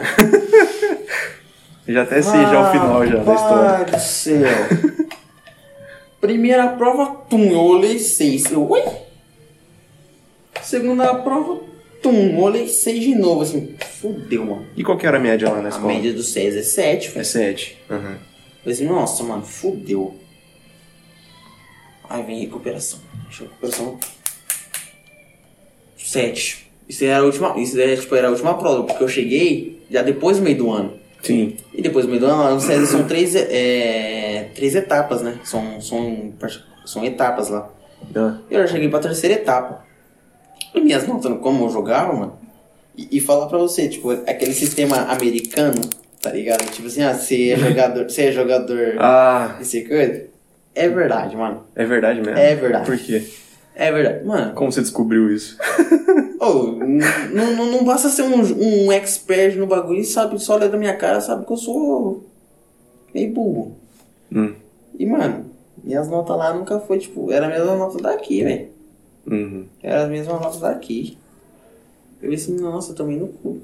já 1.88 2.02
até 2.04 2.22
sei 2.22 2.42
já 2.42 2.68
o 2.68 2.72
final 2.74 3.08
já 3.08 3.24
da 3.24 3.34
história. 3.36 3.86
Do 3.86 4.00
céu. 4.02 4.42
Primeira 6.20 6.68
prova, 6.70 7.16
tum, 7.30 7.44
eu 7.52 7.60
olhei 7.60 7.98
seis. 8.00 8.52
Eu, 8.52 8.70
oi? 8.70 8.84
Segunda 10.62 11.14
prova, 11.16 11.62
tum, 12.02 12.40
olhei 12.40 12.68
seis 12.68 13.02
de 13.04 13.16
novo, 13.16 13.42
assim, 13.42 13.76
fudeu, 14.02 14.46
mano. 14.46 14.68
E 14.76 14.84
qual 14.84 14.98
que 14.98 15.06
era 15.06 15.18
a 15.18 15.20
média 15.20 15.50
lá 15.50 15.58
na 15.62 15.66
A 15.68 15.70
escola? 15.70 15.88
média 15.94 16.14
do 16.14 16.24
seis 16.24 16.56
é 16.56 16.64
sete, 16.64 17.10
É 17.10 17.12
velho. 17.12 17.26
7. 17.26 17.78
Uhum. 17.90 17.98
Eu 17.98 18.02
falei 18.62 18.74
assim, 18.74 18.86
nossa, 18.88 19.24
mano, 19.24 19.44
fudeu. 19.44 20.16
Aí 22.10 22.24
vem 22.24 22.40
recuperação. 22.42 23.00
Recuperação. 23.30 24.00
Sete. 25.98 26.72
Isso 26.88 27.04
era 27.04 27.20
a 27.20 27.24
última. 27.24 27.60
Isso 27.60 27.80
era, 27.80 27.96
tipo, 27.98 28.16
era 28.16 28.28
a 28.28 28.32
última 28.32 28.54
prova, 28.58 28.84
porque 28.84 29.04
eu 29.04 29.08
cheguei 29.08 29.84
já 29.90 30.02
depois 30.04 30.38
do 30.38 30.44
meio 30.44 30.58
do 30.58 30.72
ano. 30.72 30.94
Sim. 31.22 31.58
E 31.74 31.82
depois 31.82 32.06
do 32.06 32.10
meio 32.10 32.22
do 32.22 32.28
ano, 32.28 32.60
são 32.60 33.08
três, 33.08 33.36
é, 33.36 34.52
três 34.54 34.76
etapas, 34.76 35.24
né? 35.24 35.40
São, 35.44 35.82
são, 35.82 36.32
são 36.86 37.04
etapas 37.04 37.50
lá. 37.50 37.72
Ah. 38.16 38.38
Eu 38.52 38.62
já 38.62 38.68
cheguei 38.74 38.88
pra 38.90 39.00
terceira 39.00 39.36
etapa. 39.36 39.84
Minhas 40.82 41.08
notas, 41.08 41.38
como 41.40 41.66
eu 41.66 41.70
jogava, 41.70 42.14
mano. 42.14 42.34
E, 42.98 43.18
e 43.18 43.20
falar 43.20 43.48
pra 43.48 43.58
você, 43.58 43.88
tipo, 43.90 44.12
aquele 44.12 44.54
sistema 44.54 44.98
americano, 45.12 45.82
tá 46.22 46.32
ligado? 46.32 46.66
Tipo 46.72 46.88
assim, 46.88 47.04
ah, 47.04 47.14
você 47.14 47.50
é 47.52 47.58
jogador, 47.60 48.04
você 48.10 48.24
é 48.24 48.32
jogador 48.32 48.96
Ah, 49.00 49.56
desse 49.60 49.84
coisa. 49.88 50.26
É 50.74 50.90
verdade, 50.90 51.36
mano. 51.36 51.64
é 51.76 51.86
verdade 51.86 52.22
mesmo? 52.22 52.38
É 52.38 52.56
verdade. 52.56 52.86
Por 52.86 52.98
quê? 52.98 53.24
É 53.76 53.92
verdade. 53.92 54.26
Mano, 54.26 54.54
Como 54.54 54.72
você 54.72 54.82
descobriu 54.82 55.30
isso? 55.34 55.58
n- 56.40 57.04
não, 57.34 57.54
não, 57.56 57.66
não 57.72 57.84
basta 57.84 58.10
ser 58.10 58.24
um, 58.24 58.86
um 58.86 58.92
expert 58.92 59.56
no 59.58 59.68
bagulho 59.68 60.00
e 60.00 60.06
sabe, 60.06 60.38
só 60.40 60.56
olha 60.56 60.70
da 60.70 60.78
minha 60.78 60.96
cara, 60.96 61.20
sabe 61.22 61.46
que 61.46 61.52
eu 61.52 61.58
sou 61.58 62.24
meio 63.14 63.32
burro. 63.34 63.76
Hum. 64.32 64.54
E, 64.98 65.06
mano, 65.06 65.46
minhas 65.84 66.08
notas 66.08 66.38
lá 66.38 66.54
nunca 66.54 66.80
foi, 66.80 67.00
tipo, 67.00 67.32
era 67.32 67.48
a 67.48 67.50
mesma 67.50 67.76
nota 67.76 67.98
daqui, 68.02 68.44
velho. 68.44 68.68
Uhum. 69.28 69.66
Era 69.82 70.04
as 70.04 70.10
mesmas 70.10 70.40
notas 70.40 70.60
daqui. 70.60 71.18
Eu 72.22 72.34
assim, 72.34 72.60
nossa, 72.60 72.92
eu 72.92 72.96
tomei 72.96 73.18
no 73.18 73.28
cu. 73.28 73.60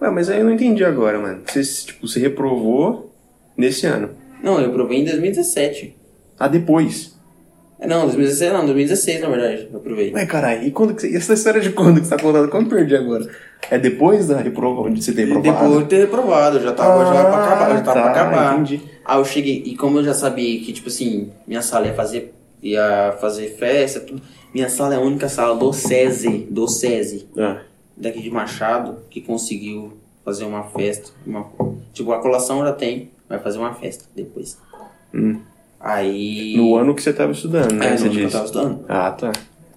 Ué, 0.00 0.10
mas 0.10 0.28
aí 0.30 0.38
eu 0.38 0.44
não 0.44 0.52
entendi 0.52 0.84
agora, 0.84 1.18
mano. 1.18 1.42
Você, 1.46 1.62
tipo, 1.62 2.06
você 2.06 2.18
reprovou 2.20 3.12
nesse 3.56 3.86
ano. 3.86 4.10
Não, 4.42 4.60
eu 4.60 4.72
provei 4.72 5.00
em 5.00 5.04
2017. 5.04 5.94
Ah, 6.38 6.48
depois. 6.48 7.14
É, 7.78 7.86
Não, 7.86 8.02
2016 8.02 8.52
não, 8.52 8.64
2016 8.66 9.20
na 9.22 9.28
verdade, 9.28 9.68
eu 9.72 9.80
provei. 9.80 10.12
Ué, 10.12 10.26
caralho, 10.26 10.62
e 10.64 10.70
quando 10.70 10.94
que 10.94 11.02
você... 11.02 11.16
essa 11.16 11.32
história 11.34 11.60
de 11.60 11.70
quando 11.72 12.00
que 12.00 12.06
você 12.06 12.16
tá 12.16 12.22
contando? 12.22 12.48
Quando 12.48 12.64
eu 12.70 12.76
perdi 12.76 12.94
agora? 12.96 13.28
É 13.70 13.78
depois 13.78 14.26
da 14.28 14.38
reprova, 14.38 14.90
de 14.90 15.02
você 15.02 15.12
ter 15.12 15.26
reprovado? 15.26 15.62
Depois 15.64 15.82
de 15.84 15.88
ter 15.88 15.98
reprovado, 15.98 16.56
eu 16.58 16.62
já 16.62 16.72
tava, 16.72 17.04
já 17.06 17.24
pra 17.24 17.44
acabar, 17.44 17.70
já 17.76 17.80
tava 17.82 17.84
tá, 17.84 17.92
pra 18.02 18.10
acabar. 18.10 18.54
entendi. 18.54 18.82
Aí 19.04 19.18
eu 19.18 19.24
cheguei, 19.24 19.62
e 19.64 19.76
como 19.76 19.98
eu 19.98 20.04
já 20.04 20.14
sabia 20.14 20.60
que, 20.60 20.72
tipo 20.72 20.88
assim, 20.88 21.30
minha 21.46 21.62
sala 21.62 21.86
ia 21.86 21.94
fazer, 21.94 22.34
ia 22.62 23.16
fazer 23.20 23.56
festa, 23.56 24.00
tudo, 24.00 24.20
minha 24.52 24.68
sala 24.68 24.94
é 24.94 24.96
a 24.96 25.00
única 25.00 25.28
sala 25.28 25.56
do 25.56 25.72
SESI, 25.72 26.48
do 26.50 26.66
SESI, 26.66 27.28
Ah, 27.38 27.62
daqui 27.96 28.20
de 28.20 28.30
Machado, 28.30 28.98
que 29.10 29.20
conseguiu 29.20 29.92
fazer 30.24 30.44
uma 30.44 30.64
festa. 30.64 31.10
Uma, 31.26 31.46
tipo, 31.92 32.12
a 32.12 32.20
colação 32.20 32.64
já 32.64 32.72
tem, 32.72 33.10
vai 33.28 33.38
fazer 33.38 33.58
uma 33.58 33.74
festa 33.74 34.04
depois. 34.14 34.58
Hum. 35.14 35.40
Aí. 35.78 36.56
no 36.56 36.76
ano 36.76 36.94
que 36.94 37.02
você 37.02 37.12
tava 37.12 37.32
estudando, 37.32 37.72
né? 37.72 37.86
É, 37.86 37.90
no 37.92 37.98
você 37.98 38.04
ano 38.04 38.12
que 38.12 38.20
eu 38.20 38.24
disse. 38.24 38.32
tava 38.32 38.44
estudando. 38.46 38.84
Ah, 38.88 39.10
tá. 39.12 39.32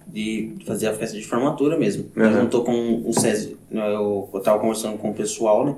De 0.06 0.54
fazer 0.66 0.86
a 0.88 0.92
festa 0.92 1.16
de 1.16 1.24
formatura 1.24 1.78
mesmo. 1.78 2.10
Uhum. 2.14 2.24
Eu 2.24 2.32
juntou 2.32 2.62
com 2.62 3.02
o 3.06 3.12
SESI, 3.12 3.56
né, 3.70 3.94
eu, 3.94 4.28
eu 4.32 4.40
tava 4.40 4.58
conversando 4.58 4.98
com 4.98 5.10
o 5.10 5.14
pessoal, 5.14 5.64
né? 5.64 5.74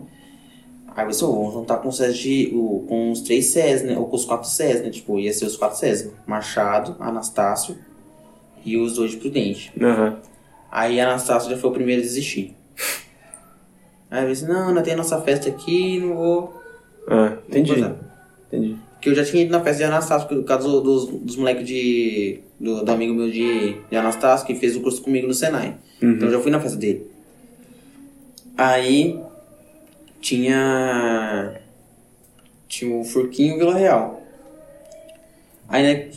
Aí 0.96 1.06
disse, 1.08 1.24
"Ô, 1.24 1.32
vamos 1.34 1.52
juntar 1.54 1.76
com 1.76 1.88
de- 2.16 2.50
o- 2.54 2.84
com 2.88 3.10
os 3.12 3.20
três 3.20 3.46
SES, 3.52 3.82
né? 3.82 3.98
Ou 3.98 4.06
com 4.06 4.16
os 4.16 4.24
quatro 4.24 4.48
SES, 4.48 4.80
né? 4.82 4.88
Tipo, 4.90 5.18
ia 5.18 5.32
ser 5.32 5.44
os 5.44 5.56
quatro 5.56 5.76
né? 5.78 6.10
Machado, 6.26 6.96
Anastácio 6.98 7.76
e 8.64 8.76
os 8.78 8.94
dois 8.94 9.10
de 9.10 9.18
Prudente. 9.18 9.70
Aham. 9.80 10.16
Aí 10.70 10.98
Anastácio 10.98 11.50
já 11.50 11.56
foi 11.58 11.68
o 11.70 11.72
primeiro 11.72 12.00
a 12.00 12.04
desistir. 12.04 12.56
Aí 14.10 14.24
eu 14.24 14.30
disse, 14.30 14.46
não, 14.46 14.68
ainda 14.68 14.82
tem 14.82 14.94
a 14.94 14.96
nossa 14.96 15.20
festa 15.20 15.48
aqui, 15.50 15.98
não 16.00 16.14
vou. 16.14 16.62
Ah, 17.08 17.36
entendi. 17.48 17.72
Vou 17.74 17.82
botar." 17.90 17.96
Entendi. 18.48 18.76
Porque 18.94 19.10
eu 19.10 19.14
já 19.14 19.24
tinha 19.24 19.42
ido 19.42 19.52
na 19.52 19.60
festa 19.62 19.78
de 19.78 19.84
Anastácio, 19.84 20.26
por 20.28 20.42
causa 20.44 20.66
do- 20.66 20.80
dos, 20.80 21.06
dos 21.06 21.36
moleques 21.36 21.66
de. 21.66 22.40
Do, 22.58 22.82
do 22.82 22.90
amigo 22.90 23.12
meu 23.12 23.30
de, 23.30 23.74
de 23.90 23.96
Anastácio, 23.96 24.46
que 24.46 24.54
fez 24.54 24.74
o 24.74 24.80
curso 24.80 25.02
comigo 25.02 25.26
no 25.26 25.34
Senai. 25.34 25.76
Uhum. 26.00 26.12
Então 26.12 26.28
eu 26.28 26.32
já 26.32 26.40
fui 26.40 26.50
na 26.50 26.58
festa 26.58 26.78
dele. 26.78 27.06
Aí 28.56 29.20
tinha. 30.26 31.54
Tinha 32.68 32.96
o 32.96 33.04
Furquinho 33.04 33.52
e 33.52 33.54
o 33.54 33.58
Vila 33.58 33.74
Real. 33.78 34.22
Aí 35.68 35.82
né, 35.82 36.08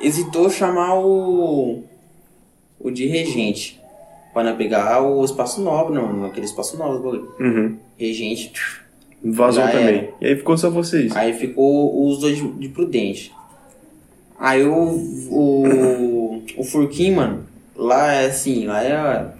hesitou 0.00 0.50
chamar 0.50 0.98
o. 0.98 1.82
O 2.78 2.90
de 2.90 3.06
regente. 3.06 3.80
Pra 4.34 4.44
não 4.44 4.56
pegar 4.56 5.00
o 5.00 5.24
espaço 5.24 5.62
nobre, 5.62 5.94
não, 5.94 6.26
aquele 6.26 6.44
espaço 6.44 6.76
nobre. 6.76 7.22
Uhum. 7.40 7.78
Regente. 7.96 8.52
Vazou 9.24 9.62
também. 9.62 9.80
era. 9.80 10.14
E 10.20 10.26
aí 10.26 10.36
ficou 10.36 10.58
só 10.58 10.68
vocês. 10.68 11.16
Aí 11.16 11.32
ficou 11.32 12.06
os 12.06 12.18
dois 12.18 12.36
de, 12.36 12.46
de 12.52 12.68
Prudente. 12.68 13.32
Aí 14.38 14.64
o, 14.64 14.74
o, 15.30 16.42
o 16.58 16.64
Furquinho, 16.64 17.16
mano, 17.16 17.46
lá 17.74 18.12
é 18.12 18.26
assim, 18.26 18.66
lá 18.66 18.82
é. 18.82 19.32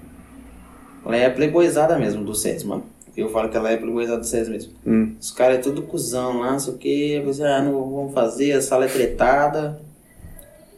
Lá 1.04 1.16
é 1.16 1.26
a 1.26 1.30
playboyzada 1.30 1.98
mesmo 1.98 2.24
do 2.24 2.34
SES, 2.34 2.64
mano. 2.64 2.93
Eu 3.16 3.28
falo 3.28 3.48
que 3.48 3.56
ela 3.56 3.70
é 3.70 3.74
a 3.74 3.78
playboyzada 3.78 4.18
do 4.18 4.26
SES 4.26 4.48
mesmo. 4.48 4.72
Hum. 4.86 5.14
Os 5.20 5.30
caras 5.30 5.58
é 5.58 5.60
tudo 5.60 5.82
cuzão 5.82 6.40
lá, 6.40 6.52
não 6.52 6.58
sei 6.58 6.74
o 6.74 6.76
que. 6.78 7.22
Você, 7.24 7.44
ah, 7.44 7.62
não 7.62 7.72
vamos 7.90 8.12
fazer, 8.12 8.52
a 8.52 8.60
sala 8.60 8.84
é 8.86 8.88
tretada. 8.88 9.80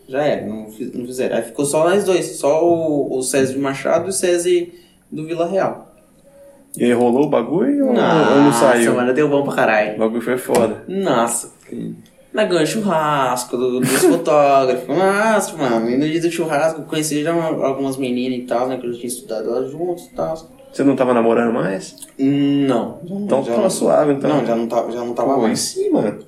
Já 0.09 0.23
era, 0.23 0.47
não, 0.47 0.67
não 0.95 1.07
fizeram. 1.07 1.37
Aí 1.37 1.43
ficou 1.43 1.65
só 1.65 1.89
nós 1.89 2.05
dois, 2.05 2.37
só 2.37 2.65
o, 2.65 3.17
o 3.19 3.23
SESI 3.23 3.59
Machado 3.59 4.07
e 4.07 4.11
o 4.11 4.13
SESI 4.13 4.73
do 5.11 5.25
Vila 5.27 5.47
Real. 5.49 5.93
E 6.77 6.85
aí 6.85 6.93
rolou 6.93 7.25
o 7.25 7.29
bagulho 7.31 7.85
ou, 7.87 7.91
ou 7.91 7.95
não 7.97 8.53
saiu? 8.53 8.95
mano, 8.95 9.15
deu 9.15 9.29
bom 9.29 9.43
pra 9.43 9.53
O 9.53 9.57
caralho. 9.57 9.99
bagulho 9.99 10.21
foi 10.21 10.37
foda. 10.37 10.85
Nossa. 10.87 11.51
Na 12.33 12.45
ganha 12.45 12.67
churrasco 12.67 13.57
do, 13.57 13.81
dos 13.81 13.89
fotógrafos. 14.05 14.87
Nossa, 14.95 15.57
mano. 15.57 15.89
E 15.89 15.97
no 15.97 16.07
dia 16.07 16.21
do 16.21 16.31
churrasco 16.31 16.83
eu 16.83 16.85
conheci 16.85 17.23
já 17.23 17.33
uma- 17.35 17.67
algumas 17.67 17.97
meninas 17.97 18.39
e 18.41 18.43
tal, 18.43 18.69
né? 18.69 18.77
Que 18.77 18.87
eu 18.87 18.93
já 18.93 18.99
tinha 18.99 19.09
estudado 19.09 19.51
lá 19.51 19.63
juntos 19.65 20.05
e 20.05 20.11
tal. 20.11 20.37
Você 20.77 20.85
não 20.85 20.95
tava 20.95 21.15
namorando 21.15 21.55
mais? 21.55 21.97
Não. 22.19 22.99
Então 23.03 23.43
já, 23.43 23.55
tava 23.55 23.71
suave, 23.71 24.13
então. 24.13 24.29
Não, 24.29 24.45
já 24.45 24.55
não 24.55 24.67
tava, 24.67 24.93
já 24.93 24.99
não 24.99 25.15
tava 25.15 25.33
Pô, 25.33 25.41
mais. 25.41 25.59
sim, 25.59 25.89
mano. 25.89 26.19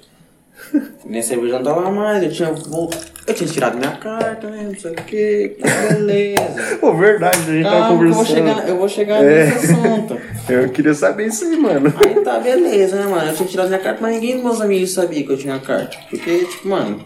Nessa 1.05 1.35
época 1.35 1.49
eu 1.49 1.51
já 1.51 1.59
não 1.59 1.65
tava 1.67 1.91
mais. 1.91 2.23
Eu 2.23 2.33
tinha, 2.33 2.49
eu 2.49 3.35
tinha 3.35 3.51
tirado 3.51 3.77
minha 3.77 3.91
carta, 3.99 4.49
né? 4.49 4.63
Não 4.63 4.75
sei 4.75 4.93
o 4.93 4.95
que. 4.95 5.59
Beleza. 5.93 6.77
Pô, 6.81 6.95
verdade, 6.95 7.37
a 7.37 7.41
gente 7.53 7.63
tava 7.63 7.77
Calma, 7.77 7.89
que 7.89 7.93
eu 7.93 7.99
vou 7.99 8.25
conversando. 8.25 8.49
chegar, 8.49 8.69
eu 8.71 8.79
vou 8.79 8.89
chegar 8.89 9.23
É. 9.23 9.45
nesse 9.45 9.73
assunto. 9.73 10.19
Eu 10.49 10.71
queria 10.71 10.95
saber 10.95 11.27
isso 11.27 11.45
aí, 11.45 11.55
mano. 11.59 11.93
Aí 12.03 12.15
tá, 12.25 12.39
beleza, 12.41 12.97
né, 12.97 13.07
mano? 13.07 13.31
Eu 13.31 13.35
tinha 13.35 13.47
tirado 13.51 13.69
minha 13.69 13.79
carta, 13.79 13.99
mas 14.01 14.15
ninguém 14.15 14.37
dos 14.37 14.45
meus 14.45 14.61
amigos 14.63 14.93
sabia 14.95 15.23
que 15.23 15.31
eu 15.31 15.37
tinha 15.37 15.59
carta. 15.59 15.95
Porque, 16.09 16.47
tipo, 16.47 16.69
mano, 16.69 17.05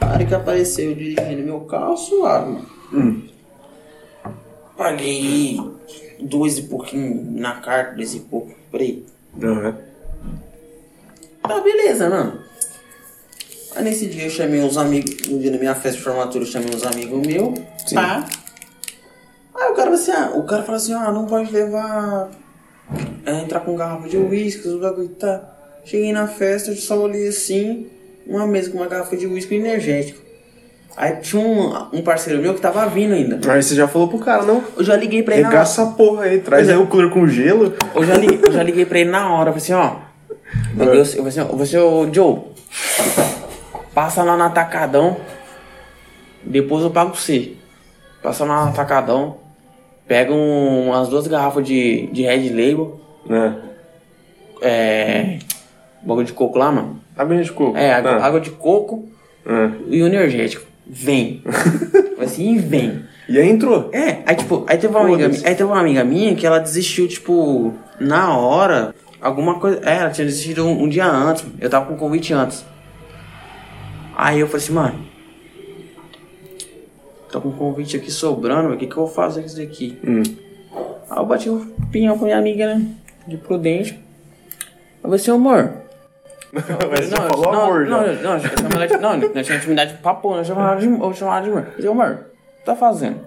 na 0.00 0.12
hora 0.14 0.24
que 0.24 0.34
apareceu 0.34 0.88
eu 0.88 0.94
dirigindo 0.96 1.42
meu 1.42 1.60
carro, 1.60 1.94
suave, 1.94 2.52
mano. 2.52 2.66
Hum. 2.94 3.22
Paguei 4.78 5.60
dois 6.22 6.58
e 6.58 6.62
pouquinho 6.62 7.32
na 7.32 7.60
carta, 7.60 7.94
dois 7.96 8.14
e 8.14 8.20
pouco. 8.20 8.54
Peraí. 8.70 9.04
Aham. 9.42 9.76
Tá, 11.42 11.60
beleza, 11.60 12.08
mano. 12.08 12.40
Aí 13.74 13.84
nesse 13.84 14.06
dia 14.06 14.24
eu 14.24 14.30
chamei 14.30 14.60
uns 14.60 14.76
amigos, 14.76 15.28
no 15.28 15.38
dia 15.38 15.50
da 15.50 15.58
minha 15.58 15.74
festa 15.74 15.98
de 15.98 16.04
formatura, 16.04 16.44
eu 16.44 16.48
chamei 16.48 16.74
uns 16.74 16.84
amigos 16.84 17.26
meus, 17.26 17.58
tá? 17.92 18.28
Aí 19.54 19.70
o 19.70 19.74
cara 19.74 19.90
assim, 19.90 20.10
ah, 20.10 20.32
o 20.34 20.42
cara 20.44 20.62
falou 20.62 20.76
assim, 20.76 20.92
ah, 20.92 21.12
não 21.12 21.26
pode 21.26 21.52
levar. 21.52 22.30
é, 23.24 23.42
entrar 23.42 23.60
com 23.60 23.76
garrafa 23.76 24.08
de 24.08 24.16
uísque, 24.16 24.66
os 24.68 24.80
bagulho 24.80 25.08
tá. 25.10 25.56
Cheguei 25.84 26.12
na 26.12 26.26
festa, 26.26 26.70
eu 26.70 26.76
só 26.76 26.98
olhei 26.98 27.28
assim, 27.28 27.86
uma 28.26 28.46
mesa 28.46 28.70
com 28.70 28.78
uma 28.78 28.88
garrafa 28.88 29.16
de 29.16 29.26
uísque 29.26 29.54
energético. 29.54 30.20
Aí 30.96 31.16
tinha 31.16 31.40
um, 31.40 31.88
um 31.98 32.02
parceiro 32.02 32.42
meu 32.42 32.52
que 32.54 32.60
tava 32.60 32.86
vindo 32.86 33.14
ainda. 33.14 33.40
Aí 33.52 33.62
você 33.62 33.74
já 33.74 33.88
falou 33.88 34.08
pro 34.08 34.18
cara, 34.18 34.42
não? 34.42 34.62
Eu 34.76 34.84
já 34.84 34.96
liguei 34.96 35.22
pra 35.22 35.34
ele 35.34 35.42
na 35.44 35.48
hora. 35.48 35.56
Regaça 35.58 35.82
essa 35.82 35.90
porra 35.92 36.24
aí, 36.24 36.40
traz 36.40 36.68
é. 36.68 36.72
aí 36.72 36.78
o 36.78 36.86
cooler 36.86 37.10
com 37.10 37.26
gelo. 37.26 37.74
Eu 37.94 38.04
já 38.04 38.14
liguei, 38.16 38.40
eu 38.42 38.52
já 38.52 38.62
liguei 38.62 38.84
pra 38.84 38.98
ele 38.98 39.10
na 39.10 39.32
hora, 39.32 39.52
falei 39.52 39.56
assim, 39.58 39.72
ó. 39.72 39.96
Eu, 40.78 40.86
eu, 40.86 40.94
eu 40.94 41.04
falei 41.06 41.28
assim, 41.28 41.40
ó, 41.40 41.44
você, 41.46 41.78
ô 41.78 42.12
Joe, 42.12 42.40
passa 43.94 44.22
lá 44.22 44.36
no 44.36 44.42
atacadão, 44.44 45.16
depois 46.44 46.82
eu 46.84 46.90
pago 46.90 47.14
você. 47.14 47.52
Passa 48.22 48.44
lá 48.44 48.64
no 48.64 48.70
atacadão, 48.70 49.36
pega 50.06 50.32
um- 50.32 50.88
umas 50.88 51.08
duas 51.08 51.26
garrafas 51.26 51.64
de, 51.66 52.08
de 52.12 52.22
Red 52.22 52.48
Label, 52.50 53.00
Né? 53.26 53.56
é. 54.60 55.38
Bagulho 56.02 56.26
de 56.26 56.32
coco 56.32 56.58
lá, 56.58 56.72
mano. 56.72 57.00
Aguinha 57.16 57.42
de 57.42 57.52
coco. 57.52 57.76
É, 57.76 57.92
água, 57.92 58.12
Ah. 58.12 58.24
água 58.26 58.40
de 58.40 58.50
coco 58.50 59.08
Ah. 59.46 59.70
e 59.88 60.02
o 60.02 60.06
energético. 60.06 60.69
Vem. 60.92 61.42
Assim, 62.20 62.58
vem. 62.58 63.04
E 63.28 63.38
aí 63.38 63.48
entrou. 63.48 63.90
É, 63.92 64.22
aí 64.26 64.34
tipo, 64.34 64.64
aí 64.66 64.76
teve, 64.76 64.94
uma 64.94 65.04
amiga, 65.04 65.26
aí 65.26 65.54
teve 65.54 65.62
uma 65.62 65.78
amiga 65.78 66.02
minha 66.02 66.34
que 66.34 66.44
ela 66.44 66.58
desistiu, 66.58 67.06
tipo, 67.06 67.72
na 68.00 68.36
hora, 68.36 68.92
alguma 69.20 69.60
coisa. 69.60 69.80
É, 69.84 69.98
ela 69.98 70.10
tinha 70.10 70.26
desistido 70.26 70.66
um, 70.66 70.82
um 70.82 70.88
dia 70.88 71.06
antes, 71.06 71.46
eu 71.60 71.70
tava 71.70 71.86
com 71.86 71.96
convite 71.96 72.34
antes. 72.34 72.64
Aí 74.16 74.40
eu 74.40 74.48
falei 74.48 74.64
assim, 74.64 74.72
mano, 74.72 75.04
tô 77.30 77.40
com 77.40 77.50
um 77.50 77.52
convite 77.52 77.96
aqui 77.96 78.10
sobrando, 78.10 78.74
o 78.74 78.76
que 78.76 78.86
que 78.86 78.92
eu 78.92 79.06
vou 79.06 79.08
fazer 79.08 79.42
com 79.42 79.46
isso 79.46 79.56
daqui? 79.56 79.96
Hum. 80.04 80.22
Aí 81.08 81.18
eu 81.18 81.24
bati 81.24 81.48
o 81.48 81.64
pinhão 81.92 82.18
pra 82.18 82.26
minha 82.26 82.38
amiga, 82.38 82.74
né? 82.74 82.84
De 83.28 83.36
prudente. 83.36 83.92
Eu 83.92 85.02
falei 85.02 85.20
assim, 85.20 85.30
amor. 85.30 85.72
Mas 86.52 87.10
não, 87.10 87.28
falou 87.28 87.52
não, 87.52 87.62
amor 87.62 87.86
não, 87.86 88.08
já. 88.08 88.14
Não, 88.14 88.22
não, 88.22 88.32
eu 88.34 88.40
chamava 88.40 88.74
ela 88.74 88.86
de- 88.86 88.96
não, 88.98 89.16
nós 89.34 89.46
tinha 89.46 89.58
intimidade 89.58 89.92
de 89.92 89.98
papo, 89.98 90.30
nós 90.30 90.46
chamava 90.46 90.72
ela 90.72 90.80
de, 90.80 90.86
eu 90.86 91.14
chamava 91.14 91.36
ela 91.38 91.44
de 91.44 91.50
amor. 91.50 91.66
Eu 91.66 91.72
falei, 91.74 91.90
amor, 91.90 92.12
o 92.12 92.58
que 92.58 92.64
tá 92.64 92.76
fazendo? 92.76 93.20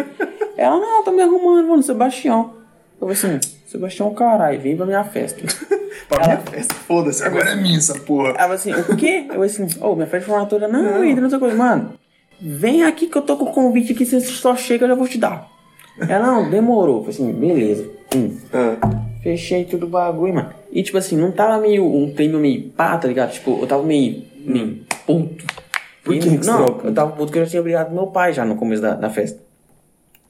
ela, 0.56 0.76
não, 0.78 1.04
tô 1.04 1.12
me 1.12 1.22
arrumando, 1.22 1.68
mano, 1.68 1.82
Sebastião. 1.82 2.54
Eu 3.00 3.08
falei 3.08 3.14
assim, 3.14 3.40
Sebastião, 3.66 4.12
caralho, 4.14 4.60
vem 4.60 4.76
pra 4.76 4.86
minha 4.86 5.04
festa. 5.04 5.40
Pra 6.08 6.24
minha 6.26 6.38
festa, 6.38 6.74
foda-se, 6.74 7.22
agora 7.24 7.50
é 7.50 7.54
minha 7.56 7.78
essa 7.78 7.94
porra. 8.00 8.30
Ela 8.30 8.38
falou 8.38 8.54
assim, 8.56 8.72
o 8.72 8.96
quê? 8.96 9.24
Eu 9.28 9.34
falei 9.34 9.48
assim, 9.48 9.68
ô, 9.80 9.94
minha 9.94 10.06
festa 10.06 10.20
de 10.20 10.24
formatura, 10.26 10.66
não, 10.68 11.04
entra 11.04 11.22
nessa 11.22 11.38
coisa, 11.38 11.56
mano. 11.56 11.92
Vem 12.40 12.82
aqui 12.84 13.06
que 13.06 13.16
eu 13.16 13.22
tô 13.22 13.36
com 13.36 13.44
o 13.44 13.52
convite 13.52 13.92
aqui, 13.92 14.04
você 14.04 14.20
só 14.20 14.56
chega, 14.56 14.84
eu 14.84 14.88
já 14.88 14.94
vou 14.96 15.06
te 15.08 15.18
dar. 15.18 15.48
Ela, 15.98 16.26
não, 16.26 16.50
demorou. 16.50 17.00
Falei 17.00 17.14
assim, 17.14 17.32
beleza. 17.32 17.88
Hum. 18.14 18.36
Ah. 18.52 19.04
Fechei 19.22 19.64
tudo 19.64 19.86
o 19.86 19.88
bagulho, 19.88 20.34
mano. 20.34 20.50
E 20.70 20.82
tipo 20.82 20.98
assim, 20.98 21.16
não 21.16 21.32
tava 21.32 21.58
meio 21.60 21.84
um 21.84 22.12
clima 22.12 22.38
meio 22.38 22.68
pá, 22.70 22.96
tá 22.98 23.08
ligado? 23.08 23.32
Tipo, 23.32 23.58
eu 23.60 23.66
tava 23.66 23.82
meio, 23.82 24.22
meio 24.44 24.80
puto. 25.06 25.44
Por 26.02 26.14
E 26.14 26.18
que 26.18 26.28
que 26.28 26.36
você 26.36 26.50
Não, 26.50 26.80
eu 26.84 26.92
tava 26.92 27.12
puto 27.12 27.26
porque 27.26 27.38
eu 27.38 27.44
já 27.44 27.50
tinha 27.52 27.62
brigado 27.62 27.88
com 27.88 27.94
meu 27.94 28.06
pai 28.08 28.32
já 28.32 28.44
no 28.44 28.56
começo 28.56 28.82
da, 28.82 28.94
da 28.94 29.08
festa. 29.08 29.40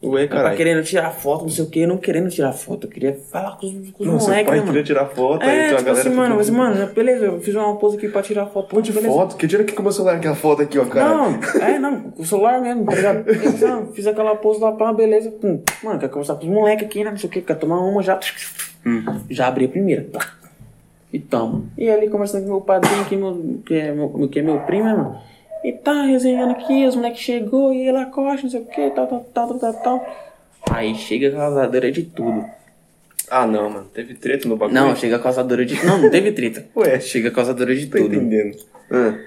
Ué, 0.04 0.22
Eu 0.24 0.28
tava 0.28 0.40
caralho. 0.42 0.56
querendo 0.56 0.82
tirar 0.84 1.10
foto, 1.10 1.42
não 1.42 1.48
sei 1.48 1.64
o 1.64 1.70
que, 1.70 1.86
não 1.86 1.96
querendo 1.96 2.28
tirar 2.30 2.52
foto. 2.52 2.86
Eu 2.86 2.90
queria 2.90 3.14
falar 3.30 3.56
com 3.56 3.66
os, 3.66 3.90
com 3.90 4.02
os 4.02 4.08
Não, 4.08 4.20
seu 4.20 4.28
moleques, 4.28 4.46
pai 4.48 4.54
né, 4.56 4.60
mano? 4.60 4.66
queria 4.66 4.82
tirar 4.84 5.06
foto, 5.06 5.42
aí 5.42 5.48
É, 5.48 5.52
uma 5.52 5.68
tipo 5.68 5.82
galera 5.84 6.00
assim, 6.00 6.10
que 6.10 6.16
mano, 6.16 6.36
mas, 6.36 6.50
mano, 6.50 6.86
beleza, 6.94 7.24
eu 7.26 7.40
fiz 7.40 7.54
uma 7.54 7.76
pose 7.76 7.96
aqui 7.96 8.08
pra 8.08 8.22
tirar 8.22 8.46
foto. 8.46 8.68
Pô, 8.68 8.80
de 8.80 8.92
beleza. 8.92 9.12
foto? 9.14 9.36
Que 9.36 9.48
tira 9.48 9.62
aqui 9.62 9.72
com 9.72 9.80
o 9.80 9.82
meu 9.84 9.92
celular 9.92 10.16
aquela 10.16 10.34
foto 10.34 10.62
aqui, 10.62 10.78
ó, 10.78 10.84
cara. 10.84 11.08
Não, 11.08 11.38
é, 11.62 11.78
não, 11.78 12.00
com 12.10 12.22
o 12.22 12.26
celular 12.26 12.60
mesmo, 12.60 12.84
tá 12.84 12.94
ligado? 12.94 13.24
Eu 13.64 13.92
fiz, 13.92 14.06
aquela 14.06 14.34
pose 14.36 14.60
lá, 14.60 14.72
pá, 14.72 14.92
beleza. 14.92 15.30
Pum. 15.30 15.60
Mano, 15.82 15.98
quer 15.98 16.08
conversar 16.08 16.34
com 16.34 16.42
os 16.46 16.48
moleques 16.52 16.86
aqui, 16.86 17.02
né? 17.04 17.10
Não 17.10 17.16
sei 17.18 17.28
o 17.28 17.32
que, 17.32 17.40
quer 17.40 17.54
tomar 17.56 17.80
uma, 17.80 18.02
já. 18.02 18.18
Já 19.30 19.46
abri 19.48 19.64
a 19.64 19.68
primeira. 19.68 20.06
E 21.12 21.18
toma. 21.18 21.62
E 21.78 21.88
ali 21.88 22.08
conversando 22.10 22.42
com 22.44 22.50
meu 22.50 22.60
padrinho, 22.60 23.04
que, 23.04 23.16
meu, 23.16 23.60
que, 23.64 23.74
é, 23.74 23.92
meu, 23.92 24.28
que 24.28 24.38
é 24.40 24.42
meu 24.42 24.58
primo, 24.60 24.84
né, 24.84 24.94
mano? 24.94 25.16
E 25.64 25.72
tá 25.72 26.02
resenhando 26.02 26.52
aqui, 26.52 26.86
os 26.86 26.94
moleques 26.94 27.20
chegou, 27.20 27.72
e 27.72 27.88
ela 27.88 28.04
coxa, 28.06 28.42
não 28.42 28.50
sei 28.50 28.60
o 28.60 28.66
que, 28.66 28.90
tal, 28.90 29.06
tal, 29.06 29.20
tal, 29.32 29.48
tal, 29.48 29.58
tal, 29.58 29.82
tal. 29.82 30.16
Aí 30.70 30.94
chega 30.94 31.28
a 31.28 31.32
causadora 31.32 31.90
de 31.90 32.02
tudo. 32.02 32.44
Ah, 33.30 33.46
não, 33.46 33.70
mano. 33.70 33.86
Teve 33.86 34.14
treta 34.14 34.46
no 34.46 34.56
bagulho? 34.56 34.78
Não, 34.78 34.94
chega 34.94 35.16
a 35.16 35.18
causadora 35.18 35.64
de. 35.64 35.82
Não, 35.84 35.96
não 36.02 36.10
teve 36.10 36.32
treta. 36.32 36.66
Ué, 36.76 37.00
Chega 37.00 37.30
a 37.30 37.32
causadora 37.32 37.74
de 37.74 37.86
tô 37.86 37.96
tudo. 37.96 38.14
entendendo. 38.14 38.58
Ah. 38.90 39.18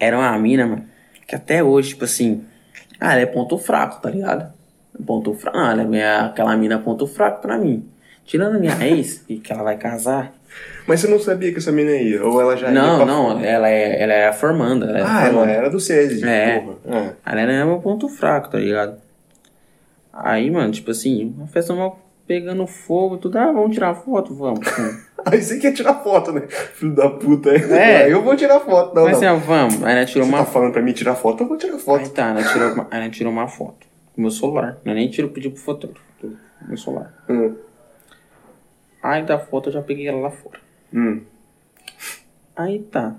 era 0.00 0.18
uma 0.18 0.36
mina, 0.38 0.66
mano, 0.66 0.84
que 1.26 1.34
até 1.36 1.62
hoje, 1.62 1.90
tipo 1.90 2.04
assim, 2.04 2.44
ah, 2.98 3.12
ela 3.12 3.20
é 3.20 3.26
ponto 3.26 3.56
fraco, 3.56 4.02
tá 4.02 4.10
ligado? 4.10 4.52
Ponto 5.06 5.32
fraco. 5.34 5.56
Não, 5.56 5.70
ela 5.70 5.96
é 5.96 6.18
aquela 6.20 6.56
mina 6.56 6.78
ponto 6.78 7.06
fraco 7.06 7.40
pra 7.40 7.56
mim. 7.56 7.88
Tirando 8.24 8.58
minha 8.58 8.76
ex, 8.84 9.24
e 9.28 9.38
que 9.38 9.52
ela 9.52 9.62
vai 9.62 9.76
casar. 9.76 10.34
Mas 10.86 11.00
você 11.00 11.08
não 11.08 11.18
sabia 11.18 11.50
que 11.50 11.58
essa 11.58 11.72
mina 11.72 11.92
ia? 11.92 12.22
Ou 12.24 12.40
ela 12.40 12.56
já 12.56 12.68
ia 12.68 12.72
Não, 12.74 12.96
pra 12.98 13.06
não, 13.06 13.28
fora? 13.34 13.46
ela 13.46 13.68
é, 13.70 14.02
ela 14.02 14.12
é 14.12 14.28
a 14.28 14.32
formanda. 14.32 14.86
Ela 14.86 14.98
é 14.98 15.02
a 15.02 15.06
Ah, 15.06 15.20
ela 15.22 15.30
formanda. 15.30 15.52
era 15.52 15.70
do 15.70 15.80
SESI. 15.80 16.26
É. 16.28 16.58
Porra. 16.60 16.76
Ah. 17.24 17.32
Ela 17.32 17.40
era 17.40 17.64
meu 17.66 17.80
ponto 17.80 18.08
fraco, 18.08 18.50
tá 18.50 18.58
ligado? 18.58 18.96
Aí, 20.12 20.50
mano, 20.50 20.70
tipo 20.72 20.90
assim, 20.90 21.34
uma 21.36 21.46
festa 21.46 21.74
mal 21.74 21.98
pegando 22.26 22.66
fogo, 22.66 23.16
tudo, 23.18 23.36
ah, 23.38 23.52
vamos 23.52 23.74
tirar 23.74 23.94
foto? 23.94 24.34
Vamos. 24.34 24.60
Aí 25.26 25.40
você 25.42 25.58
quer 25.58 25.72
tirar 25.72 25.94
foto, 26.02 26.32
né? 26.32 26.42
Filho 26.48 26.94
da 26.94 27.08
puta. 27.08 27.50
É. 27.50 28.08
Eu 28.12 28.22
vou 28.22 28.36
tirar 28.36 28.60
foto, 28.60 28.94
não, 28.94 29.04
Mas 29.04 29.20
não. 29.22 29.36
assim, 29.36 29.46
vamos. 29.46 29.82
Aí 29.82 29.96
ela 29.96 30.04
tirou 30.04 30.24
Você 30.26 30.32
uma 30.34 30.44
tá 30.44 30.50
falando 30.50 30.72
pra 30.72 30.82
mim 30.82 30.92
tirar 30.92 31.14
foto, 31.14 31.42
eu 31.44 31.48
vou 31.48 31.56
tirar 31.56 31.74
Aí 31.74 31.78
foto. 31.80 32.10
tá, 32.10 32.28
ela 32.28 32.42
tirou, 32.42 32.72
uma- 32.74 32.86
ela 32.90 33.08
tirou 33.10 33.32
uma 33.32 33.48
foto 33.48 33.86
com 34.14 34.20
meu 34.20 34.30
celular. 34.30 34.76
Eu 34.84 34.94
nem 34.94 35.08
tiro, 35.08 35.30
pedi 35.30 35.48
pro 35.48 35.58
fotógrafo. 35.60 36.04
Meu 36.68 36.76
celular. 36.76 37.12
Hum. 37.28 37.54
Aí 39.02 39.22
da 39.24 39.38
foto 39.38 39.68
eu 39.70 39.72
já 39.72 39.82
peguei 39.82 40.06
ela 40.08 40.18
lá 40.20 40.30
fora. 40.30 40.58
Hum. 40.94 41.22
Aí 42.54 42.78
tá. 42.78 43.16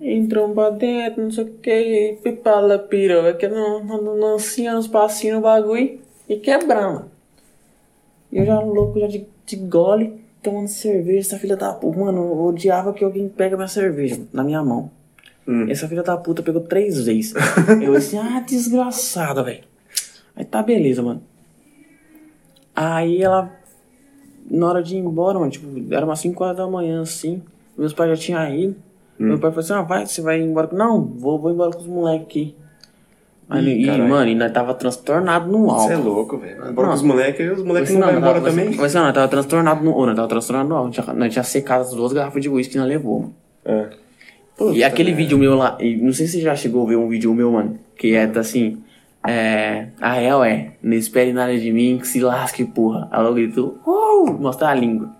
Entrou 0.00 0.52
pra 0.54 0.70
dentro, 0.70 1.22
não 1.22 1.30
sei 1.30 1.44
o 1.44 1.52
que, 1.58 2.18
pipala 2.22 2.78
piroca, 2.78 3.34
que 3.34 3.46
não, 3.46 3.84
não, 3.84 4.02
não 4.02 4.14
lancinha 4.18 4.76
uns 4.76 4.88
passinhos 4.88 5.36
no 5.36 5.42
bagulho 5.42 6.00
e 6.28 6.36
quebrando. 6.36 7.10
E 8.32 8.38
eu 8.38 8.46
já 8.46 8.58
louco, 8.60 8.98
já 8.98 9.06
de, 9.06 9.26
de 9.44 9.56
gole, 9.56 10.20
tomando 10.42 10.68
cerveja, 10.68 11.20
essa 11.20 11.38
filha 11.38 11.56
da 11.56 11.72
puta. 11.72 11.98
Mano, 11.98 12.18
eu 12.18 12.44
odiava 12.44 12.92
que 12.92 13.04
alguém 13.04 13.28
pega 13.28 13.56
minha 13.56 13.68
cerveja 13.68 14.20
na 14.32 14.42
minha 14.42 14.62
mão. 14.62 14.90
Hum. 15.46 15.70
Essa 15.70 15.86
filha 15.86 16.02
da 16.02 16.16
puta 16.16 16.42
pegou 16.42 16.62
três 16.62 17.04
vezes. 17.04 17.34
eu 17.82 17.94
assim, 17.94 18.18
ah, 18.18 18.40
desgraçada, 18.40 19.42
velho. 19.42 19.64
Aí 20.34 20.44
tá 20.44 20.62
beleza, 20.62 21.02
mano. 21.02 21.22
Aí 22.74 23.20
ela, 23.22 23.52
na 24.48 24.66
hora 24.68 24.82
de 24.82 24.94
ir 24.96 24.98
embora, 24.98 25.38
mano, 25.38 25.50
tipo, 25.50 25.66
era 25.92 26.04
umas 26.06 26.20
5 26.20 26.44
horas 26.44 26.56
da 26.56 26.66
manhã, 26.66 27.02
assim. 27.02 27.42
Meus 27.76 27.92
pais 27.92 28.10
já 28.10 28.16
tinham 28.24 28.54
ido. 28.54 28.76
Meu 29.18 29.38
pai 29.38 29.50
falou 29.50 29.60
assim, 29.64 29.72
ah, 29.74 29.82
vai, 29.82 30.06
você 30.06 30.22
vai 30.22 30.40
embora. 30.40 30.68
Não, 30.72 31.02
vou, 31.04 31.38
vou 31.38 31.50
embora 31.52 31.70
com 31.72 31.80
os 31.80 31.86
moleques 31.86 32.22
aqui. 32.26 32.54
Aí, 33.50 33.82
Ih, 33.82 33.86
e, 33.88 33.98
mano, 34.02 34.32
nós 34.36 34.52
tava 34.52 34.72
transtornado 34.74 35.50
no 35.50 35.66
Você 35.66 35.92
é 35.92 35.96
álcool. 35.96 36.08
louco, 36.08 36.38
velho. 36.38 36.54
Embora 36.68 36.72
Não. 36.86 36.88
com 36.88 36.94
os 36.94 37.02
moleques, 37.02 37.58
os 37.58 37.64
moleques 37.64 37.90
Mas 37.90 37.98
não 38.00 38.08
vão 38.08 38.16
embora 38.18 38.34
tava- 38.40 38.50
também. 38.50 38.76
Mas 38.76 38.94
não, 38.94 39.02
nós 39.02 39.12
tava 39.14 39.28
transtornado 39.28 39.84
no. 39.84 40.06
Nós 40.06 40.14
tava 40.16 40.28
transtornado 40.28 40.68
no 40.68 40.76
álcool. 40.76 40.92
Nós, 40.96 41.16
nós 41.16 41.32
tinha 41.32 41.42
secado 41.42 41.82
as 41.82 41.90
duas 41.92 42.12
garrafas 42.12 42.40
de 42.40 42.48
uísque 42.48 42.72
que 42.74 42.78
nós 42.78 42.88
levou, 42.88 43.20
mano. 43.22 43.34
É. 43.64 43.88
E 44.72 44.84
aquele 44.84 45.12
vídeo 45.12 45.36
meu 45.38 45.54
lá, 45.56 45.76
e 45.80 45.96
não 45.96 46.12
sei 46.12 46.26
se 46.26 46.34
você 46.34 46.42
já 46.42 46.54
chegou 46.54 46.84
a 46.84 46.88
ver 46.90 46.96
um 46.96 47.08
vídeo 47.08 47.34
meu, 47.34 47.50
mano, 47.50 47.78
que 47.96 48.14
é 48.14 48.26
tá 48.26 48.40
assim, 48.40 48.78
é, 49.26 49.88
a 50.00 50.12
real 50.14 50.42
é, 50.42 50.72
não 50.82 50.94
espere 50.94 51.32
nada 51.32 51.56
de 51.58 51.72
mim, 51.72 51.98
que 51.98 52.06
se 52.06 52.20
lasque, 52.20 52.64
porra. 52.64 53.08
Aí 53.10 53.20
ela 53.20 53.32
gritou, 53.32 53.78
uh, 53.86 54.32
mostrar 54.32 54.70
a 54.70 54.74
língua. 54.74 55.10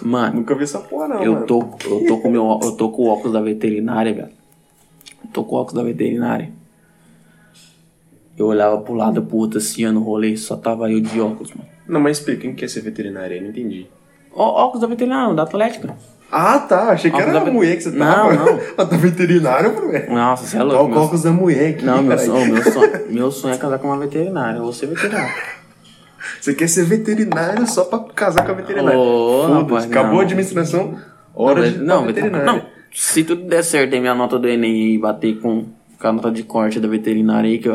Mano, 0.00 0.36
Nunca 0.36 0.54
vi 0.54 0.64
essa 0.64 0.78
porra, 0.78 1.08
não, 1.08 1.22
eu 1.22 1.34
mano. 1.34 1.46
tô, 1.46 1.60
eu 1.84 2.06
tô 2.06 2.18
com 2.18 2.30
meu, 2.30 2.60
eu 2.62 2.72
tô 2.72 2.90
com 2.90 3.02
o 3.02 3.08
óculos 3.08 3.32
da 3.32 3.40
veterinária, 3.40 4.12
velho. 4.12 4.30
Eu 5.24 5.30
tô 5.32 5.44
com 5.44 5.56
o 5.56 5.58
óculos 5.58 5.74
da 5.74 5.82
veterinária. 5.82 6.50
Eu 8.36 8.46
olhava 8.46 8.78
pro 8.80 8.94
lado, 8.94 9.22
pro 9.22 9.36
outro, 9.36 9.58
assim, 9.58 9.86
no 9.86 10.00
rolê, 10.00 10.36
só 10.36 10.56
tava 10.56 10.90
eu 10.90 11.00
de 11.00 11.20
óculos, 11.20 11.52
mano. 11.52 11.68
Não, 11.86 12.00
mas 12.00 12.18
explica, 12.18 12.42
quem 12.42 12.54
quer 12.54 12.68
ser 12.68 12.80
veterinário 12.80 13.34
aí? 13.34 13.40
Não 13.40 13.50
entendi. 13.50 13.86
Ó, 14.34 14.64
óculos 14.64 14.80
da 14.80 14.86
veterinária, 14.86 15.28
não, 15.28 15.34
da 15.34 15.42
Atlética. 15.42 15.94
Ah, 16.34 16.58
tá. 16.60 16.92
Achei 16.92 17.10
que 17.10 17.20
era 17.20 17.30
da 17.30 17.44
mulher 17.44 17.76
que 17.76 17.82
você 17.82 17.90
Não, 17.90 18.06
tava. 18.06 18.34
não. 18.34 18.58
A 18.78 18.84
da 18.84 18.96
veterinário, 18.96 19.90
velho. 19.90 20.14
Nossa, 20.14 20.46
você 20.46 20.56
é 20.56 20.60
Olha 20.60 20.68
louco, 20.72 20.84
o 20.86 20.88
meu. 20.88 20.98
óculos 21.02 21.22
da 21.24 21.30
mulher 21.30 21.74
aqui, 21.74 21.84
Não, 21.84 22.02
meu 22.02 22.18
sonho, 22.18 22.54
meu, 22.54 22.72
sonho, 22.72 22.90
meu 23.10 23.30
sonho 23.30 23.54
é 23.54 23.58
casar 23.58 23.78
com 23.78 23.88
uma 23.88 23.98
veterinária. 23.98 24.56
Eu 24.56 24.62
vou 24.62 24.72
ser 24.72 24.86
veterinário. 24.86 25.34
Você 26.40 26.54
quer 26.54 26.68
ser 26.68 26.84
veterinário 26.86 27.66
só 27.66 27.84
pra 27.84 27.98
casar 28.14 28.44
com 28.46 28.52
a 28.52 28.54
veterinária. 28.54 28.98
Foda-se, 28.98 29.52
rapaz, 29.60 29.84
acabou 29.84 30.12
não. 30.14 30.20
a 30.20 30.22
administração, 30.22 30.98
hora 31.34 31.70
de 31.70 31.76
ir 31.76 31.82
não, 31.82 32.06
veterinária. 32.06 32.46
não, 32.46 32.62
se 32.92 33.22
tudo 33.24 33.42
der 33.44 33.62
certo 33.62 33.94
e 33.94 34.00
minha 34.00 34.14
nota 34.14 34.38
do 34.38 34.48
Enem 34.48 34.94
e 34.94 34.98
bater 34.98 35.38
com, 35.38 35.66
com 36.00 36.06
a 36.08 36.12
nota 36.12 36.30
de 36.30 36.42
corte 36.44 36.80
da 36.80 36.88
veterinária 36.88 37.48
aí 37.50 37.58
que, 37.58 37.68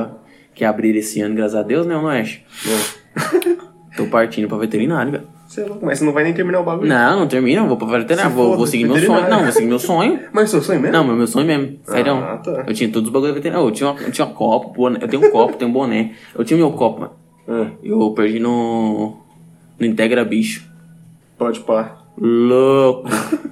que 0.56 0.66
abrir 0.66 0.96
esse 0.96 1.22
ano, 1.22 1.36
graças 1.36 1.56
a 1.56 1.62
Deus, 1.62 1.86
né, 1.86 1.94
não 1.94 2.10
é? 2.12 2.24
Tô 3.96 4.06
partindo 4.08 4.48
pra 4.48 4.58
veterinário, 4.58 5.12
velho. 5.12 5.28
Você 5.48 5.62
é 5.62 5.66
louco, 5.66 5.86
mas 5.86 5.98
você 6.00 6.06
não 6.06 6.12
vai 6.12 6.24
nem 6.26 6.34
terminar 6.34 6.60
o 6.60 6.64
bagulho. 6.64 6.90
Não, 6.90 7.20
não 7.22 7.28
termina, 7.28 7.64
vou 7.64 7.78
pra 7.78 7.88
veterinário. 7.88 8.32
Se 8.32 8.36
Vou, 8.36 8.48
vou 8.50 8.58
foda, 8.58 8.70
seguir 8.72 8.86
meu 8.86 8.98
sonho. 9.00 9.30
Não, 9.30 9.44
vou 9.44 9.52
seguir 9.52 9.66
meu 9.68 9.80
sonho. 9.80 10.20
Mas 10.34 10.50
seu 10.50 10.62
sonho 10.62 10.80
mesmo? 10.82 10.98
Não, 10.98 11.04
meu, 11.06 11.16
meu 11.16 11.28
sonho 11.28 11.48
mesmo. 11.48 11.80
Sério. 11.86 12.14
Ah, 12.16 12.38
tá. 12.38 12.66
Eu 12.68 12.74
tinha 12.74 12.92
todos 12.92 13.08
os 13.08 13.14
bagulhos 13.14 13.34
veterinários. 13.36 13.70
Eu 13.70 13.74
tinha, 13.74 13.90
uma- 13.92 14.02
eu 14.02 14.12
tinha 14.12 14.28
um 14.28 14.34
copo, 14.34 14.74
boné. 14.74 15.00
Eu 15.02 15.08
tenho 15.08 15.26
um 15.26 15.32
copo, 15.32 15.56
tenho 15.56 15.70
um 15.72 15.74
boné. 15.74 16.12
Eu 16.36 16.44
tinha 16.44 16.58
meu 16.58 16.72
copo, 16.72 17.00
mano. 17.02 17.14
Ah, 17.48 17.72
Eu 17.82 18.12
perdi 18.12 18.40
no. 18.40 19.18
No 19.80 19.86
Integra 19.86 20.26
Bicho. 20.26 20.66
pode 21.38 21.62
pá. 21.62 21.98
Louco. 22.20 23.08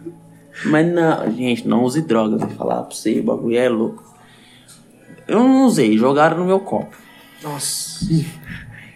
Mas 0.66 0.88
não, 0.92 1.32
gente, 1.32 1.68
não 1.68 1.84
use 1.84 2.02
drogas. 2.02 2.42
Vou 2.42 2.50
falar 2.52 2.82
pra 2.84 2.96
você, 2.96 3.20
o 3.20 3.24
bagulho 3.24 3.58
é 3.58 3.70
louco. 3.70 4.04
Eu 5.28 5.40
não 5.40 5.66
usei, 5.66 5.98
jogaram 5.98 6.38
no 6.40 6.46
meu 6.46 6.60
copo. 6.60 6.96
Nossa. 7.44 8.06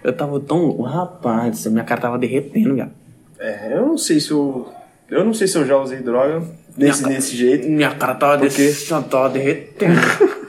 Eu 0.03 0.13
tava 0.15 0.39
tão. 0.39 0.81
Rapaz, 0.81 1.65
minha 1.67 1.83
cara 1.83 2.01
tava 2.01 2.17
derretendo, 2.17 2.75
viado. 2.75 2.91
É, 3.39 3.73
eu 3.73 3.85
não 3.85 3.97
sei 3.97 4.19
se 4.19 4.31
eu. 4.31 4.67
Eu 5.09 5.25
não 5.25 5.33
sei 5.33 5.47
se 5.47 5.57
eu 5.57 5.65
já 5.65 5.77
usei 5.77 5.99
droga 6.01 6.43
desse, 6.77 7.03
Minha- 7.03 7.15
desse 7.15 7.35
jeito. 7.35 7.67
Minha 7.67 7.95
cara 7.95 8.15
tava, 8.15 8.37
Por 8.39 8.49
quê? 8.49 8.67
des... 8.67 8.87
tava 8.87 9.29
derretendo. 9.29 9.99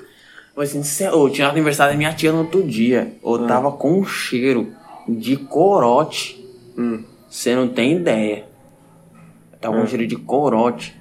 Foi 0.54 0.64
assim, 0.64 1.08
ô, 1.08 1.30
tinha 1.30 1.48
aniversário 1.48 1.94
da 1.94 1.96
minha 1.98 2.12
tia 2.12 2.30
no 2.32 2.40
outro 2.40 2.62
dia. 2.62 3.14
Eu 3.24 3.46
tava 3.46 3.72
com 3.72 3.98
um 4.00 4.04
cheiro 4.04 4.72
de 5.08 5.36
corote. 5.36 6.44
Hum. 6.76 7.02
Você 7.28 7.54
não 7.54 7.68
tem 7.68 7.96
ideia. 7.96 8.44
Eu 9.52 9.58
tava 9.58 9.76
com 9.76 9.82
um 9.82 9.86
cheiro 9.86 10.06
de 10.06 10.16
corote. 10.16 10.94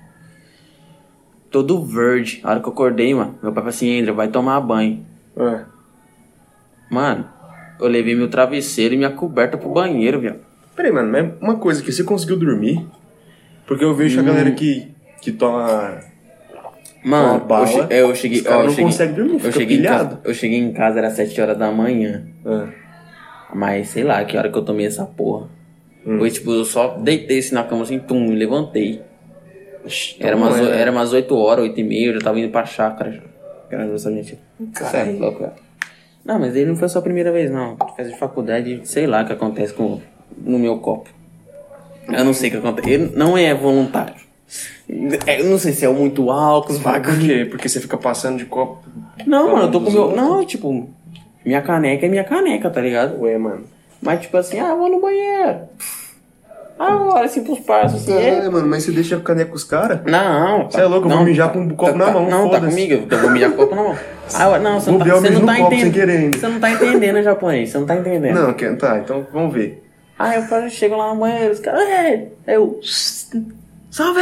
Todo 1.52 1.84
verde. 1.84 2.40
A 2.44 2.52
hora 2.52 2.60
que 2.62 2.68
eu 2.68 2.72
acordei, 2.72 3.14
mano, 3.14 3.36
meu 3.42 3.52
pai 3.52 3.64
falou 3.64 3.70
assim, 3.70 4.00
André, 4.00 4.12
vai 4.14 4.28
tomar 4.30 4.62
banho. 4.62 5.06
É. 5.36 5.62
Mano, 6.90 7.28
eu 7.80 7.88
levei 7.88 8.16
meu 8.16 8.30
travesseiro 8.30 8.94
e 8.94 8.98
minha 8.98 9.10
coberta 9.12 9.58
pro 9.58 9.70
banheiro, 9.70 10.20
viado. 10.20 10.40
Peraí, 10.76 10.92
mano, 10.92 11.12
mas 11.12 11.32
uma 11.42 11.56
coisa 11.58 11.82
que 11.84 11.92
você 11.92 12.04
conseguiu 12.04 12.38
dormir? 12.38 12.86
Porque 13.68 13.84
eu 13.84 13.94
vejo 13.94 14.20
a 14.20 14.24
galera 14.24 14.52
que, 14.52 14.88
que 15.22 15.32
toma. 15.32 16.00
Mano, 17.04 17.30
Uma 17.32 17.40
bala, 17.40 17.66
eu, 17.70 17.88
che- 17.88 17.94
eu 17.94 18.16
cheguei. 18.16 18.40
os 18.42 18.46
ó, 18.48 18.50
eu 18.52 18.58
não 18.64 18.70
cheguei- 18.70 18.84
conseguem 18.86 19.16
dormir, 19.16 19.42
eu 19.46 19.52
cheguei, 19.52 19.82
casa, 19.82 20.22
eu 20.24 20.34
cheguei 20.34 20.60
em 20.60 20.74
casa, 20.74 21.00
era 21.00 21.10
7 21.12 21.40
horas 21.42 21.58
da 21.58 21.72
manhã. 21.72 22.26
Ah, 22.46 22.68
Mas 23.54 23.90
sei 23.90 24.04
lá, 24.04 24.24
que 24.26 24.38
hora 24.38 24.50
que 24.52 24.58
eu 24.58 24.64
tomei 24.66 24.86
essa 24.86 25.06
porra. 25.06 25.48
Hum. 26.06 26.18
Foi 26.20 26.30
tipo, 26.30 26.52
eu 26.52 26.66
só 26.66 26.98
deitei 26.98 27.40
assim 27.40 27.56
na 27.56 27.64
cama 27.64 27.84
assim, 27.84 28.00
tum, 28.00 28.20
me 28.28 28.36
levantei. 28.36 29.02
Era 30.20 30.36
então 30.36 30.38
umas, 30.38 30.58
não 30.58 30.66
o- 30.66 30.74
é. 30.74 30.82
era 30.82 30.92
umas 30.92 31.14
8 31.14 31.36
horas, 31.36 31.64
8 31.64 31.80
e 31.80 31.84
meia, 31.84 32.08
eu 32.08 32.14
já 32.16 32.20
tava 32.20 32.40
indo 32.40 32.50
pra 32.52 32.66
chácara. 32.66 33.24
Graças 33.70 34.06
a 34.08 34.12
gente. 34.12 34.38
Você 34.74 34.98
é 34.98 35.04
louco, 35.18 35.40
velho. 35.40 35.54
Não, 36.24 36.40
mas 36.40 36.56
ele 36.56 36.68
não 36.68 36.76
foi 36.76 36.88
a 36.94 37.02
primeira 37.02 37.32
vez, 37.32 37.50
não. 37.50 37.78
Fez 37.96 38.10
de 38.12 38.18
faculdade, 38.20 38.82
sei 38.84 39.08
lá 39.08 39.24
o 39.24 39.26
que 39.26 39.34
acontece 39.34 39.74
com, 39.74 40.00
no 40.38 40.60
meu 40.60 40.78
copo. 40.80 41.10
Eu 42.08 42.24
não 42.26 42.34
sei 42.34 42.50
o 42.50 42.52
que 42.54 42.58
acontece. 42.58 42.90
Ele 42.90 43.12
não 43.16 43.38
é 43.38 43.54
voluntário. 43.54 44.16
Eu 44.88 45.46
não 45.46 45.58
sei 45.60 45.74
se 45.74 45.86
é 45.86 45.90
muito 45.90 46.32
álcool, 46.32 46.72
os 46.74 46.80
Por 46.80 46.92
bagulho. 46.92 47.20
quê? 47.20 47.46
Porque 47.46 47.70
você 47.70 47.80
fica 47.80 47.98
passando 47.98 48.38
de 48.38 48.46
copo. 48.46 48.84
Não, 49.26 49.52
mano, 49.52 49.64
eu 49.66 49.72
tô 49.72 49.80
com 49.82 49.92
meu. 49.92 50.02
outros? 50.04 50.20
Não, 50.22 50.44
tipo, 50.46 50.90
minha 51.46 51.62
caneca 51.62 52.06
é 52.06 52.10
minha 52.10 52.24
caneca, 52.24 52.70
tá 52.70 52.82
ligado? 52.82 53.22
Ué, 53.22 53.38
mano. 53.38 53.64
Mas 54.02 54.22
tipo 54.22 54.38
assim, 54.38 54.60
ah, 54.60 54.74
vou 54.74 54.90
no 54.90 55.00
banheiro. 55.00 55.60
Ah, 56.82 56.92
eu 56.94 57.08
olho 57.10 57.26
assim 57.26 57.44
pros 57.44 57.60
passos 57.60 58.02
assim. 58.04 58.18
É, 58.18 58.38
é. 58.46 58.50
mano, 58.50 58.66
mas 58.66 58.84
você 58.84 58.92
deixa 58.94 59.18
a 59.18 59.20
caneca 59.20 59.50
com 59.50 59.56
os 59.58 59.66
caras? 59.66 60.00
Não, 60.06 60.64
tá- 60.70 60.78
Cê 60.78 60.82
é 60.82 60.86
louco, 60.86 61.10
eu 61.10 61.16
vou 61.18 61.26
mijar 61.26 61.48
tá- 61.48 61.54
com 61.54 61.60
um 61.60 61.70
copo 61.76 61.92
tá- 61.92 61.98
na 61.98 62.06
tá- 62.06 62.12
mão, 62.14 62.30
Não, 62.30 62.50
tá 62.50 62.60
comigo, 62.62 63.06
eu 63.12 63.18
vou 63.20 63.30
mijar 63.32 63.50
com 63.52 63.56
o 63.56 63.60
copo 63.60 63.76
na 63.76 63.84
mão. 63.84 63.98
Ah, 64.34 64.44
eu- 64.56 64.62
não, 64.62 64.80
você 64.80 64.92
não 64.92 65.00
tá, 65.00 65.08
eu 65.08 65.20
você 65.22 65.30
não 65.32 65.46
tá 65.46 65.60
entendendo. 65.60 66.38
Você 66.40 66.48
não 66.48 66.60
tá 66.60 66.72
entendendo 66.72 67.24
japonês, 67.24 67.70
você 67.72 67.78
não 67.80 67.86
tá 67.88 67.96
entendendo. 67.96 68.36
Não, 68.36 68.54
que- 68.54 68.76
tá, 68.76 69.00
então 69.00 69.28
vamos 69.34 69.54
ver. 69.54 69.84
Aí 70.18 70.36
eu 70.38 70.44
paro, 70.48 70.70
chego 70.70 70.96
lá 70.96 71.14
no 71.14 71.20
banheiro, 71.20 71.52
os 71.52 71.60
caras, 71.60 71.82
é, 71.82 72.28
eu, 72.48 72.80
salve! 73.90 74.22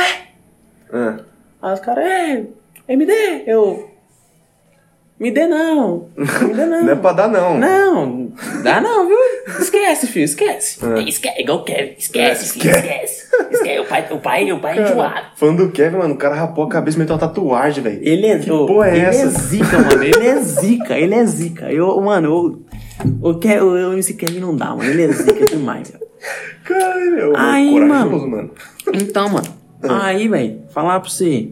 Ah, 0.93 1.17
Aí 1.61 1.73
os 1.73 1.79
caras, 1.79 2.05
é, 2.05 2.43
MD, 2.87 3.43
eu, 3.47 3.89
me 5.19 5.31
dê 5.31 5.47
não, 5.47 6.09
me 6.15 6.53
dê 6.53 6.65
não. 6.65 6.83
não 6.85 6.91
é 6.91 6.95
pra 6.95 7.11
dar, 7.13 7.27
não. 7.27 7.57
Não, 7.57 8.31
dá 8.63 8.79
não, 8.79 9.07
viu? 9.07 9.17
Esquece, 9.59 10.05
filho, 10.07 10.25
esquece. 10.25 10.77
É. 10.85 11.01
Esquece, 11.09 11.41
igual 11.41 11.59
o 11.59 11.63
Kevin, 11.63 11.95
esquece, 11.97 12.53
filho, 12.53 12.69
esquece. 12.75 13.27
Esquece, 13.51 13.79
o 13.79 13.85
pai, 13.85 14.07
o 14.11 14.19
pai, 14.19 14.51
o 14.51 14.59
pai 14.59 14.77
é 14.77 14.81
enjoado. 14.83 15.25
Falando 15.35 15.65
do 15.65 15.71
Kevin, 15.71 15.97
mano, 15.97 16.13
o 16.13 16.17
cara 16.17 16.35
rapou 16.35 16.65
a 16.65 16.69
cabeça 16.69 16.97
e 16.97 16.99
meteu 16.99 17.15
uma 17.15 17.19
tatuagem, 17.19 17.83
velho. 17.83 17.99
Ele 18.01 18.27
é, 18.27 18.37
Que 18.39 18.47
porra 18.49 18.89
é 18.89 18.95
ele 18.97 19.05
essa? 19.05 19.23
é 19.25 19.27
zica, 19.29 19.77
mano. 19.79 20.03
Ele 20.03 20.27
é 20.27 20.35
zica, 20.41 20.97
ele 20.97 21.15
é 21.15 21.25
zica. 21.25 21.71
Eu, 21.71 21.99
mano, 22.01 22.27
eu, 22.27 22.65
o, 23.21 23.33
Ke, 23.39 23.59
o, 23.59 23.93
MC 23.93 24.13
Kevin 24.13 24.39
não 24.39 24.55
dá, 24.55 24.67
mano. 24.75 24.83
Ele 24.83 25.03
é 25.03 25.07
zica 25.11 25.45
demais, 25.45 25.89
velho. 25.89 26.05
Caralho, 26.63 27.33
Aí, 27.37 27.71
corajoso, 27.71 28.27
mano. 28.27 28.51
Então, 28.93 29.29
mano, 29.29 29.47
Ah. 29.83 30.05
aí, 30.07 30.27
velho, 30.27 30.61
falar 30.73 30.99
pra 30.99 31.09
você. 31.09 31.49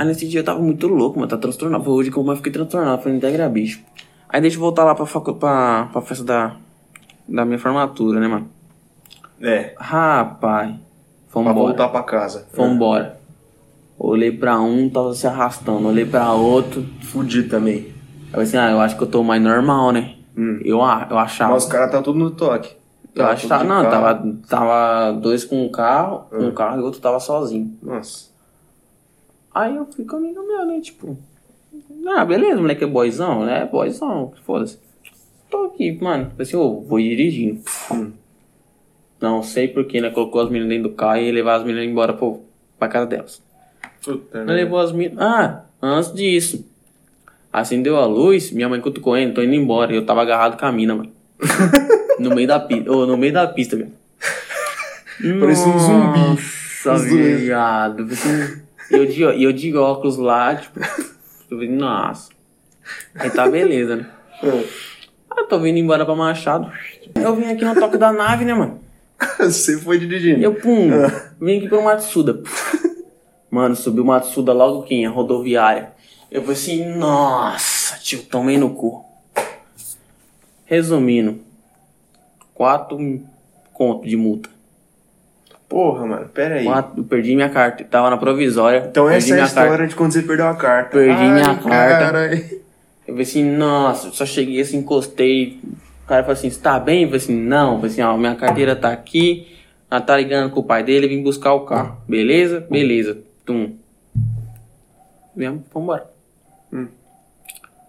Aí 0.00 0.06
nesse 0.06 0.26
dia 0.26 0.40
eu 0.40 0.44
tava 0.44 0.58
muito 0.60 0.86
louco, 0.88 1.18
mano, 1.18 1.28
tá 1.28 1.36
transtornado. 1.36 1.84
Foi 1.84 1.92
hoje 1.92 2.10
que 2.10 2.16
eu 2.16 2.36
fiquei 2.36 2.50
transtornado, 2.50 3.02
foi 3.02 3.12
no 3.12 3.18
Integra 3.18 3.46
Bicho. 3.50 3.80
Aí 4.30 4.40
deixa 4.40 4.56
eu 4.56 4.60
voltar 4.60 4.82
lá 4.84 4.94
pra, 4.94 5.04
facu- 5.04 5.34
pra, 5.34 5.90
pra 5.92 6.00
festa 6.00 6.24
da, 6.24 6.56
da 7.28 7.44
minha 7.44 7.58
formatura, 7.58 8.18
né, 8.18 8.26
mano? 8.26 8.48
É, 9.42 9.74
Rapaz, 9.76 10.70
pra 10.70 10.78
fomos 11.28 11.50
embora. 11.52 11.66
voltar 11.66 11.88
pra 11.88 12.02
casa. 12.02 12.46
Fomos 12.54 12.76
embora. 12.76 13.20
Olhei 13.98 14.32
pra 14.32 14.58
um, 14.58 14.88
tava 14.88 15.12
se 15.12 15.26
arrastando. 15.26 15.86
Olhei 15.86 16.06
pra 16.06 16.32
outro. 16.32 16.82
Fudido 17.02 17.50
também. 17.50 17.88
Eu 18.28 18.30
falei 18.30 18.46
assim, 18.46 18.56
ah, 18.56 18.70
eu 18.70 18.80
acho 18.80 18.96
que 18.96 19.02
eu 19.02 19.06
tô 19.06 19.22
mais 19.22 19.42
normal, 19.42 19.92
né? 19.92 20.14
Hum. 20.34 20.60
Eu, 20.64 20.78
eu 20.78 21.18
achava. 21.18 21.52
Mas 21.52 21.64
os 21.64 21.68
caras 21.68 21.90
tá 21.90 22.00
tudo 22.00 22.18
no 22.18 22.30
toque. 22.30 22.74
eu 23.14 23.22
Tá 23.22 23.32
achava. 23.32 23.62
tudo 23.64 23.68
de 23.68 23.74
Não, 23.74 23.82
carro. 23.90 23.90
tava, 24.14 24.36
tava 24.48 25.12
dois 25.18 25.44
com 25.44 25.62
um 25.62 25.70
carro, 25.70 26.22
Hum. 26.32 26.46
um 26.48 26.52
carro 26.52 26.78
e 26.78 26.80
o 26.80 26.84
outro 26.86 27.02
tava 27.02 27.20
sozinho. 27.20 27.76
Nossa. 27.82 28.29
Aí 29.54 29.76
eu 29.76 29.86
fui 29.86 30.04
com 30.04 30.16
amigo 30.16 30.46
meu, 30.46 30.64
né? 30.64 30.80
Tipo, 30.80 31.18
ah, 32.06 32.24
beleza, 32.24 32.60
moleque 32.60 32.84
é 32.84 32.86
boyzão, 32.86 33.44
né? 33.44 33.64
Boyzão, 33.70 34.32
foda-se. 34.44 34.78
Tô 35.50 35.64
aqui, 35.64 35.92
mano. 36.00 36.30
Falei 36.30 36.42
assim, 36.42 36.56
ô, 36.56 36.80
vou 36.80 36.98
dirigindo. 36.98 37.60
Não 39.20 39.42
sei 39.42 39.68
porquê, 39.68 40.00
né? 40.00 40.10
Colocou 40.10 40.40
as 40.40 40.48
meninas 40.48 40.68
dentro 40.68 40.90
do 40.90 40.94
carro 40.94 41.18
e 41.18 41.30
levar 41.30 41.56
as 41.56 41.64
meninas 41.64 41.86
embora 41.86 42.12
pro, 42.12 42.40
pra 42.78 42.88
casa 42.88 43.06
delas. 43.06 43.42
Puta, 44.02 44.44
né? 44.44 44.52
levou 44.54 44.78
as 44.78 44.92
meninas. 44.92 45.22
Ah, 45.22 45.64
antes 45.82 46.12
disso. 46.14 46.66
Acendeu 47.52 47.96
a 47.96 48.06
luz, 48.06 48.52
minha 48.52 48.68
mãe 48.68 48.80
cutucou 48.80 49.16
ele, 49.16 49.32
tô 49.32 49.42
indo 49.42 49.54
embora. 49.54 49.92
Eu 49.92 50.06
tava 50.06 50.22
agarrado 50.22 50.58
com 50.58 50.64
a 50.64 50.72
mina, 50.72 50.94
mano. 50.94 51.12
no 52.18 52.34
meio 52.34 52.46
da 52.46 52.60
pista. 52.60 52.90
Ô, 52.90 53.06
no 53.06 53.16
meio 53.16 53.32
da 53.32 53.46
pista, 53.46 53.76
velho. 53.76 53.92
Parecia 55.40 55.66
um 55.66 55.78
zumbi. 55.78 56.18
Nossa, 56.86 57.04
viado. 57.04 58.08
E 58.90 58.94
eu, 58.96 59.06
de, 59.06 59.22
e 59.22 59.44
eu 59.44 59.52
de 59.52 59.76
óculos 59.76 60.16
lá, 60.16 60.54
tipo. 60.56 60.80
Eu 60.80 61.56
falei, 61.56 61.68
nossa. 61.68 62.30
Aí 63.14 63.30
tá 63.30 63.48
beleza, 63.48 63.96
né? 63.96 64.10
É. 64.42 64.64
Ah, 65.30 65.44
tô 65.44 65.58
vindo 65.60 65.78
embora 65.78 66.04
pra 66.04 66.14
Machado. 66.14 66.70
Eu 67.14 67.34
vim 67.36 67.44
aqui 67.46 67.64
no 67.64 67.74
toque 67.74 67.96
da 67.98 68.12
nave, 68.12 68.44
né, 68.44 68.54
mano? 68.54 68.80
Você 69.38 69.78
foi 69.78 69.98
dirigindo. 69.98 70.40
Eu, 70.42 70.54
pum, 70.54 70.88
Ah. 70.92 71.32
vim 71.40 71.58
aqui 71.58 71.68
pro 71.68 71.82
Matsuda. 71.82 72.42
Mano, 73.50 73.74
subiu 73.76 74.02
o 74.04 74.06
Matsuda 74.06 74.52
logo 74.52 74.82
aqui, 74.82 75.04
a 75.04 75.10
rodoviária. 75.10 75.92
Eu 76.30 76.40
falei 76.42 76.56
assim, 76.56 76.86
nossa, 76.96 77.96
tio, 77.98 78.22
tomei 78.22 78.56
no 78.56 78.70
cu. 78.74 79.04
Resumindo, 80.64 81.40
quatro 82.54 82.96
conto 83.72 84.06
de 84.06 84.16
multa. 84.16 84.48
Porra, 85.70 86.04
mano, 86.04 86.28
pera 86.28 86.56
aí. 86.56 86.64
Quatro, 86.64 87.00
eu 87.00 87.04
perdi 87.04 87.36
minha 87.36 87.48
carta, 87.48 87.84
tava 87.84 88.10
na 88.10 88.16
provisória. 88.16 88.88
Então 88.90 89.08
essa 89.08 89.36
é 89.36 89.40
a 89.40 89.44
história 89.44 89.70
carta. 89.70 89.86
de 89.86 89.94
quando 89.94 90.12
você 90.12 90.20
perdeu 90.20 90.48
a 90.48 90.56
carta. 90.56 90.90
Perdi 90.90 91.12
Ai, 91.12 91.32
minha 91.32 91.44
carta. 91.44 91.68
caralho. 91.68 92.34
Eu 93.06 93.14
falei 93.14 93.22
assim, 93.22 93.44
nossa, 93.44 94.10
só 94.10 94.26
cheguei 94.26 94.60
assim, 94.60 94.78
encostei. 94.78 95.60
O 96.04 96.08
cara 96.08 96.22
falou 96.24 96.32
assim, 96.32 96.50
você 96.50 96.60
tá 96.60 96.76
bem? 96.80 97.02
Eu 97.02 97.08
falei 97.10 97.22
assim, 97.22 97.40
não. 97.40 97.74
Eu 97.74 97.76
falei 97.76 97.90
assim, 97.92 98.02
ó, 98.02 98.16
minha 98.16 98.34
carteira 98.34 98.74
tá 98.74 98.90
aqui. 98.90 99.46
Ela 99.88 100.00
tá 100.00 100.16
ligando 100.16 100.50
com 100.50 100.58
o 100.58 100.64
pai 100.64 100.82
dele, 100.82 101.06
vim 101.06 101.22
buscar 101.22 101.52
o 101.52 101.60
carro. 101.60 101.98
Beleza? 102.08 102.66
Beleza. 102.68 103.18
Tum. 103.46 103.76
Viemos, 105.36 105.62
vambora. 105.72 106.09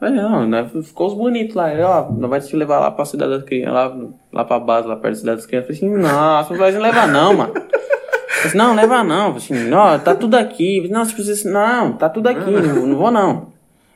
Falei, 0.02 0.16
não, 0.16 0.48
né, 0.48 0.68
ficou 0.84 1.06
os 1.10 1.14
bonitos 1.14 1.56
lá. 1.56 1.72
Ele, 1.72 1.84
ó, 1.84 2.10
nós 2.12 2.28
vai 2.28 2.42
te 2.42 2.56
levar 2.56 2.80
lá 2.80 2.90
pra 2.90 3.06
cidade 3.06 3.34
das 3.34 3.44
crianças, 3.44 3.72
lá, 3.76 3.96
lá 4.34 4.44
pra 4.44 4.60
base, 4.60 4.88
lá 4.88 4.96
perto 4.96 5.14
da 5.14 5.20
cidade 5.20 5.38
das 5.38 5.46
crianças. 5.46 5.70
Eu 5.70 5.76
falei 5.78 5.94
assim, 5.94 6.02
nossa, 6.12 6.50
não 6.50 6.60
vai 6.60 6.72
levar 6.72 7.08
não, 7.08 7.34
mano. 7.36 7.54
Eu 7.56 7.62
falei 7.62 8.46
assim, 8.48 8.58
não, 8.58 8.74
leva 8.74 9.04
não. 9.04 9.28
Eu 9.36 9.40
falei 9.40 9.62
assim, 9.62 9.72
ó, 9.74 10.00
tá 10.00 10.16
tudo 10.16 10.34
aqui. 10.36 10.78
Falei, 10.78 10.92
Não, 10.92 11.06
se 11.06 11.14
precisa, 11.14 11.48
não, 11.52 11.94
tá 11.94 12.10
tudo 12.10 12.26
aqui, 12.30 12.50
não, 12.50 12.88
não 12.88 12.98
vou 12.98 13.12
não. 13.12 13.52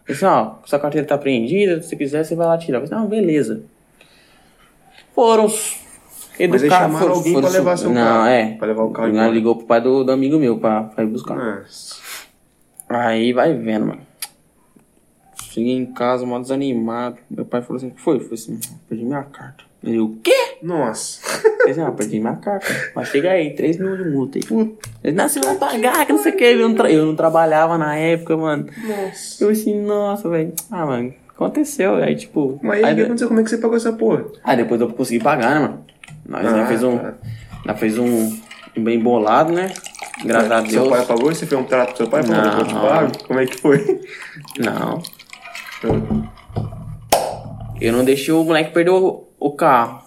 Eu 0.07 0.15
falei 0.15 0.15
assim, 0.15 0.25
ó, 0.25 0.51
sua 0.63 0.77
carteira 0.77 1.07
tá 1.07 1.15
apreendida, 1.15 1.81
se 1.81 1.95
quiser 1.95 2.23
você 2.23 2.35
vai 2.35 2.45
lá 2.45 2.55
tirar. 2.59 2.77
Eu 2.77 2.85
falei 2.87 2.93
assim, 3.03 3.03
não, 3.03 3.09
beleza. 3.09 3.63
Foram 5.15 5.45
os 5.45 5.77
Mas 6.37 6.61
educados. 6.61 6.97
chamaram 6.99 7.15
alguém 7.15 7.41
pra 7.41 7.49
levar 7.49 7.77
seu 7.77 7.89
não, 7.89 7.95
carro. 7.95 8.27
é. 8.27 8.55
Pra 8.59 8.67
levar 8.67 8.83
o 8.83 8.91
carro 8.91 9.31
ligou 9.31 9.55
pro 9.55 9.65
pai 9.65 9.81
do, 9.81 10.03
do 10.03 10.11
amigo 10.11 10.37
meu 10.37 10.59
pra, 10.59 10.83
pra 10.83 11.03
ir 11.03 11.07
buscar. 11.07 11.35
Nossa. 11.35 11.95
Aí 12.89 13.33
vai 13.33 13.53
vendo, 13.55 13.87
mano. 13.87 14.01
Cheguei 15.55 15.71
em 15.73 15.85
casa, 15.85 16.25
mó 16.25 16.37
desanimado. 16.37 17.15
Meu 17.31 17.45
pai 17.45 17.61
falou 17.61 17.77
assim: 17.77 17.87
o 17.87 17.91
que 17.91 18.01
foi? 18.01 18.15
Eu 18.17 18.19
falei 18.19 18.33
assim: 18.33 18.59
perdi 18.89 19.05
minha 19.05 19.23
carta. 19.23 19.63
Ele, 19.81 19.99
o 19.99 20.17
quê? 20.21 20.57
Nossa. 20.61 21.21
Falei 21.59 21.71
assim, 21.71 21.81
ah, 21.81 21.91
perdi 21.91 22.19
minha 22.19 22.35
carta. 22.35 22.65
Mas 22.95 23.07
chega 23.09 23.29
aí, 23.31 23.53
3 23.55 23.77
mil 23.77 23.95
de 23.95 24.09
multa. 24.09 24.37
Aí, 24.37 24.43
ele, 25.03 25.15
não, 25.15 25.29
você 25.29 25.39
vai 25.39 25.55
pagar, 25.55 26.05
que 26.05 26.11
não 26.11 26.21
sei 26.21 26.31
o 26.33 26.35
que. 26.37 26.43
Eu 26.43 26.67
não, 26.69 26.85
eu 26.87 27.05
não 27.05 27.15
trabalhava 27.15 27.77
na 27.77 27.95
época, 27.95 28.35
mano. 28.35 28.65
Nossa. 28.85 29.43
Eu 29.43 29.49
assim, 29.49 29.79
nossa, 29.81 30.27
velho. 30.27 30.53
Ah, 30.71 30.85
mano, 30.85 31.13
aconteceu. 31.29 31.95
Aí, 31.95 32.15
tipo. 32.15 32.59
Mas 32.61 32.83
aí, 32.83 32.93
o 32.93 32.95
que 32.97 33.01
aconteceu? 33.03 33.27
Como 33.29 33.39
é 33.39 33.43
que 33.43 33.49
você 33.49 33.57
pagou 33.59 33.77
essa 33.77 33.93
porra? 33.93 34.25
aí 34.43 34.57
depois 34.57 34.81
eu 34.81 34.89
consegui 34.91 35.23
pagar, 35.23 35.53
né, 35.53 35.59
mano? 35.61 35.85
Nós 36.27 36.45
Ah, 36.45 36.65
fez 36.65 36.83
um. 36.83 36.97
tá. 36.97 37.13
Nós 37.65 37.79
fez 37.79 37.97
um, 37.97 38.37
um 38.75 38.83
bem 38.83 38.99
bolado, 38.99 39.53
né? 39.53 39.71
Graças 40.25 40.51
a 40.51 40.61
Seu 40.65 40.81
Deus. 40.83 40.89
pai 40.89 41.05
pagou? 41.05 41.33
Você 41.33 41.45
fez 41.45 41.61
um 41.61 41.65
trato 41.65 41.89
pro 41.89 41.97
seu 41.97 42.07
pai? 42.07 42.23
Falou, 42.23 42.41
Não. 42.41 42.59
eu 42.59 42.65
te 42.67 42.73
pago? 42.73 43.11
Como 43.27 43.39
é 43.39 43.45
que 43.45 43.57
foi? 43.57 44.01
Não. 44.57 45.01
Eu 47.79 47.93
não 47.93 48.05
deixei 48.05 48.33
o 48.33 48.43
moleque 48.43 48.73
perder 48.73 48.91
o, 48.91 49.27
o 49.39 49.51
carro. 49.51 50.03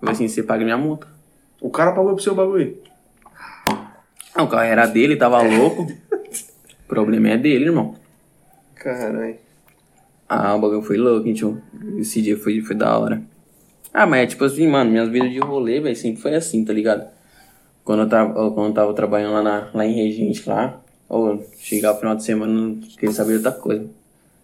Falei 0.00 0.14
assim, 0.14 0.28
você 0.28 0.42
paga 0.42 0.64
minha 0.64 0.78
multa. 0.78 1.06
O 1.60 1.70
cara 1.70 1.92
pagou 1.92 2.14
pro 2.14 2.22
seu 2.22 2.34
bagulho. 2.34 2.76
Ah, 4.34 4.42
o 4.42 4.48
carro 4.48 4.64
era 4.64 4.86
dele, 4.86 5.16
tava 5.16 5.42
louco. 5.42 5.82
O 5.82 6.88
problema 6.88 7.30
é 7.30 7.36
dele, 7.36 7.66
irmão. 7.66 7.94
Caralho. 8.74 9.36
Ah, 10.28 10.54
o 10.54 10.60
bagulho 10.60 10.82
foi 10.82 10.96
louco, 10.96 11.28
hein, 11.28 11.34
tio. 11.34 11.62
Esse 11.98 12.22
dia 12.22 12.38
foi, 12.38 12.60
foi 12.62 12.74
da 12.74 12.98
hora. 12.98 13.22
Ah, 13.92 14.06
mas 14.06 14.22
é 14.22 14.26
tipo 14.26 14.44
assim, 14.44 14.66
mano, 14.66 14.90
minhas 14.90 15.08
vidas 15.10 15.30
de 15.30 15.38
rolê, 15.38 15.78
velho, 15.78 15.94
sempre 15.94 16.22
foi 16.22 16.34
assim, 16.34 16.64
tá 16.64 16.72
ligado? 16.72 17.06
Quando 17.84 18.02
eu 18.02 18.08
tava, 18.08 18.32
quando 18.52 18.68
eu 18.68 18.74
tava 18.74 18.94
trabalhando 18.94 19.34
lá, 19.34 19.42
na, 19.42 19.70
lá 19.74 19.84
em 19.84 19.92
Regente, 19.92 20.48
lá, 20.48 20.80
ou 21.08 21.44
chegava 21.58 21.94
no 21.94 22.00
final 22.00 22.16
de 22.16 22.24
semana, 22.24 22.52
não 22.52 22.76
queria 22.76 23.12
saber 23.12 23.34
outra 23.34 23.52
coisa. 23.52 23.86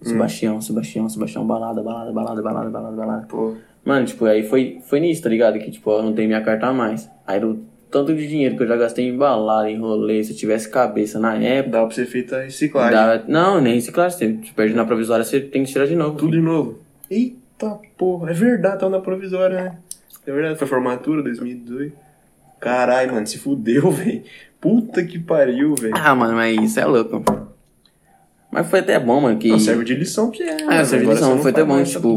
Sebastião, 0.02 0.60
Sebastião, 0.60 1.08
Sebastião, 1.08 1.46
balada, 1.46 1.82
balada, 1.82 2.12
balada, 2.12 2.42
balada, 2.42 2.70
balada, 2.70 2.96
balada. 2.96 3.26
Pô. 3.26 3.54
Mano, 3.84 4.06
tipo, 4.06 4.24
aí 4.26 4.42
foi, 4.42 4.80
foi 4.84 5.00
nisso, 5.00 5.22
tá 5.22 5.28
ligado? 5.28 5.58
Que, 5.58 5.70
tipo, 5.70 5.90
eu 5.90 6.02
não 6.02 6.12
tenho 6.12 6.28
minha 6.28 6.42
carta 6.42 6.66
a 6.66 6.72
mais. 6.72 7.10
Aí, 7.26 7.40
do 7.40 7.60
tanto 7.90 8.14
de 8.14 8.28
dinheiro 8.28 8.56
que 8.56 8.62
eu 8.62 8.66
já 8.68 8.76
gastei 8.76 9.08
em 9.08 9.16
balada, 9.16 9.70
em 9.70 9.78
rolê, 9.78 10.22
se 10.22 10.32
eu 10.32 10.36
tivesse 10.36 10.68
cabeça 10.68 11.18
na 11.18 11.34
época, 11.36 11.78
Dá 11.78 11.86
pra 11.86 11.94
você 11.94 12.04
feita 12.04 12.42
reciclagem. 12.42 12.92
dava... 12.92 13.24
Não, 13.26 13.60
nem 13.60 13.74
reciclagem. 13.76 14.18
Você 14.42 14.52
perde 14.54 14.74
na 14.74 14.84
provisória, 14.84 15.24
você 15.24 15.40
tem 15.40 15.64
que 15.64 15.72
tirar 15.72 15.86
de 15.86 15.96
novo. 15.96 16.16
Tudo 16.18 16.32
de 16.32 16.40
novo. 16.40 16.78
Eita 17.10 17.78
porra. 17.96 18.30
É 18.30 18.34
verdade, 18.34 18.78
tava 18.80 18.90
na 18.92 19.00
provisória, 19.00 19.56
né? 19.62 19.78
É 20.26 20.30
verdade, 20.32 20.58
foi 20.58 20.68
formatura 20.68 21.22
2018. 21.22 21.96
Caralho, 22.60 23.14
mano, 23.14 23.26
se 23.26 23.38
fudeu, 23.38 23.88
velho. 23.90 24.22
Puta 24.60 25.02
que 25.04 25.18
pariu, 25.18 25.74
velho. 25.74 25.94
Ah, 25.96 26.14
mano, 26.14 26.34
mas 26.34 26.60
isso 26.60 26.78
é 26.80 26.84
louco. 26.84 27.22
Mas 28.50 28.66
foi 28.68 28.80
até 28.80 28.98
bom, 28.98 29.20
mano, 29.20 29.38
que 29.38 29.48
Não, 29.48 29.58
serve 29.58 29.84
de 29.84 29.94
lição 29.94 30.30
você. 30.32 30.44
né, 30.44 30.64
mano? 30.64 30.84
serve 30.86 31.04
de 31.06 31.12
lição, 31.12 31.38
foi 31.38 31.50
até 31.50 31.64
bom, 31.64 31.82
tipo, 31.82 32.08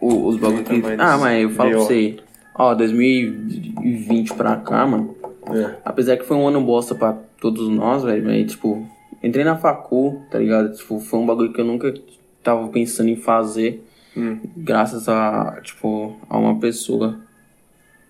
o- 0.00 0.26
os 0.26 0.36
bagulho 0.36 0.64
que... 0.64 0.82
Ah, 0.98 1.16
mas 1.16 1.42
eu 1.42 1.50
falo 1.50 1.70
pra 1.70 1.78
você, 1.80 2.16
ó, 2.54 2.74
2020 2.74 4.34
pra 4.34 4.56
cá, 4.56 4.84
mano, 4.86 5.16
É. 5.54 5.76
apesar 5.84 6.16
que 6.16 6.24
foi 6.24 6.36
um 6.36 6.48
ano 6.48 6.60
bosta 6.60 6.94
pra 6.94 7.16
todos 7.40 7.68
nós, 7.68 8.02
velho, 8.02 8.24
mas, 8.24 8.50
tipo, 8.50 8.86
entrei 9.22 9.44
na 9.44 9.56
facu, 9.56 10.20
tá 10.30 10.38
ligado? 10.38 10.74
Tipo, 10.76 10.98
foi 10.98 11.18
um 11.20 11.26
bagulho 11.26 11.52
que 11.52 11.60
eu 11.60 11.64
nunca 11.64 11.94
tava 12.42 12.66
pensando 12.68 13.08
em 13.08 13.16
fazer, 13.16 13.86
Hum. 14.16 14.38
graças 14.56 15.08
a, 15.08 15.60
tipo, 15.62 16.16
a 16.28 16.36
uma 16.38 16.58
pessoa 16.58 17.18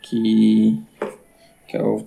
que... 0.02 0.80
que 1.68 1.76
é 1.76 1.82
o... 1.82 2.06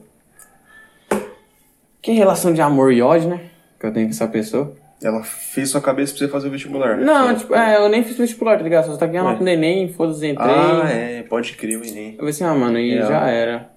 Que 2.02 2.12
é 2.12 2.14
relação 2.16 2.54
de 2.54 2.62
amor 2.62 2.92
e 2.94 3.02
ódio, 3.02 3.30
né? 3.30 3.42
Que 3.80 3.86
eu 3.86 3.94
tenho 3.94 4.08
com 4.08 4.12
essa 4.12 4.28
pessoa. 4.28 4.74
Ela 5.02 5.24
fez 5.24 5.70
sua 5.70 5.80
cabeça 5.82 6.12
pra 6.14 6.20
você 6.20 6.28
fazer 6.28 6.48
o 6.48 6.52
vestibular? 6.52 6.98
Não, 6.98 7.36
tipo, 7.36 7.54
é, 7.54 7.78
eu 7.78 7.88
nem 7.88 8.04
fiz 8.04 8.18
vestibular, 8.18 8.58
tá 8.58 8.64
ligado? 8.64 8.86
Só 8.88 8.98
tá 8.98 9.06
ganhando 9.06 9.30
nota 9.30 9.44
no 9.44 9.50
Enem, 9.50 9.94
foda-se, 9.94 10.26
entrei. 10.28 10.48
Ah, 10.50 10.90
é, 10.90 11.24
pode 11.24 11.54
crer 11.54 11.78
o 11.80 11.86
Enem. 11.86 12.12
Eu 12.14 12.18
falei 12.18 12.30
assim, 12.32 12.44
ah, 12.44 12.54
mano, 12.56 12.80
e 12.80 12.98
É, 12.98 13.04
ó. 13.04 13.08
já 13.08 13.30
era. 13.30 13.70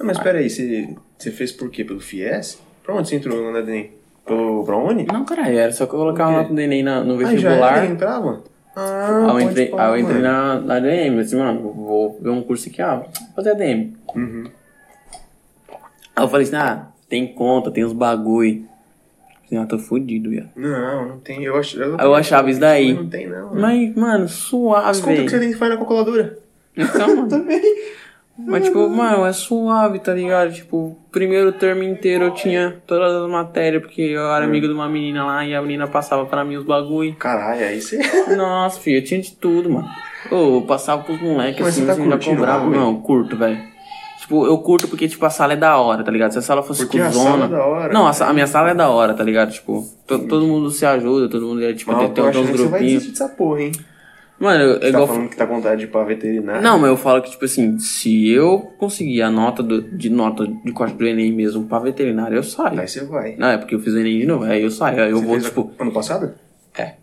Ah, 0.00 0.04
mas 0.04 0.18
peraí, 0.18 0.50
você, 0.50 0.96
você 1.16 1.30
fez 1.30 1.52
por 1.52 1.70
quê? 1.70 1.84
Pelo 1.84 2.00
FIES? 2.00 2.60
Pra 2.82 2.92
onde 2.94 3.08
você 3.08 3.16
entrou 3.16 3.52
no 3.52 3.56
Enem? 3.56 3.92
Pelo, 4.26 4.64
pra 4.64 4.76
Uni? 4.76 5.04
Não, 5.04 5.24
cara, 5.24 5.48
era 5.48 5.70
só 5.72 5.86
que 5.86 5.94
eu 5.94 5.98
colocar 5.98 6.26
a 6.26 6.30
nota 6.32 6.52
do 6.52 6.60
Enem 6.60 6.82
na- 6.82 7.04
no 7.04 7.14
Ah, 7.14 7.22
já 7.24 7.28
vestibular. 7.28 7.86
entrava? 7.86 8.42
Ah, 8.74 9.26
aí 9.28 9.44
eu 9.44 9.50
entrei, 9.50 9.66
pá, 9.66 9.84
aí 9.92 10.00
eu 10.00 10.04
entrei 10.04 10.22
na, 10.22 10.58
na 10.58 10.78
eu 10.78 11.22
disse, 11.22 11.36
mano, 11.36 11.72
vou 11.72 12.18
ver 12.20 12.30
um 12.30 12.42
curso 12.42 12.68
aqui, 12.68 12.80
ah, 12.82 12.96
vou 12.96 13.08
fazer 13.36 13.50
ADM. 13.50 13.92
Uhum. 14.16 14.44
Aí 16.16 16.24
eu 16.24 16.28
falei 16.28 16.46
assim, 16.46 16.56
ah, 16.56 16.88
tem 17.08 17.32
conta, 17.32 17.70
tem 17.70 17.84
os 17.84 17.92
bagulho. 17.92 18.66
Assim, 19.44 19.56
ah, 19.56 19.66
tô 19.66 19.78
fudido, 19.78 20.30
viado. 20.30 20.50
Não, 20.56 21.08
não 21.08 21.18
tem. 21.18 21.42
Eu, 21.44 21.56
ach, 21.56 21.74
eu, 21.74 21.96
eu 21.96 22.14
achava 22.14 22.50
isso 22.50 22.60
daí. 22.60 22.92
Não 22.94 23.06
tem, 23.08 23.28
não. 23.28 23.54
Mas, 23.54 23.94
mano, 23.94 24.28
suave, 24.28 24.88
As 24.90 25.00
contas 25.00 25.24
que 25.24 25.30
você 25.30 25.38
tem 25.40 25.50
que 25.52 25.56
fazer 25.56 25.72
na 25.72 25.76
calculadora. 25.78 26.38
Então, 26.76 27.08
mano. 27.16 27.28
Também. 27.28 27.60
Mas, 28.38 28.64
tipo, 28.64 28.88
mano, 28.88 29.26
é 29.26 29.32
suave, 29.32 29.98
tá 29.98 30.14
ligado? 30.14 30.52
Tipo, 30.54 30.98
primeiro 31.12 31.52
termo 31.52 31.82
inteiro 31.82 32.24
eu 32.24 32.30
tinha 32.30 32.80
todas 32.86 33.12
as 33.12 33.30
matérias, 33.30 33.82
porque 33.82 34.00
eu 34.00 34.22
Hum. 34.22 34.34
era 34.34 34.44
amigo 34.46 34.66
de 34.66 34.72
uma 34.72 34.88
menina 34.88 35.22
lá 35.24 35.44
e 35.44 35.54
a 35.54 35.60
menina 35.60 35.86
passava 35.86 36.24
pra 36.24 36.42
mim 36.42 36.56
os 36.56 36.64
bagulho. 36.64 37.14
Caralho, 37.16 37.60
aí 37.66 37.80
você. 37.80 37.98
Nossa, 38.34 38.80
filho, 38.80 38.98
eu 38.98 39.04
tinha 39.04 39.20
de 39.20 39.32
tudo, 39.36 39.68
mano. 39.68 39.88
Ô, 40.30 40.56
eu 40.56 40.62
passava 40.62 41.02
pros 41.02 41.20
moleques 41.20 41.60
Mas 41.60 41.68
assim, 41.74 41.80
você 41.82 41.86
tá 41.86 41.92
assim, 41.92 42.04
já 42.04 42.10
curtindo 42.10 42.34
o 42.36 42.38
cobrava. 42.38 42.58
bagulho? 42.60 42.80
Não, 42.80 43.00
curto, 43.02 43.36
velho. 43.36 43.71
Tipo, 44.32 44.46
eu 44.46 44.56
curto 44.58 44.88
porque, 44.88 45.06
tipo, 45.06 45.26
a 45.26 45.30
sala 45.30 45.52
é 45.52 45.56
da 45.56 45.76
hora, 45.76 46.02
tá 46.02 46.10
ligado? 46.10 46.32
Se 46.32 46.38
a 46.38 46.42
sala 46.42 46.62
fosse 46.62 46.84
Porque 46.84 46.98
a 46.98 47.06
cuzona... 47.08 47.30
sala 47.30 47.44
é 47.44 47.48
da 47.48 47.66
hora. 47.66 47.92
Não, 47.92 48.06
a, 48.06 48.12
sa- 48.14 48.28
a 48.28 48.32
minha 48.32 48.46
sala 48.46 48.70
é 48.70 48.74
da 48.74 48.88
hora, 48.88 49.12
tá 49.12 49.22
ligado? 49.22 49.52
Tipo, 49.52 49.86
to- 50.06 50.20
todo 50.20 50.46
mundo 50.46 50.70
se 50.70 50.86
ajuda, 50.86 51.28
todo 51.28 51.44
mundo 51.46 51.62
é, 51.62 51.74
tipo, 51.74 51.92
Mas 51.92 52.10
tem, 52.12 52.24
uns 52.24 52.30
que 52.30 52.36
você 52.40 52.42
vai 52.46 52.56
grupinhos. 52.56 52.80
desistir 53.02 53.10
dessa 53.10 53.28
porra, 53.28 53.60
hein? 53.62 53.72
Mano, 54.40 54.64
eu, 54.64 54.72
Você 54.74 54.80
tá 54.80 54.88
igual... 54.88 55.06
falando 55.06 55.28
que 55.28 55.36
tá 55.36 55.46
com 55.46 55.54
vontade 55.56 55.76
de 55.80 55.84
ir 55.84 55.88
pra 55.88 56.02
veterinária. 56.02 56.62
Não, 56.62 56.78
mas 56.78 56.88
eu 56.90 56.96
falo 56.96 57.20
que, 57.20 57.30
tipo 57.30 57.44
assim, 57.44 57.78
se 57.78 58.30
eu 58.30 58.58
conseguir 58.78 59.20
a 59.20 59.30
nota 59.30 59.62
do, 59.62 59.82
de 59.82 60.08
nota 60.08 60.46
de 60.46 60.72
corte 60.72 60.94
do 60.96 61.06
Enem 61.06 61.30
mesmo 61.30 61.64
pra 61.66 61.78
veterinária, 61.78 62.34
eu 62.34 62.42
saio. 62.42 62.80
Aí 62.80 62.88
você 62.88 63.04
vai. 63.04 63.36
Não, 63.36 63.48
é 63.48 63.58
porque 63.58 63.74
eu 63.74 63.80
fiz 63.80 63.92
o 63.92 63.98
Enem 63.98 64.20
de 64.20 64.26
novo, 64.26 64.44
aí 64.44 64.62
eu 64.62 64.70
saio, 64.70 65.00
aí 65.02 65.10
eu 65.10 65.18
Você 65.18 65.24
vou, 65.26 65.34
fez 65.34 65.44
a- 65.44 65.48
tipo... 65.50 65.72
Ano 65.78 65.92
passado? 65.92 66.32
É. 66.76 66.94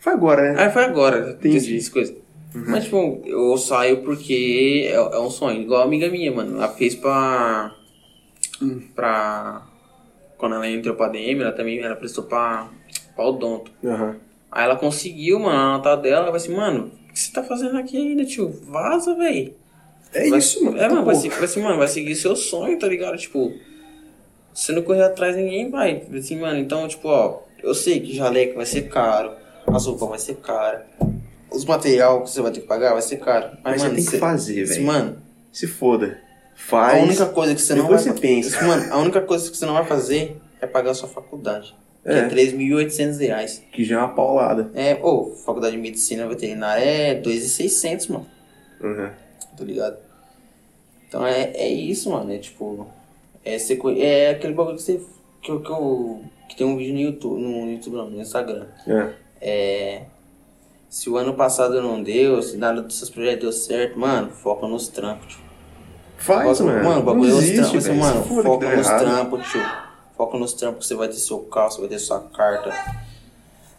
Foi 0.00 0.14
agora, 0.14 0.54
né? 0.54 0.62
Aí 0.64 0.70
foi 0.70 0.82
agora, 0.84 1.30
Entendi. 1.38 1.76
essas 1.76 1.90
coisas. 1.90 2.16
Mas, 2.54 2.84
tipo, 2.84 3.22
eu 3.24 3.56
saio 3.56 4.02
porque 4.02 4.88
é, 4.90 4.94
é 4.94 5.18
um 5.20 5.30
sonho. 5.30 5.62
Igual 5.62 5.82
a 5.82 5.84
amiga 5.84 6.08
minha, 6.08 6.32
mano. 6.32 6.56
Ela 6.56 6.68
fez 6.68 6.94
pra. 6.94 7.74
pra. 8.94 9.66
Quando 10.36 10.54
ela 10.54 10.68
entrou 10.68 10.94
pra 10.94 11.08
DM, 11.08 11.42
ela 11.42 11.52
também 11.52 11.78
ela 11.80 11.96
prestou 11.96 12.24
pra. 12.24 12.68
pra 13.14 13.24
odonto. 13.24 13.70
Aham. 13.84 14.16
Aí 14.50 14.64
ela 14.64 14.76
conseguiu, 14.76 15.38
mano, 15.38 15.56
a 15.58 15.76
nota 15.76 15.96
dela. 15.96 16.22
Ela 16.22 16.30
vai 16.30 16.36
assim, 16.40 16.54
mano, 16.54 16.90
o 17.08 17.12
que 17.12 17.18
você 17.20 17.32
tá 17.32 17.42
fazendo 17.42 17.76
aqui 17.78 17.96
ainda, 17.96 18.24
tio? 18.24 18.48
Vaza, 18.64 19.14
véi. 19.14 19.54
É 20.12 20.28
Vai- 20.28 20.38
isso, 20.40 20.64
mano. 20.64 20.76
É, 20.78 20.88
mano, 20.88 21.04
vai, 21.04 21.14
vai 21.14 21.44
assim, 21.44 21.62
mano, 21.62 21.78
vai 21.78 21.86
seguir 21.88 22.16
seu 22.16 22.34
sonho, 22.34 22.76
tá 22.78 22.88
ligado? 22.88 23.16
Tipo, 23.16 23.52
se 24.52 24.72
não 24.72 24.82
correr 24.82 25.04
atrás, 25.04 25.36
ninguém 25.36 25.70
vai. 25.70 26.02
Assim, 26.18 26.36
mano, 26.40 26.58
então, 26.58 26.88
tipo, 26.88 27.06
ó, 27.08 27.42
eu 27.62 27.72
sei 27.74 28.00
que 28.00 28.12
jaleco 28.12 28.56
vai 28.56 28.66
ser 28.66 28.88
caro, 28.88 29.30
as 29.68 29.86
roupas 29.86 30.08
vai 30.08 30.18
ser 30.18 30.34
cara, 30.38 30.84
os 31.52 31.64
material 31.64 32.22
que 32.22 32.30
você 32.30 32.40
vai 32.42 32.50
ter 32.52 32.60
que 32.60 32.66
pagar 32.66 32.92
vai 32.92 33.02
ser 33.02 33.16
caro. 33.18 33.50
Mas, 33.64 33.82
Mas 33.82 33.82
mano, 33.82 33.90
você 33.90 33.96
tem 33.96 34.04
que 34.04 34.10
cê- 34.10 34.18
fazer, 34.18 34.64
velho. 34.64 34.84
Mano, 34.86 35.18
Se 35.52 35.66
foda. 35.66 36.18
a 36.54 36.58
Faz. 36.58 37.02
única 37.02 37.26
coisa 37.26 37.54
que 37.54 37.60
você 37.62 37.74
não 37.74 37.88
vai 37.88 37.98
você 37.98 38.12
pensa. 38.12 38.62
Mano, 38.64 38.92
a 38.92 38.98
única 38.98 39.20
coisa 39.22 39.50
que 39.50 39.56
você 39.56 39.66
não 39.66 39.74
vai 39.74 39.84
fazer 39.84 40.36
é 40.60 40.66
pagar 40.66 40.90
a 40.90 40.94
sua 40.94 41.08
faculdade. 41.08 41.74
Que 42.02 42.08
é, 42.10 42.18
É. 42.20 42.28
3.800 42.28 43.18
reais. 43.18 43.62
Que 43.72 43.84
já 43.84 43.96
é 43.96 43.98
uma 43.98 44.14
paulada. 44.14 44.70
É, 44.74 44.94
ô, 45.02 45.32
faculdade 45.44 45.76
de 45.76 45.82
medicina 45.82 46.26
veterinária 46.26 46.82
é 46.84 47.14
2.600, 47.20 48.08
mano. 48.10 48.26
Uhum. 48.80 49.10
tá 49.56 49.64
ligado? 49.64 49.96
Então 51.08 51.26
é, 51.26 51.50
é 51.54 51.68
isso, 51.68 52.10
mano. 52.10 52.32
É 52.32 52.38
tipo. 52.38 52.86
É, 53.44 53.58
você, 53.58 53.78
é 53.98 54.30
aquele 54.30 54.54
bagulho 54.54 54.76
que 54.76 54.82
você. 54.82 55.00
Que, 55.42 55.58
que, 55.58 55.70
eu, 55.70 56.20
que 56.48 56.56
tem 56.56 56.66
um 56.66 56.76
vídeo 56.76 56.94
no 56.94 57.00
YouTube. 57.00 57.40
No 57.40 57.70
YouTube 57.70 57.96
não, 57.96 58.10
no 58.10 58.20
Instagram. 58.20 58.66
É. 58.86 59.08
É. 59.40 60.02
Se 60.90 61.08
o 61.08 61.16
ano 61.16 61.34
passado 61.34 61.80
não 61.80 62.02
deu, 62.02 62.42
se 62.42 62.56
nada 62.56 62.82
dos 62.82 62.98
seus 62.98 63.08
projetos 63.08 63.40
deu 63.42 63.52
certo, 63.52 63.96
mano, 63.96 64.28
foca 64.28 64.66
nos 64.66 64.88
trampos, 64.88 65.28
tio. 65.28 65.44
Faz, 66.18 66.60
mano. 66.60 66.84
Mano, 66.84 67.00
o 67.00 67.02
bagulho 67.04 67.30
não 67.30 67.36
é 67.36 67.38
os 67.38 67.44
existe, 67.44 67.60
trampos, 67.62 67.86
velho. 67.86 68.00
mano, 68.00 68.24
foca 68.24 68.76
nos 68.76 68.86
trampos, 68.88 69.48
tio. 69.52 69.62
Foca 70.16 70.36
nos 70.38 70.52
trampos 70.52 70.78
que 70.80 70.86
você 70.88 70.94
vai 70.96 71.06
ter 71.06 71.14
seu 71.14 71.38
carro, 71.44 71.70
você 71.70 71.80
vai 71.80 71.88
ter 71.88 71.98
sua 72.00 72.18
carta. 72.20 72.74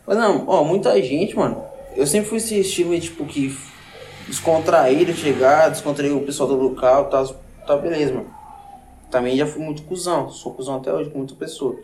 Mas 0.08 0.18
não, 0.18 0.48
ó, 0.48 0.64
muita 0.64 1.00
gente, 1.02 1.36
mano. 1.36 1.62
Eu 1.98 2.08
sempre 2.08 2.30
fui 2.30 2.38
esse 2.38 2.58
estilo, 2.58 2.98
tipo, 2.98 3.26
que 3.26 3.58
descontraído, 4.26 5.12
chegar, 5.12 5.70
descontrair 5.70 6.16
o 6.16 6.22
pessoal 6.22 6.48
do 6.48 6.56
local, 6.56 7.10
tá, 7.10 7.26
tá 7.68 7.76
beleza, 7.76 8.14
mano. 8.14 8.34
Também 9.12 9.36
já 9.36 9.46
fui 9.46 9.62
muito 9.62 9.84
cuzão, 9.84 10.30
sou 10.30 10.54
cuzão 10.54 10.78
até 10.78 10.94
hoje 10.94 11.10
com 11.10 11.18
muita 11.18 11.36
pessoa. 11.36 11.78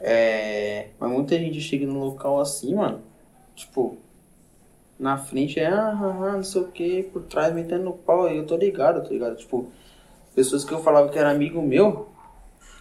É, 0.00 0.90
mas 0.96 1.10
muita 1.10 1.36
gente 1.36 1.60
chega 1.60 1.84
no 1.84 1.98
local 1.98 2.38
assim, 2.38 2.76
mano, 2.76 3.02
tipo, 3.56 3.98
na 4.98 5.16
frente 5.16 5.60
é, 5.60 5.66
ah, 5.66 5.92
ah, 6.00 6.28
ah, 6.30 6.36
não 6.36 6.42
sei 6.42 6.62
o 6.62 6.66
que, 6.68 7.02
por 7.04 7.22
trás 7.22 7.54
metendo 7.54 7.84
no 7.84 7.92
pau, 7.92 8.28
e 8.30 8.36
eu 8.36 8.46
tô 8.46 8.56
ligado, 8.56 9.02
tá 9.02 9.08
ligado? 9.10 9.36
Tipo, 9.36 9.68
pessoas 10.34 10.64
que 10.64 10.72
eu 10.72 10.82
falava 10.82 11.08
que 11.08 11.18
era 11.18 11.30
amigo 11.30 11.62
meu, 11.62 12.08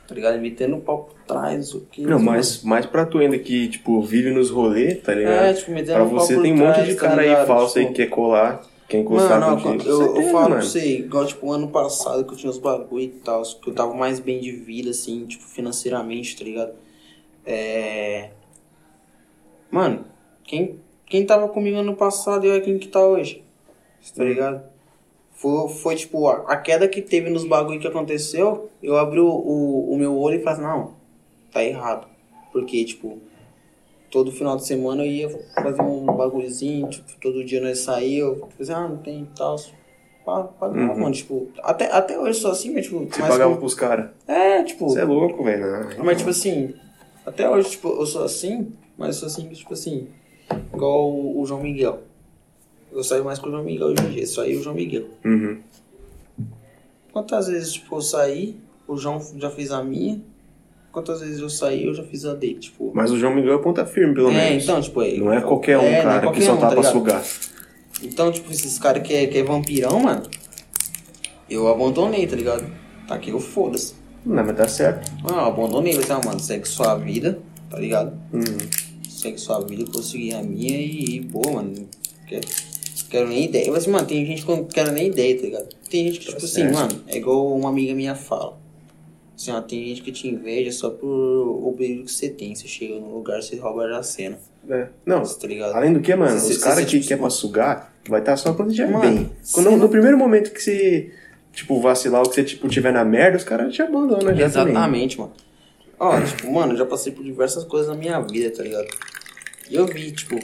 tá 0.07 0.15
ligado? 0.15 0.39
Metendo 0.39 0.78
o 0.78 0.82
pau 0.82 1.03
por 1.05 1.13
trás, 1.28 1.55
não 1.57 1.63
sei 1.63 1.80
o 1.80 1.86
que. 1.86 2.01
Não, 2.03 2.20
mas 2.20 2.63
mais 2.63 2.86
pra 2.86 3.05
tu 3.05 3.20
ainda 3.20 3.38
que, 3.38 3.68
tipo, 3.70 4.01
vive 4.01 4.32
nos 4.32 4.49
rolês, 4.49 5.01
tá 5.03 5.13
ligado? 5.13 5.45
É, 5.45 5.53
tipo, 5.53 5.72
metendo 5.72 5.93
Pra 5.93 6.03
você 6.05 6.41
tem 6.41 6.53
um 6.53 6.57
monte 6.57 6.84
de 6.84 6.95
tá 6.95 7.01
cara 7.01 7.22
aí 7.22 7.30
ligado? 7.30 7.47
falso 7.47 7.78
aí 7.78 7.86
Tipo, 7.86 7.95
que 7.95 8.05
quer 8.05 8.09
colar. 8.09 8.61
Quem 8.89 9.03
gostava 9.03 9.57
Mano, 9.57 9.78
de... 9.78 9.86
eu, 9.86 10.01
eu 10.01 10.05
Certeza, 10.07 10.32
falo 10.32 10.45
pra 10.45 10.49
mano. 10.55 10.63
você, 10.63 10.97
igual, 10.99 11.26
tipo, 11.26 11.51
ano 11.51 11.68
passado 11.68 12.24
que 12.26 12.34
eu 12.34 12.38
tinha 12.38 12.49
uns 12.49 12.57
bagulho 12.57 13.03
e 13.03 13.09
tal, 13.09 13.43
que 13.43 13.70
eu 13.70 13.74
tava 13.76 13.93
mais 13.93 14.20
bem 14.22 14.39
de 14.39 14.51
vida, 14.53 14.91
assim, 14.91 15.26
tipo, 15.26 15.43
financeiramente, 15.43 16.38
tá 16.38 16.45
ligado? 16.45 16.72
É... 17.45 18.30
Mano, 19.70 20.05
quem, 20.45 20.80
quem 21.08 21.26
tava 21.26 21.47
comigo 21.49 21.78
ano 21.78 21.95
passado 21.95 22.45
e 22.45 22.49
olha 22.51 22.62
quem 22.62 22.78
que 22.78 22.88
tá 22.88 22.99
hoje, 23.05 23.43
tá 24.16 24.24
ligado? 24.24 24.62
Foi, 25.32 25.70
foi 25.70 25.95
tipo, 25.95 26.28
a, 26.28 26.38
a 26.51 26.58
queda 26.58 26.88
que 26.88 27.01
teve 27.01 27.30
nos 27.30 27.45
bagulho 27.45 27.80
que 27.80 27.88
aconteceu, 27.88 28.70
eu 28.82 28.97
abri 28.97 29.20
o, 29.20 29.28
o, 29.28 29.93
o 29.93 29.97
meu 29.97 30.18
olho 30.18 30.39
e 30.39 30.43
falei, 30.43 30.62
não, 30.62 30.93
tá 31.51 31.64
errado. 31.64 32.08
Porque, 32.51 32.84
tipo, 32.84 33.20
todo 34.10 34.32
final 34.32 34.58
de 34.58 34.66
semana 34.66 35.03
eu 35.05 35.12
ia 35.12 35.30
fazer 35.53 35.82
um 35.82 36.05
bagulhozinho, 36.05 36.89
tipo, 36.89 37.12
todo 37.22 37.43
dia 37.43 37.62
nós 37.62 37.80
saía, 37.80 38.22
eu 38.22 38.47
fazia, 38.58 38.78
ah, 38.78 38.88
não 38.88 38.97
tem 38.97 39.28
tal. 39.38 39.58
Pá, 40.26 40.43
Pagava, 40.43 40.91
Uhum. 40.93 40.99
mano, 40.99 41.14
tipo, 41.16 41.47
até, 41.64 41.86
até 41.89 42.20
hoje 42.20 42.39
sou 42.41 42.51
assim, 42.51 42.74
mas 42.74 42.84
tipo. 42.86 42.99
Você 43.05 43.22
mas 43.22 43.30
pagava 43.30 43.53
com- 43.53 43.60
pros 43.60 43.74
caras. 43.76 44.10
É, 44.28 44.62
tipo. 44.64 44.89
Você 44.89 44.99
é 44.99 45.05
louco, 45.05 45.41
velho. 45.43 45.66
Mas 46.03 46.18
tipo 46.18 46.30
assim, 46.32 46.74
até 47.26 47.49
hoje, 47.49 47.70
tipo, 47.70 47.88
eu 47.88 48.05
sou 48.05 48.26
assim, 48.26 48.74
mas 48.97 49.08
eu 49.08 49.14
sou 49.14 49.28
assim, 49.28 49.47
tipo 49.53 49.72
assim, 49.74 50.10
igual 50.73 51.09
o, 51.09 51.41
o 51.41 51.45
João 51.45 51.61
Miguel. 51.61 52.03
Eu 52.91 53.03
saio 53.03 53.23
mais 53.23 53.39
com 53.39 53.47
o 53.47 53.51
João 53.51 53.63
Miguel 53.63 53.87
hoje 53.87 54.03
em 54.03 54.09
dia, 54.09 54.25
só 54.25 54.43
o 54.43 54.63
João 54.63 54.75
Miguel. 54.75 55.05
Uhum. 55.23 55.59
Quantas 57.11 57.47
vezes, 57.47 57.73
tipo, 57.73 57.95
eu 57.95 58.01
saí, 58.01 58.57
o 58.87 58.95
João 58.97 59.21
já 59.37 59.49
fez 59.49 59.71
a 59.71 59.83
minha, 59.83 60.21
quantas 60.91 61.19
vezes 61.19 61.39
eu 61.39 61.49
saí, 61.49 61.85
eu 61.85 61.93
já 61.93 62.03
fiz 62.03 62.25
a 62.25 62.33
dele, 62.33 62.59
tipo. 62.59 62.91
Mas 62.93 63.11
o 63.11 63.17
João 63.17 63.35
Miguel 63.35 63.55
é 63.55 63.61
ponta 63.61 63.85
firme, 63.85 64.13
pelo 64.13 64.29
é, 64.29 64.33
menos. 64.33 64.63
então, 64.63 64.81
tipo, 64.81 65.01
é, 65.01 65.17
Não 65.17 65.33
é 65.33 65.41
qualquer 65.41 65.77
um, 65.77 65.81
é, 65.81 65.99
é 65.99 66.01
cara, 66.03 66.19
que 66.19 66.25
qualquer 66.25 66.41
só 66.41 66.53
um, 66.53 66.57
tá 66.57 66.67
pra 66.67 66.75
ligado? 66.77 66.93
sugar. 66.93 67.23
Então, 68.03 68.31
tipo, 68.31 68.51
esses 68.51 68.77
caras 68.77 69.01
que 69.01 69.13
é, 69.13 69.27
que 69.27 69.37
é 69.37 69.43
vampirão, 69.43 69.99
mano, 69.99 70.23
eu 71.49 71.67
abandonei, 71.67 72.27
tá 72.27 72.35
ligado? 72.35 72.65
Tá 73.07 73.17
que 73.17 73.31
eu 73.31 73.39
foda-se. 73.39 73.95
Não, 74.25 74.43
mas 74.43 74.55
tá 74.55 74.67
certo. 74.67 75.11
Não, 75.23 75.37
eu 75.37 75.45
abandonei, 75.45 75.97
ah, 76.09 76.21
mano, 76.23 76.39
segue 76.39 76.67
sua 76.67 76.95
vida, 76.95 77.39
tá 77.69 77.79
ligado? 77.79 78.13
Uhum. 78.33 78.86
Segue 79.18 79.38
sua 79.39 79.59
vida, 79.61 79.82
eu 79.82 79.88
consegui 79.91 80.32
a 80.34 80.43
minha 80.43 80.78
e, 80.80 81.28
pô, 81.32 81.41
mano, 81.51 81.74
quero, 82.28 82.47
quero 83.09 83.28
nem 83.28 83.45
ideia. 83.45 83.65
Falei 83.65 83.80
assim, 83.80 83.89
mano, 83.89 84.05
tem 84.07 84.26
gente 84.26 84.43
que 84.45 84.47
não 84.51 84.63
quero 84.65 84.91
nem 84.91 85.07
ideia, 85.07 85.36
tá 85.36 85.41
ligado? 85.41 85.70
Tem 85.89 86.05
gente 86.05 86.20
que, 86.20 86.26
Tá 86.28 86.32
tipo 86.34 86.47
certo. 86.47 86.68
assim, 86.68 86.76
mano, 86.76 87.03
é 87.07 87.18
igual 87.18 87.57
uma 87.57 87.70
amiga 87.70 87.95
minha 87.95 88.13
fala. 88.15 88.55
Assim, 89.36 89.51
ó, 89.51 89.61
tem 89.61 89.86
gente 89.88 90.01
que 90.03 90.11
te 90.11 90.28
inveja 90.28 90.72
só 90.72 90.89
por 90.91 91.07
o 91.07 91.72
brilho 91.76 92.03
que 92.05 92.11
você 92.11 92.30
tem. 92.30 92.53
Você 92.55 92.68
chega 92.68 92.95
num 92.99 93.13
lugar, 93.13 93.41
você 93.41 93.55
rouba 93.55 93.88
a 93.97 94.03
cena, 94.03 94.38
É. 94.70 94.88
Não, 95.05 95.24
tá 95.24 95.78
além 95.78 95.93
do 95.93 95.99
que, 96.01 96.13
mano, 96.15 96.39
Se- 96.39 96.51
os 96.53 96.57
caras 96.59 96.84
que 96.86 96.91
tipo, 96.99 97.07
quer 97.07 97.18
pra 97.18 97.30
sugar, 97.30 97.93
vai 98.07 98.20
estar 98.20 98.36
só 98.38 98.53
quando 98.53 98.70
estiver 98.70 98.91
Mano, 98.91 99.01
bem. 99.18 99.32
Quando, 99.51 99.72
no 99.78 99.89
primeiro 99.89 100.18
momento 100.18 100.51
que 100.51 100.61
você, 100.61 101.11
tipo, 101.53 101.80
vacilar 101.80 102.22
ou 102.22 102.30
que 102.30 102.36
você, 102.36 102.43
tipo, 102.43 102.68
tiver 102.68 102.91
na 102.91 103.03
merda, 103.05 103.38
os 103.38 103.43
caras 103.43 103.74
te 103.74 103.82
abandonam 103.82 104.20
já 104.36 104.49
também. 104.49 104.74
Exatamente, 104.74 105.20
mano. 105.20 105.32
Ó, 105.99 106.19
tipo, 106.21 106.51
mano, 106.51 106.73
eu 106.73 106.77
já 106.77 106.85
passei 106.85 107.11
por 107.11 107.23
diversas 107.23 107.63
coisas 107.63 107.89
na 107.89 107.95
minha 107.95 108.19
vida, 108.21 108.55
tá 108.55 108.63
ligado? 108.63 108.87
E 109.69 109.75
eu 109.75 109.85
vi, 109.85 110.11
tipo, 110.11 110.35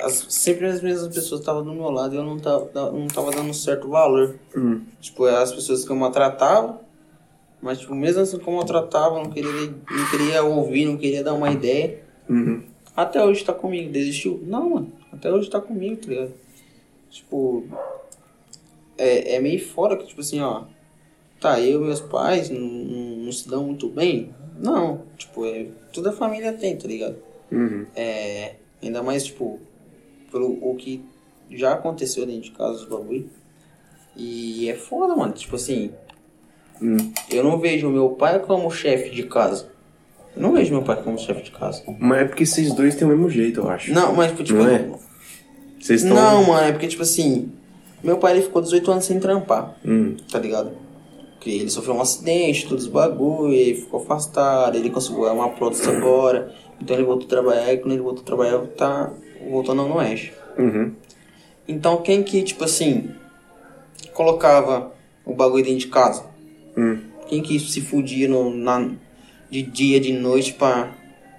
as- 0.00 0.26
sempre 0.28 0.66
as 0.66 0.82
mesmas 0.82 1.14
pessoas 1.14 1.40
estavam 1.40 1.64
do 1.64 1.72
meu 1.72 1.90
lado 1.90 2.14
e 2.14 2.18
eu 2.18 2.24
não 2.24 2.38
tava, 2.38 2.70
não 2.92 3.06
tava 3.08 3.30
dando 3.30 3.54
certo 3.54 3.88
valor. 3.88 4.36
Hum. 4.56 4.82
Tipo, 5.00 5.24
as 5.24 5.52
pessoas 5.52 5.84
que 5.84 5.90
eu 5.90 5.96
maltratava, 5.96 6.80
mas, 7.60 7.78
tipo, 7.78 7.94
mesmo 7.94 8.20
assim 8.22 8.38
como 8.38 8.60
eu 8.60 8.64
tratava, 8.64 9.16
eu 9.18 9.24
não 9.24 9.30
queria, 9.30 9.50
não 9.90 10.10
queria 10.10 10.42
ouvir, 10.42 10.84
não 10.84 10.96
queria 10.96 11.22
dar 11.24 11.32
uma 11.32 11.50
ideia. 11.50 12.00
Uhum. 12.28 12.62
Até 12.94 13.24
hoje 13.24 13.44
tá 13.44 13.52
comigo, 13.54 13.90
desistiu? 13.90 14.42
Não, 14.46 14.68
mano, 14.70 14.92
até 15.12 15.32
hoje 15.32 15.48
tá 15.48 15.60
comigo, 15.60 15.96
tá 15.96 16.08
ligado? 16.08 16.32
Tipo, 17.10 17.64
é, 18.98 19.36
é 19.36 19.40
meio 19.40 19.64
fora 19.64 19.96
que, 19.96 20.06
tipo 20.06 20.20
assim, 20.20 20.40
ó, 20.40 20.64
tá, 21.40 21.60
eu 21.60 21.80
e 21.80 21.84
meus 21.86 22.00
pais 22.00 22.50
não, 22.50 22.60
não, 22.60 23.16
não 23.24 23.32
se 23.32 23.48
dão 23.48 23.64
muito 23.64 23.88
bem? 23.88 24.34
Não, 24.62 25.02
tipo, 25.18 25.44
é, 25.44 25.66
toda 25.92 26.10
a 26.10 26.12
família 26.12 26.52
tem, 26.52 26.76
tá 26.76 26.86
ligado? 26.86 27.16
Uhum. 27.50 27.84
É, 27.96 28.54
ainda 28.82 29.02
mais, 29.02 29.24
tipo, 29.24 29.58
pelo 30.30 30.56
o 30.62 30.74
que 30.76 31.04
já 31.50 31.72
aconteceu 31.72 32.24
dentro 32.24 32.42
de 32.42 32.50
casa, 32.52 32.74
os 32.74 32.84
bagulho. 32.84 33.28
E 34.16 34.68
é 34.70 34.74
foda, 34.74 35.14
mano, 35.16 35.32
tipo 35.32 35.56
assim, 35.56 35.90
Hum. 36.80 36.96
eu 37.30 37.42
não 37.44 37.58
vejo 37.58 37.88
meu 37.90 38.10
pai 38.10 38.38
como 38.40 38.70
chefe 38.70 39.10
de 39.10 39.24
casa. 39.24 39.68
Eu 40.34 40.42
não 40.42 40.52
vejo 40.52 40.72
meu 40.72 40.82
pai 40.82 41.02
como 41.02 41.18
chefe 41.18 41.42
de 41.42 41.50
casa. 41.50 41.82
Mas 41.98 42.22
é 42.22 42.24
porque 42.24 42.46
vocês 42.46 42.72
dois 42.74 42.94
têm 42.94 43.06
o 43.06 43.10
mesmo 43.10 43.28
jeito, 43.28 43.60
eu 43.60 43.68
acho. 43.68 43.92
Não, 43.92 44.14
mas 44.14 44.32
tipo, 44.36 44.52
Não 44.54 44.68
é? 44.68 44.88
Vocês 45.80 46.02
estão... 46.02 46.14
Não, 46.16 46.44
mano, 46.46 46.68
é 46.68 46.72
porque, 46.72 46.86
tipo 46.88 47.02
assim, 47.02 47.50
meu 48.02 48.16
pai 48.18 48.32
ele 48.34 48.42
ficou 48.42 48.62
18 48.62 48.90
anos 48.92 49.04
sem 49.04 49.18
trampar, 49.20 49.76
Hum. 49.84 50.16
tá 50.30 50.38
ligado? 50.38 50.72
Porque 51.42 51.50
ele 51.58 51.70
sofreu 51.70 51.96
um 51.96 52.00
acidente, 52.00 52.68
todos 52.68 52.84
os 52.84 52.90
bagulho, 52.90 53.52
ele 53.52 53.74
ficou 53.74 54.00
afastado, 54.00 54.76
ele 54.76 54.88
conseguiu 54.90 55.24
uma 55.24 55.48
prótese 55.48 55.90
agora, 55.90 56.54
então 56.80 56.94
ele 56.94 57.04
voltou 57.04 57.26
a 57.26 57.28
trabalhar, 57.28 57.72
e 57.72 57.78
quando 57.78 57.94
ele 57.94 58.00
voltou 58.02 58.22
a 58.22 58.24
trabalhar, 58.24 58.58
tá 58.76 59.10
voltando 59.50 59.82
no 59.88 59.96
oeste. 59.96 60.32
Uhum. 60.56 60.92
Então 61.66 61.96
quem 61.96 62.22
que, 62.22 62.44
tipo 62.44 62.62
assim, 62.62 63.10
colocava 64.12 64.92
o 65.24 65.34
bagulho 65.34 65.64
dentro 65.64 65.80
de 65.80 65.86
casa? 65.88 66.24
Hum. 66.76 66.98
Quem 67.26 67.42
que 67.42 67.58
se 67.58 67.80
fudia 67.80 68.28
no, 68.28 68.54
na, 68.54 68.90
de 69.50 69.62
dia, 69.62 69.98
de 69.98 70.12
noite 70.12 70.52
pra... 70.54 70.90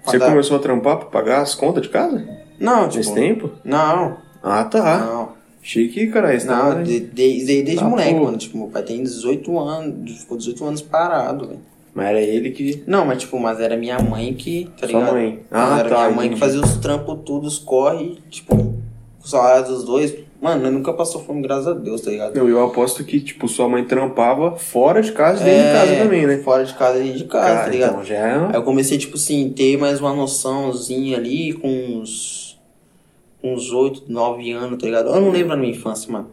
pra 0.02 0.12
Você 0.12 0.18
dar- 0.18 0.28
começou 0.28 0.58
a 0.58 0.60
trampar 0.60 0.98
pra 0.98 1.06
pagar 1.06 1.40
as 1.40 1.54
contas 1.54 1.82
de 1.82 1.88
casa? 1.88 2.18
Não, 2.60 2.84
tipo... 2.88 2.98
Nesse 2.98 3.14
tempo? 3.14 3.50
Não, 3.64 4.18
Ah, 4.42 4.64
tá. 4.64 4.98
não. 4.98 5.23
Chique, 5.64 6.06
cara. 6.08 6.34
Esse 6.34 6.46
tá... 6.46 6.74
Não, 6.74 6.82
de, 6.84 7.00
de, 7.00 7.06
desde, 7.06 7.62
desde 7.62 7.82
Ah, 7.82 7.88
moleque, 7.88 8.14
pô. 8.14 8.24
mano. 8.24 8.36
Tipo, 8.36 8.58
meu 8.58 8.66
pai 8.68 8.82
tem 8.82 9.02
18 9.02 9.58
anos, 9.58 10.18
ficou 10.20 10.36
18 10.36 10.64
anos 10.64 10.82
parado, 10.82 11.46
velho. 11.48 11.60
Mas 11.94 12.06
era 12.08 12.20
ele 12.20 12.50
que... 12.50 12.82
Não, 12.86 13.04
mas 13.06 13.18
tipo, 13.22 13.38
mas 13.38 13.60
era 13.60 13.76
minha 13.76 13.98
mãe 14.00 14.34
que, 14.34 14.68
tá 14.78 14.86
Sua 14.86 14.98
ligado? 14.98 15.12
mãe. 15.14 15.40
Mas 15.50 15.72
Ah, 15.72 15.78
era 15.78 15.88
tá, 15.88 15.96
minha 16.04 16.10
mãe 16.10 16.30
que 16.30 16.38
fazia 16.38 16.60
os 16.60 16.76
trampos 16.76 17.18
tudo, 17.24 17.46
os 17.46 17.56
corre, 17.58 18.18
tipo, 18.28 18.54
o 19.24 19.26
salário 19.28 19.64
dos 19.66 19.84
dois. 19.84 20.14
Mano, 20.42 20.70
nunca 20.70 20.92
passou 20.92 21.22
fome, 21.22 21.40
graças 21.40 21.68
a 21.68 21.72
Deus, 21.72 22.02
tá 22.02 22.10
ligado? 22.10 22.36
Não, 22.36 22.46
eu 22.46 22.62
aposto 22.62 23.02
que, 23.02 23.18
tipo, 23.20 23.48
sua 23.48 23.66
mãe 23.66 23.82
trampava 23.84 24.56
fora 24.56 25.00
de 25.00 25.12
casa 25.12 25.40
e 25.40 25.44
dentro 25.44 25.66
de 25.68 25.72
casa 25.72 25.96
também, 26.02 26.26
né? 26.26 26.36
Fora 26.38 26.64
de 26.64 26.74
casa 26.74 26.98
e 26.98 27.02
dentro 27.04 27.18
de 27.18 27.24
casa, 27.24 27.46
Cara, 27.46 27.64
tá 27.64 27.70
ligado? 27.70 27.90
então 27.92 28.04
já 28.04 28.14
é... 28.16 28.46
Aí 28.48 28.54
eu 28.54 28.62
comecei, 28.62 28.98
tipo 28.98 29.16
assim, 29.16 29.48
ter 29.56 29.78
mais 29.78 30.00
uma 30.00 30.12
noçãozinha 30.12 31.16
ali 31.16 31.54
com 31.54 31.68
uns. 31.68 32.53
Uns 33.44 33.70
8, 33.70 34.10
9 34.10 34.52
anos, 34.52 34.78
tá 34.78 34.86
ligado? 34.86 35.10
Eu 35.10 35.20
não 35.20 35.30
lembro 35.30 35.50
da 35.50 35.56
minha 35.56 35.70
infância, 35.70 36.10
mano. 36.10 36.30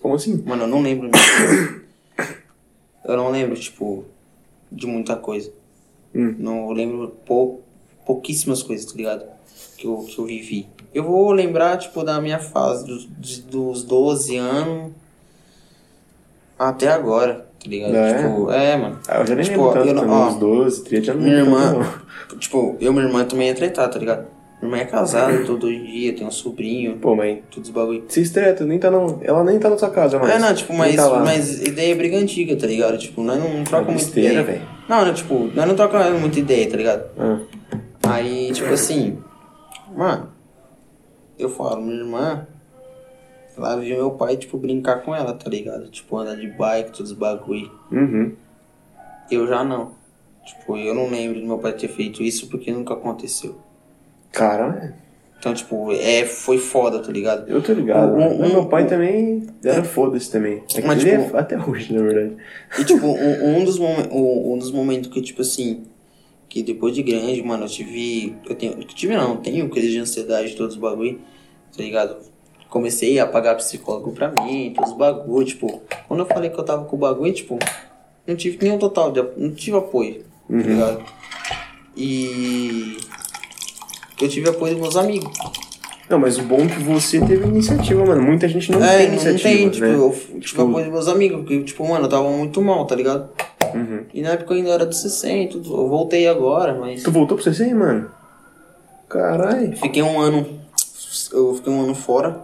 Como 0.00 0.14
assim? 0.14 0.42
Mano, 0.46 0.64
eu 0.64 0.68
não 0.68 0.82
lembro. 0.82 1.10
eu 3.02 3.16
não 3.16 3.30
lembro, 3.30 3.58
tipo, 3.58 4.04
de 4.70 4.86
muita 4.86 5.16
coisa. 5.16 5.50
Hum. 6.14 6.34
Não 6.38 6.68
eu 6.68 6.72
lembro 6.72 7.16
pou, 7.24 7.64
pouquíssimas 8.04 8.62
coisas, 8.62 8.84
tá 8.84 8.94
ligado? 8.94 9.24
Que 9.78 9.86
eu, 9.86 9.98
que 9.98 10.18
eu 10.18 10.26
vivi. 10.26 10.68
Eu 10.92 11.04
vou 11.04 11.32
lembrar, 11.32 11.78
tipo, 11.78 12.04
da 12.04 12.20
minha 12.20 12.38
fase, 12.38 12.86
dos, 12.86 13.06
dos 13.38 13.82
12 13.82 14.36
anos 14.36 14.92
até 16.58 16.88
agora, 16.88 17.48
tá 17.58 17.68
ligado? 17.68 17.94
É? 17.96 18.22
Tipo, 18.22 18.50
é, 18.50 18.76
mano. 18.76 18.98
Ah, 19.08 19.20
eu 19.20 19.26
já 19.26 19.34
nem 19.34 19.44
Tipo, 19.44 19.56
lembro 19.56 19.72
tanto 19.72 19.88
eu 19.88 19.94
também, 19.94 20.14
ó, 20.14 20.28
uns 20.28 20.36
12, 20.36 20.84
13 20.84 21.10
anos. 21.10 21.24
Minha 21.24 21.36
irmã, 21.38 22.02
tipo, 22.38 22.76
eu 22.78 22.92
e 22.92 22.94
minha 22.94 23.06
irmã 23.06 23.24
também 23.24 23.48
é 23.48 23.54
tretar, 23.54 23.88
tá 23.88 23.98
ligado? 23.98 24.33
Minha 24.64 24.76
irmã 24.82 24.88
é 24.88 24.90
casada 24.90 25.44
todo 25.44 25.70
dia, 25.70 26.14
tem 26.14 26.26
um 26.26 26.30
sobrinho, 26.30 26.92
não. 26.92 26.98
Pô, 26.98 27.14
mãe, 27.14 27.42
todos 27.50 27.68
os 27.68 27.74
bagulho. 27.74 28.04
se 28.08 28.20
estreta, 28.20 28.64
nem 28.64 28.78
tá 28.78 28.90
não... 28.90 29.18
ela 29.22 29.44
nem 29.44 29.58
tá 29.58 29.68
na 29.70 29.76
sua 29.78 29.90
casa, 29.90 30.18
mas... 30.18 30.30
É, 30.30 30.38
não, 30.38 30.54
tipo, 30.54 30.72
mas, 30.72 30.96
tá 30.96 31.20
mas 31.20 31.60
ideia 31.62 31.92
é 31.92 31.94
briga 31.94 32.16
antiga, 32.16 32.56
tá 32.56 32.66
ligado? 32.66 32.96
Tipo, 32.98 33.22
nós 33.22 33.38
não 33.38 33.46
Uma 33.48 33.64
trocamos 33.64 34.02
besteira, 34.02 34.40
ideia. 34.40 34.44
velho. 34.44 34.68
Não, 34.88 35.04
não, 35.04 35.14
tipo, 35.14 35.34
nós 35.54 35.66
não 35.68 35.74
trocamos 35.74 36.20
muita 36.20 36.38
ideia, 36.38 36.70
tá 36.70 36.76
ligado? 36.76 37.04
Ah, 37.18 37.38
Aí, 38.06 38.52
tipo 38.52 38.72
assim, 38.72 39.18
mano, 39.96 40.28
eu 41.38 41.48
falo, 41.48 41.80
minha 41.82 41.96
irmã, 42.00 42.46
ela 43.56 43.76
viu 43.76 43.96
meu 43.96 44.10
pai, 44.12 44.36
tipo, 44.36 44.58
brincar 44.58 45.02
com 45.02 45.14
ela, 45.14 45.32
tá 45.32 45.48
ligado? 45.48 45.88
Tipo, 45.90 46.18
andar 46.18 46.36
de 46.36 46.46
bike, 46.48 46.90
todos 46.92 47.12
os 47.12 47.16
bagulho. 47.18 47.70
uhum. 47.90 48.32
Eu 49.30 49.46
já 49.46 49.64
não. 49.64 49.92
Tipo, 50.44 50.76
eu 50.76 50.94
não 50.94 51.08
lembro 51.08 51.40
do 51.40 51.46
meu 51.46 51.56
pai 51.58 51.72
ter 51.72 51.88
feito 51.88 52.22
isso 52.22 52.48
porque 52.50 52.70
nunca 52.70 52.92
aconteceu. 52.92 53.56
Cara, 54.34 54.94
Então, 55.38 55.52
tipo, 55.52 55.92
é, 55.92 56.24
foi 56.24 56.56
foda, 56.58 57.00
tá 57.00 57.12
ligado? 57.12 57.48
eu 57.50 57.62
tô 57.62 57.72
ligado. 57.74 58.14
Um-? 58.14 58.38
Mas 58.38 58.50
um- 58.50 58.52
meu 58.54 58.66
pai 58.66 58.86
também 58.86 59.46
era 59.62 59.84
foda-se 59.84 60.30
também. 60.30 60.62
É 60.74 60.80
Mas, 60.80 61.04
ele 61.04 61.22
tipo- 61.22 61.36
é 61.36 61.40
até 61.40 61.56
hoje, 61.58 61.92
na 61.92 62.02
verdade. 62.02 62.36
E, 62.78 62.84
tipo, 62.84 63.06
um, 63.06 63.58
um 63.58 63.64
dos 63.64 63.78
um, 63.78 64.52
um 64.54 64.58
dos 64.58 64.70
momentos 64.70 65.10
que, 65.10 65.20
tipo 65.20 65.42
assim, 65.42 65.84
que 66.48 66.62
depois 66.62 66.94
de 66.94 67.02
grande, 67.02 67.42
mano, 67.42 67.64
eu 67.64 67.68
tive. 67.68 68.34
Eu 68.48 68.54
tenho. 68.54 68.72
Eu 68.72 68.84
tive 68.84 69.14
não, 69.16 69.36
tenho 69.36 69.68
crise 69.68 69.90
de 69.90 69.98
ansiedade, 69.98 70.56
todos 70.56 70.76
os 70.76 70.80
bagulho, 70.80 71.20
tá 71.76 71.82
ligado? 71.82 72.16
Comecei 72.70 73.18
a 73.18 73.26
pagar 73.26 73.54
psicólogo 73.56 74.12
pra 74.12 74.30
mim, 74.30 74.72
todos 74.74 74.92
os 74.92 74.96
bagulho, 74.96 75.46
tipo, 75.46 75.82
quando 76.08 76.20
eu 76.20 76.26
falei 76.26 76.48
que 76.50 76.58
eu 76.58 76.64
tava 76.64 76.86
com 76.86 76.96
o 76.96 76.98
bagulho, 76.98 77.32
tipo, 77.34 77.58
não 78.26 78.34
tive 78.34 78.58
nenhum 78.62 78.78
total 78.78 79.12
de 79.12 79.22
não 79.36 79.50
tive 79.52 79.76
apoio, 79.76 80.24
tá 80.48 80.56
ligado? 80.56 81.04
E 81.96 82.96
eu 84.20 84.28
tive 84.28 84.48
apoio 84.48 84.72
dos 84.74 84.82
meus 84.82 84.96
amigos. 84.96 85.32
Não, 86.08 86.18
mas 86.18 86.36
o 86.38 86.42
bom 86.42 86.58
é 86.58 86.66
que 86.66 86.82
você 86.82 87.18
teve 87.20 87.46
iniciativa, 87.46 88.04
mano. 88.04 88.22
Muita 88.22 88.46
gente 88.46 88.70
não 88.70 88.84
é, 88.84 88.98
tem 88.98 89.06
não 89.06 89.12
iniciativa, 89.14 89.48
tem, 89.48 89.64
né? 89.66 89.70
tipo, 89.72 89.84
eu 89.86 90.10
tive 90.12 90.40
Tipo- 90.40 90.62
apoio 90.62 90.84
dos 90.84 90.92
meus 90.92 91.08
amigos, 91.08 91.38
porque, 91.40 91.62
tipo, 91.62 91.88
mano, 91.88 92.04
eu 92.04 92.08
tava 92.10 92.28
muito 92.30 92.60
mal, 92.60 92.84
tá 92.86 92.94
ligado? 92.94 93.28
Uhum. 93.74 94.00
E 94.12 94.20
na 94.22 94.30
época 94.30 94.52
eu 94.52 94.58
ainda 94.58 94.70
era 94.70 94.86
do 94.86 94.94
60, 94.94 95.56
eu 95.56 95.62
voltei 95.88 96.28
agora, 96.28 96.74
mas. 96.78 97.02
Tu 97.02 97.10
voltou 97.10 97.36
pro 97.36 97.44
CC, 97.44 97.72
mano? 97.74 98.08
Caralho. 99.08 99.76
Fiquei 99.76 100.02
um 100.02 100.20
ano. 100.20 100.46
Eu 101.32 101.54
fiquei 101.54 101.72
um 101.72 101.80
ano 101.82 101.94
fora, 101.94 102.38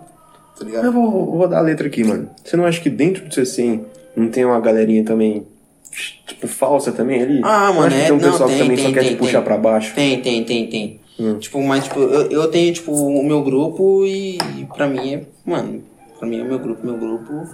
tá 0.59 0.65
ligado? 0.65 0.87
Eu 0.87 0.93
vou, 0.93 1.37
vou 1.37 1.49
dar 1.49 1.59
a 1.59 1.63
letra 1.63 1.87
aqui, 1.87 2.03
mano. 2.05 2.31
Você 2.45 2.57
não 2.57 2.65
acha 2.65 2.81
que 2.81 2.89
dentro 2.91 3.27
do 3.27 3.35
CC 3.35 3.81
não 4.17 4.29
tem 4.29 4.45
uma 4.45 4.59
galerinha 4.61 5.05
também, 5.05 5.47
tipo, 6.27 6.47
falsa 6.49 6.93
também 6.93 7.23
ali? 7.23 7.41
Ah, 7.45 7.67
Não 7.69 7.75
mano, 7.75 7.95
é- 7.95 8.05
tem 8.05 8.13
um 8.13 8.17
não, 8.19 8.31
pessoal 8.31 8.49
tem, 8.49 8.57
que 8.59 8.63
também 8.63 8.77
tem, 8.77 8.87
só 8.87 8.93
quer 8.93 9.01
tem, 9.01 9.09
te 9.11 9.17
puxar 9.17 9.39
tem. 9.39 9.43
pra 9.45 9.59
baixo? 9.59 9.95
Tem, 9.95 10.21
tem, 10.23 10.45
tem, 10.45 10.67
tem. 10.69 11.00
Hum. 11.21 11.39
Tipo, 11.39 11.61
mas 11.63 11.85
tipo, 11.85 12.01
eu, 12.01 12.31
eu 12.31 12.49
tenho, 12.49 12.73
tipo, 12.73 12.93
o 12.93 13.23
meu 13.23 13.43
grupo 13.43 14.05
e, 14.07 14.39
e 14.59 14.65
pra 14.75 14.87
mim 14.87 15.15
é. 15.15 15.23
Mano, 15.45 15.83
pra 16.19 16.27
mim 16.27 16.39
é 16.39 16.43
o 16.43 16.47
meu 16.47 16.59
grupo, 16.59 16.85
meu 16.87 16.97
grupo. 16.97 17.47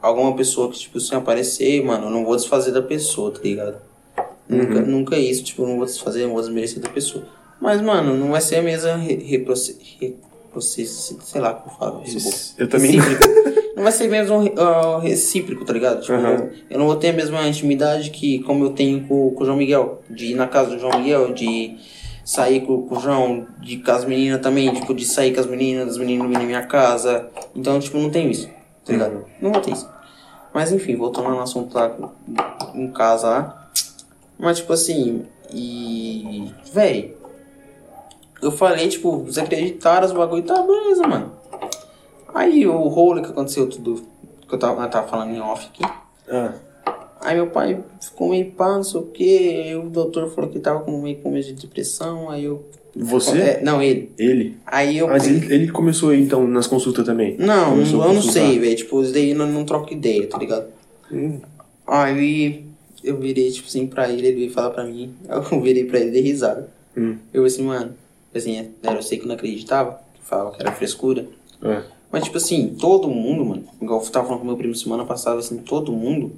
Alguma 0.00 0.34
pessoa 0.34 0.70
que, 0.70 0.78
tipo, 0.78 0.98
se 0.98 1.14
aparecer, 1.14 1.84
mano, 1.84 2.06
eu 2.06 2.10
não 2.10 2.24
vou 2.24 2.34
desfazer 2.34 2.72
da 2.72 2.82
pessoa, 2.82 3.30
tá 3.30 3.40
ligado? 3.44 3.76
Nunca, 4.48 4.78
Uhum. 4.80 4.86
nunca 4.86 5.16
isso, 5.18 5.44
tipo, 5.44 5.62
eu 5.62 5.68
não 5.68 5.76
vou 5.76 5.84
desfazer, 5.86 6.22
eu 6.22 6.26
não 6.26 6.34
vou 6.34 6.42
desmerecer 6.42 6.80
da 6.82 6.88
pessoa. 6.88 7.24
Mas, 7.60 7.80
mano, 7.80 8.16
não 8.16 8.30
vai 8.30 8.40
ser 8.40 8.56
a 8.56 8.62
mesma 8.62 8.96
re, 8.96 9.14
reproce- 9.16 9.78
reproce- 10.00 10.86
sei 10.86 11.40
lá 11.40 11.54
como 11.54 11.76
fala. 11.78 12.02
isso. 12.04 12.54
Eu 12.58 12.68
também-. 12.68 12.96
Não 13.74 13.84
vai 13.84 13.92
ser 13.92 14.06
mesmo 14.06 14.36
uh, 14.38 14.98
recíproco, 15.00 15.64
tá 15.64 15.72
ligado? 15.72 16.02
Tipo, 16.02 16.12
Aham. 16.12 16.50
eu 16.70 16.78
não 16.78 16.86
vou 16.86 16.94
ter 16.94 17.08
a 17.08 17.12
mesma 17.14 17.48
intimidade 17.48 18.10
que 18.10 18.38
como 18.40 18.64
eu 18.66 18.70
tenho 18.70 19.02
com, 19.08 19.30
com 19.30 19.42
o 19.42 19.46
João 19.46 19.56
Miguel. 19.56 20.02
De 20.10 20.26
ir 20.32 20.34
na 20.34 20.46
casa 20.46 20.70
do 20.70 20.78
João 20.78 20.98
Miguel, 21.00 21.32
de 21.32 21.74
sair 22.24 22.60
com, 22.66 22.86
com 22.86 22.96
o 22.96 23.00
João, 23.00 23.46
de 23.60 23.78
com 23.78 23.90
as 23.90 24.04
meninas 24.04 24.40
também, 24.40 24.72
tipo, 24.72 24.94
de 24.94 25.04
sair 25.04 25.34
com 25.34 25.40
as 25.40 25.46
meninas, 25.46 25.86
das 25.86 25.98
meninas 25.98 26.26
virem 26.26 26.42
na 26.42 26.46
minha 26.46 26.66
casa. 26.66 27.28
Então, 27.54 27.78
tipo, 27.80 27.98
não 27.98 28.10
tenho 28.10 28.30
isso, 28.30 28.48
tá 28.84 28.92
ligado? 28.92 29.24
Não 29.40 29.52
vou 29.52 29.60
ter 29.60 29.72
isso. 29.72 29.88
Mas 30.52 30.70
enfim, 30.70 30.96
voltando 30.96 31.28
ao 31.28 31.40
assunto 31.40 31.74
lá 31.74 31.90
em 32.74 32.88
casa 32.92 33.28
lá. 33.28 33.70
Mas 34.38 34.58
tipo 34.58 34.72
assim, 34.72 35.26
e. 35.52 36.52
Véi. 36.72 37.16
Eu 38.40 38.50
falei, 38.50 38.88
tipo, 38.88 39.18
vocês 39.18 39.38
acreditaram 39.38 40.06
os 40.06 40.12
bagulho, 40.12 40.42
tá 40.42 40.60
beleza, 40.62 41.06
mano. 41.06 41.32
Aí 42.34 42.66
o 42.66 42.88
rolo 42.88 43.22
que 43.22 43.30
aconteceu 43.30 43.68
tudo, 43.68 44.04
que 44.48 44.54
eu 44.54 44.58
tava, 44.58 44.82
eu 44.82 44.90
tava 44.90 45.06
falando 45.06 45.30
em 45.30 45.40
off 45.40 45.68
aqui. 45.68 45.84
Ah, 46.28 46.52
Aí 47.22 47.36
meu 47.36 47.46
pai 47.46 47.82
ficou 48.00 48.30
meio 48.30 48.50
pá, 48.52 48.76
não 48.76 48.84
sei 48.84 49.00
o 49.00 49.04
que. 49.04 49.48
Aí 49.48 49.76
o 49.76 49.88
doutor 49.88 50.28
falou 50.30 50.50
que 50.50 50.58
tava 50.58 50.80
com 50.80 51.00
meio 51.00 51.16
com 51.18 51.30
medo 51.30 51.46
de 51.46 51.52
depressão. 51.52 52.28
Aí 52.28 52.44
eu. 52.44 52.64
você? 52.94 53.38
É, 53.38 53.60
não, 53.62 53.80
ele. 53.80 54.10
Ele? 54.18 54.56
Aí 54.66 54.98
eu. 54.98 55.06
Mas 55.06 55.26
ele, 55.26 55.54
ele 55.54 55.70
começou 55.70 56.10
aí, 56.10 56.20
então, 56.20 56.46
nas 56.46 56.66
consultas 56.66 57.06
também? 57.06 57.36
Não, 57.38 57.70
Começou 57.70 58.04
eu 58.04 58.12
não 58.12 58.22
sei, 58.22 58.58
velho. 58.58 58.76
Tipo, 58.76 59.02
isso 59.02 59.12
daí 59.12 59.34
não, 59.34 59.46
não 59.46 59.64
troco 59.64 59.92
ideia, 59.92 60.26
tá 60.26 60.36
ligado? 60.36 60.66
Hum. 61.12 61.40
Aí 61.86 62.64
eu 63.04 63.16
virei, 63.18 63.50
tipo 63.50 63.68
assim, 63.68 63.86
pra 63.86 64.10
ele, 64.10 64.26
ele 64.26 64.36
veio 64.36 64.52
falar 64.52 64.70
pra 64.70 64.84
mim. 64.84 65.14
Eu 65.28 65.60
virei 65.60 65.84
pra 65.84 66.00
ele 66.00 66.10
de 66.10 66.20
risada. 66.20 66.68
Hum. 66.96 67.16
Eu 67.32 67.44
assim, 67.44 67.62
mano, 67.62 67.94
assim, 68.34 68.58
é, 68.58 68.62
né, 68.62 68.96
eu 68.96 69.02
sei 69.02 69.18
que 69.18 69.26
não 69.26 69.34
acreditava, 69.34 70.00
que 70.14 70.22
falava 70.22 70.52
que 70.52 70.60
era 70.60 70.72
frescura. 70.72 71.26
É. 71.62 71.82
Mas, 72.10 72.24
tipo 72.24 72.36
assim, 72.36 72.76
todo 72.78 73.08
mundo, 73.08 73.44
mano, 73.44 73.64
igual 73.80 74.02
eu 74.02 74.10
tava 74.10 74.26
falando 74.26 74.40
com 74.40 74.46
meu 74.46 74.56
primo 74.56 74.74
semana 74.74 75.04
passada, 75.04 75.38
assim, 75.38 75.56
todo 75.58 75.92
mundo 75.92 76.32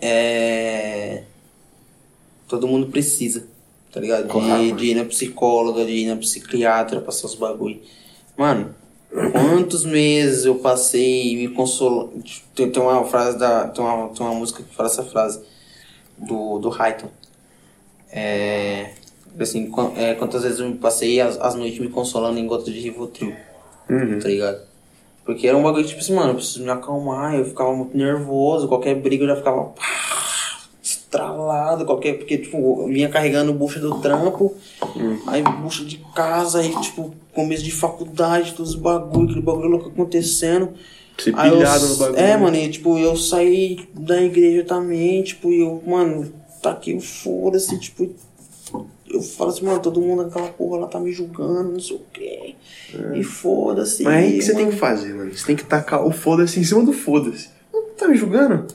é. 0.00 1.22
Todo 2.48 2.68
mundo 2.68 2.86
precisa, 2.86 3.46
tá 3.92 4.00
ligado? 4.00 4.28
De, 4.28 4.72
de 4.72 4.86
ir 4.86 4.94
na 4.94 5.04
psicóloga, 5.04 5.84
de 5.84 5.92
ir 5.92 6.06
na 6.06 6.16
psiquiatra, 6.16 7.00
passar 7.00 7.26
os 7.26 7.34
bagulho. 7.34 7.80
Mano, 8.36 8.74
quantos 9.32 9.84
meses 9.84 10.44
eu 10.44 10.56
passei 10.56 11.36
me 11.36 11.48
consolando. 11.48 12.22
Tem, 12.54 12.70
tem 12.70 12.82
uma 12.82 13.04
frase 13.04 13.38
da. 13.38 13.68
Tem 13.68 13.84
uma, 13.84 14.08
tem 14.08 14.24
uma 14.24 14.34
música 14.34 14.62
que 14.62 14.74
fala 14.74 14.88
essa 14.88 15.02
frase 15.02 15.40
do, 16.16 16.58
do 16.58 16.68
Raiton. 16.68 17.10
É. 18.10 18.92
Assim, 19.38 19.70
é, 19.96 20.14
quantas 20.14 20.44
vezes 20.44 20.60
eu 20.60 20.68
me 20.68 20.76
passei 20.76 21.20
as, 21.20 21.38
as 21.38 21.54
noites 21.54 21.78
me 21.78 21.88
consolando 21.88 22.38
em 22.38 22.46
gotas 22.46 22.72
de 22.72 22.80
Rivotril 22.80 23.36
Uhum. 23.88 24.18
tá 24.18 24.28
ligado? 24.28 24.60
Porque 25.26 25.46
era 25.48 25.56
um 25.58 25.62
bagulho 25.64 25.84
tipo 25.84 26.00
assim, 26.00 26.14
mano, 26.14 26.30
eu 26.30 26.34
preciso 26.36 26.62
me 26.62 26.70
acalmar, 26.70 27.34
eu 27.34 27.44
ficava 27.44 27.74
muito 27.74 27.96
nervoso, 27.96 28.68
qualquer 28.68 28.94
briga 28.94 29.24
eu 29.24 29.28
já 29.28 29.36
ficava 29.36 29.64
pá, 29.64 29.82
estralado, 30.82 31.84
qualquer. 31.84 32.14
Porque, 32.18 32.38
tipo, 32.38 32.56
eu 32.82 32.86
vinha 32.86 33.08
carregando 33.08 33.52
bucha 33.52 33.80
do 33.80 34.00
trampo, 34.00 34.54
aí 35.26 35.42
bucha 35.42 35.84
de 35.84 35.98
casa, 36.14 36.60
aí, 36.60 36.70
tipo, 36.80 37.12
começo 37.34 37.64
de 37.64 37.72
faculdade, 37.72 38.52
todos 38.54 38.74
os 38.74 38.78
bagulho, 38.80 39.26
aquele 39.26 39.42
bagulho 39.42 39.68
louco 39.68 39.88
acontecendo. 39.88 40.70
Você 41.18 41.32
Aí 41.34 41.50
eu- 41.50 41.58
no 41.58 41.96
bagulho. 41.96 42.18
É, 42.20 42.36
mano, 42.36 42.56
e 42.56 42.68
tipo, 42.70 42.96
eu 42.96 43.16
saí 43.16 43.88
da 43.94 44.22
igreja 44.22 44.62
também, 44.64 45.22
tipo, 45.24 45.50
e 45.50 45.60
eu, 45.60 45.82
mano, 45.86 46.32
taquei 46.62 46.94
o 46.96 47.00
foda-se, 47.00 47.78
tipo, 47.80 48.08
eu 49.16 49.22
falo 49.22 49.50
assim, 49.50 49.64
mano, 49.64 49.80
todo 49.80 50.00
mundo 50.00 50.24
naquela 50.24 50.48
porra 50.48 50.78
lá 50.80 50.86
tá 50.86 50.98
me 51.00 51.12
julgando, 51.12 51.72
não 51.72 51.80
sei 51.80 51.96
o 51.96 52.00
quê. 52.12 52.54
E 53.14 53.22
foda-se. 53.22 54.02
Mas 54.04 54.14
aí 54.14 54.30
o 54.30 54.38
que 54.38 54.42
você 54.42 54.54
tem 54.54 54.70
que 54.70 54.76
fazer, 54.76 55.14
mano? 55.14 55.32
Você 55.32 55.46
tem 55.46 55.56
que 55.56 55.64
tacar 55.64 56.04
o 56.06 56.10
foda-se 56.10 56.58
em 56.60 56.64
cima 56.64 56.84
do 56.84 56.92
foda-se. 56.92 57.48
Não 57.72 57.82
tá 57.96 58.08
me 58.08 58.16
julgando? 58.16 58.66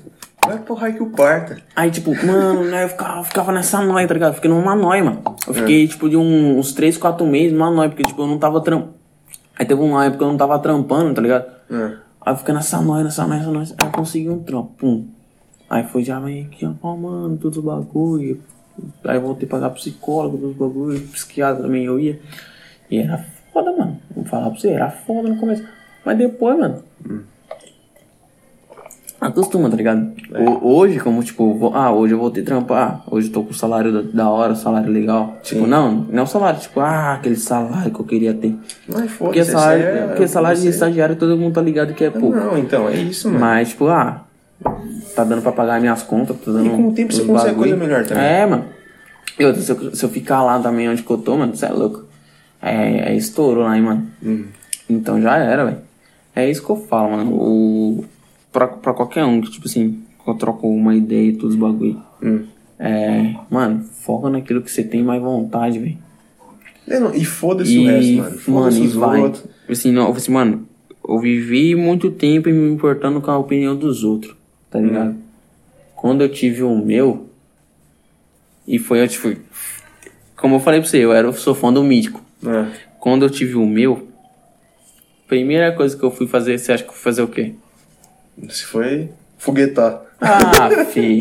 Vai 0.45 0.57
porra 0.59 0.91
que 0.91 1.03
o 1.03 1.09
parta. 1.11 1.57
Aí, 1.75 1.91
tipo, 1.91 2.09
mano, 2.25 2.63
né, 2.63 2.83
eu 2.85 2.89
ficava, 2.89 3.19
eu 3.19 3.23
ficava 3.23 3.51
nessa 3.51 3.79
noia, 3.81 4.07
tá 4.07 4.13
ligado? 4.15 4.33
Fiquei 4.33 4.49
numa 4.49 4.75
noia, 4.75 5.03
mano. 5.03 5.21
Eu 5.47 5.53
fiquei, 5.53 5.87
tipo, 5.87 6.09
de 6.09 6.17
um- 6.17 6.57
uns 6.57 6.73
3, 6.73 6.97
4 6.97 7.25
meses 7.27 7.53
numa 7.53 7.69
noia, 7.69 7.89
porque, 7.89 8.03
tipo, 8.03 8.19
eu 8.21 8.27
não 8.27 8.39
tava 8.39 8.59
trampando. 8.59 8.93
Aí 9.57 9.65
teve 9.65 9.79
uma 9.79 10.03
época 10.03 10.17
que 10.17 10.23
eu 10.23 10.27
não 10.29 10.37
tava 10.37 10.57
trampando, 10.57 11.13
tá 11.13 11.21
ligado? 11.21 11.45
É. 11.69 11.93
Aí 12.25 12.33
eu 12.33 12.37
fiquei 12.37 12.53
nessa 12.55 12.81
noia, 12.81 13.03
nessa 13.03 13.27
noia, 13.27 13.39
nessa 13.39 13.51
noia. 13.51 13.67
Aí 13.79 13.87
eu 13.87 13.91
consegui 13.91 14.29
um 14.29 14.39
trampo, 14.39 14.71
pum. 14.79 15.05
Aí 15.69 15.83
foi 15.83 16.03
já 16.03 16.19
meio 16.19 16.47
que, 16.49 16.65
ó, 16.81 16.95
mano, 16.97 17.37
todos 17.37 17.59
os 17.59 17.63
bagulho. 17.63 18.41
Aí 19.03 19.15
eu 19.17 19.21
voltei 19.21 19.47
a 19.47 19.51
pagar 19.51 19.69
psicólogo, 19.71 20.37
todos 20.37 20.51
os 20.51 20.57
bagulho, 20.57 20.99
psiquiatra 21.07 21.63
também 21.63 21.85
eu 21.85 21.99
ia. 21.99 22.19
E 22.89 22.99
era 22.99 23.23
foda, 23.53 23.71
mano. 23.71 23.99
Vou 24.15 24.25
falar 24.25 24.49
pra 24.49 24.59
você, 24.59 24.69
era 24.69 24.89
foda 24.89 25.29
no 25.29 25.37
começo. 25.37 25.63
Mas 26.05 26.17
depois, 26.17 26.57
mano. 26.57 26.83
Acostuma, 29.19 29.69
tá 29.69 29.75
ligado? 29.75 30.13
Ho- 30.35 30.67
Hoje, 30.77 30.99
como, 30.99 31.21
tipo, 31.23 31.53
vou- 31.53 31.75
ah, 31.75 31.91
hoje 31.93 32.11
eu 32.15 32.17
voltei 32.17 32.41
a 32.41 32.45
trampar, 32.45 33.03
hoje 33.07 33.27
eu 33.27 33.33
tô 33.33 33.43
com 33.43 33.51
o 33.51 33.53
salário 33.53 33.93
da, 33.93 34.01
da 34.01 34.29
hora, 34.31 34.55
salário 34.55 34.91
legal. 34.91 35.37
Tipo, 35.43 35.67
não, 35.67 35.91
não 35.91 36.19
é 36.19 36.21
o 36.23 36.25
salário, 36.27 36.59
tipo, 36.59 36.79
ah, 36.79 37.13
aquele 37.13 37.35
salário 37.35 37.91
que 37.93 37.99
eu 37.99 38.05
queria 38.05 38.33
ter. 38.33 38.55
Mas 38.87 39.11
foda-se. 39.11 39.17
Porque 39.19 39.45
salário, 39.45 39.83
é- 39.85 40.07
porque 40.07 40.27
salário 40.27 40.59
de 40.59 40.67
estagiário 40.69 41.15
todo 41.15 41.37
mundo 41.37 41.53
tá 41.53 41.61
ligado 41.61 41.93
que 41.93 42.03
é 42.03 42.09
pouco. 42.09 42.35
Não, 42.35 42.57
então, 42.57 42.89
é 42.89 42.95
isso, 42.95 43.27
mano. 43.27 43.39
Mas, 43.41 43.69
tipo, 43.69 43.85
ah, 43.89 44.25
tá 45.15 45.23
dando 45.23 45.41
pra 45.41 45.51
pagar 45.51 45.79
minhas 45.79 46.03
contas, 46.03 46.37
tá 46.37 46.51
dando. 46.51 46.67
E 46.67 46.69
com 46.69 46.89
o 46.89 46.93
tempo 46.93 47.13
você 47.13 47.23
consegue 47.23 47.55
coisa 47.55 47.75
melhor 47.75 48.05
também. 48.05 48.23
É, 48.23 48.45
mano. 48.45 48.65
E 49.39 49.45
outra, 49.45 49.61
se 49.61 49.71
eu, 49.71 49.95
se 49.95 50.03
eu 50.05 50.09
ficar 50.09 50.43
lá 50.43 50.59
também 50.59 50.89
onde 50.89 51.03
que 51.03 51.09
eu 51.11 51.17
tô, 51.17 51.37
mano, 51.37 51.55
você 51.55 51.65
é 51.65 51.69
louco. 51.69 52.05
É, 52.61 53.11
é 53.11 53.15
estouro 53.15 53.61
lá, 53.61 53.75
hein, 53.75 53.83
mano. 53.83 54.07
Hum. 54.23 54.45
Então 54.89 55.21
já 55.21 55.37
era, 55.37 55.65
velho. 55.65 55.77
É 56.35 56.49
isso 56.49 56.63
que 56.63 56.69
eu 56.69 56.75
falo, 56.75 57.11
mano. 57.11 57.31
O, 57.33 58.05
pra, 58.51 58.67
pra 58.67 58.93
qualquer 58.93 59.25
um 59.25 59.41
que, 59.41 59.49
tipo 59.51 59.67
assim, 59.67 60.03
que 60.23 60.29
eu 60.29 60.35
troco 60.35 60.67
uma 60.69 60.95
ideia 60.95 61.29
e 61.29 61.33
todos 61.33 61.55
os 61.55 61.61
bagulho. 61.61 62.01
Hum. 62.21 62.43
É, 62.79 63.35
mano, 63.49 63.83
foca 63.83 64.29
naquilo 64.29 64.61
que 64.61 64.71
você 64.71 64.83
tem 64.83 65.03
mais 65.03 65.21
vontade, 65.21 65.79
velho. 65.79 65.97
É, 66.87 67.17
E 67.17 67.23
foda-se 67.23 67.77
o 67.77 67.85
resto, 67.85 68.13
mano. 68.17 68.37
Foda-se 68.37 68.77
mano, 68.79 68.85
e 68.85 68.87
os 68.87 68.95
vai. 68.95 69.21
outros. 69.21 69.45
Assim, 69.69 69.91
não, 69.91 70.11
assim, 70.11 70.31
mano, 70.31 70.67
eu 71.07 71.19
vivi 71.19 71.75
muito 71.75 72.11
tempo 72.11 72.49
me 72.49 72.71
importando 72.71 73.21
com 73.21 73.31
a 73.31 73.37
opinião 73.37 73.75
dos 73.75 74.03
outros, 74.03 74.35
tá 74.71 74.79
Hum. 74.79 74.81
ligado? 74.87 75.15
Quando 75.95 76.21
eu 76.21 76.29
tive 76.29 76.63
o 76.63 76.75
meu, 76.75 77.29
e 78.67 78.79
foi, 78.79 79.01
eu, 79.03 79.07
tipo, 79.07 79.35
como 80.35 80.55
eu 80.55 80.59
falei 80.59 80.79
pra 80.79 80.89
você, 80.89 80.97
eu 80.97 81.13
era, 81.13 81.31
sou 81.33 81.53
fã 81.53 81.71
do 81.71 81.83
mítico. 81.83 82.21
É. 82.43 82.65
Quando 82.99 83.23
eu 83.23 83.29
tive 83.29 83.55
o 83.55 83.65
meu, 83.67 84.07
primeira 85.27 85.71
coisa 85.71 85.95
que 85.97 86.03
eu 86.03 86.09
fui 86.11 86.25
fazer, 86.27 86.57
você 86.57 86.71
acha 86.71 86.83
que 86.83 86.89
eu 86.89 86.93
fui 86.93 87.03
fazer 87.03 87.21
o 87.21 87.27
quê? 87.27 87.53
Se 88.49 88.65
foi 88.65 89.09
foguetar. 89.37 90.01
Ah, 90.19 90.85
fi. 90.91 91.19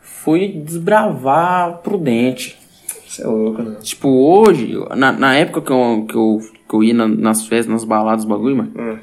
Fui 0.00 0.48
desbravar 0.48 1.78
prudente. 1.78 2.58
Você 3.06 3.22
é 3.22 3.26
louco, 3.26 3.62
né? 3.62 3.76
Tipo, 3.82 4.08
hoje, 4.08 4.72
na, 4.96 5.12
na 5.12 5.34
época 5.36 5.60
que 5.60 5.70
eu, 5.72 6.06
que 6.08 6.14
eu, 6.14 6.40
que 6.68 6.74
eu 6.74 6.82
ia 6.82 6.94
na- 6.94 7.06
nas 7.08 7.46
festas, 7.46 7.66
nas 7.72 7.84
baladas, 7.84 8.24
bagulho, 8.24 8.56
mano, 8.56 8.72
Hum. 8.76 8.98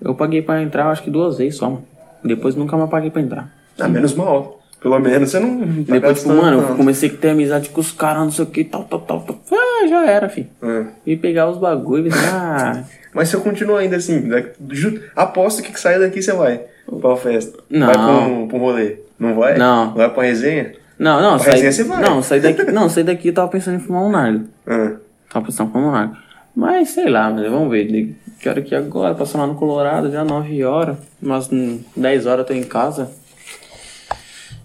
eu 0.00 0.14
paguei 0.14 0.42
pra 0.42 0.60
entrar, 0.62 0.90
acho 0.90 1.02
que 1.04 1.10
duas 1.10 1.38
vezes 1.38 1.56
só, 1.56 1.70
mano. 1.70 1.86
Depois 2.26 2.54
nunca 2.54 2.76
mais 2.76 2.90
paguei 2.90 3.10
pra 3.10 3.22
entrar. 3.22 3.48
Ah, 3.78 3.88
menos 3.88 4.14
mal. 4.14 4.60
Pelo 4.80 4.98
menos 4.98 5.30
você 5.30 5.40
não. 5.40 5.58
tá 5.84 5.92
Depois, 5.94 6.18
tipo, 6.20 6.34
mano, 6.34 6.58
eu 6.58 6.62
tanto. 6.62 6.76
comecei 6.76 7.08
a 7.08 7.12
ter 7.14 7.30
amizade 7.30 7.70
com 7.70 7.80
os 7.80 7.90
caras, 7.92 8.22
não 8.22 8.30
sei 8.30 8.44
o 8.44 8.48
que, 8.48 8.62
tal, 8.64 8.84
tal, 8.84 9.00
tal, 9.00 9.20
tal. 9.20 9.38
Ah, 9.52 9.86
já 9.88 10.06
era, 10.06 10.28
fi. 10.28 10.46
É. 10.62 10.84
E 11.06 11.16
pegar 11.16 11.48
os 11.48 11.58
bagulhos, 11.58 12.14
ah, 12.32 12.82
Mas 13.14 13.30
se 13.30 13.34
eu 13.36 13.40
continuar 13.40 13.78
ainda 13.80 13.96
assim, 13.96 14.28
ju- 14.70 15.00
aposto 15.16 15.62
que 15.62 15.72
que 15.72 15.80
sair 15.80 15.98
daqui 15.98 16.20
você 16.20 16.32
vai 16.34 16.60
pra 17.00 17.08
uma 17.08 17.16
festa. 17.16 17.58
Não. 17.70 17.86
Vai 17.86 17.94
pra 17.96 18.10
um, 18.18 18.46
pra 18.48 18.56
um 18.56 18.60
rolê. 18.60 18.96
Não 19.18 19.34
vai? 19.34 19.56
Não. 19.56 19.94
Vai 19.94 20.10
pra 20.12 20.22
resenha? 20.24 20.72
Não, 20.98 21.20
não, 21.22 21.36
Pra 21.38 21.52
saí, 21.52 21.52
resenha 21.62 21.72
você 21.72 21.84
vai. 21.84 22.00
não, 22.02 22.22
saí 22.22 22.40
daqui, 22.40 22.62
não, 22.70 22.88
saí 22.90 23.02
daqui 23.04 23.28
eu 23.28 23.34
tava 23.34 23.48
pensando 23.48 23.76
em 23.76 23.80
fumar 23.80 24.02
um 24.02 24.10
nardo. 24.10 24.44
Ah. 24.66 24.92
Tava 25.32 25.46
pensando 25.46 25.70
em 25.70 25.72
fumar 25.72 25.88
um 25.88 25.92
nardo. 25.92 26.16
Mas 26.54 26.90
sei 26.90 27.08
lá, 27.08 27.30
mano, 27.30 27.50
vamos 27.50 27.70
ver. 27.70 28.14
Quero 28.40 28.62
que 28.62 28.74
agora, 28.74 29.14
passar 29.14 29.38
lá 29.38 29.46
no 29.46 29.54
Colorado, 29.54 30.10
já 30.10 30.24
9 30.24 30.62
horas. 30.64 30.96
Umas 31.22 31.48
10 31.96 32.26
horas 32.26 32.40
eu 32.40 32.44
tô 32.44 32.52
em 32.52 32.62
casa. 32.62 33.10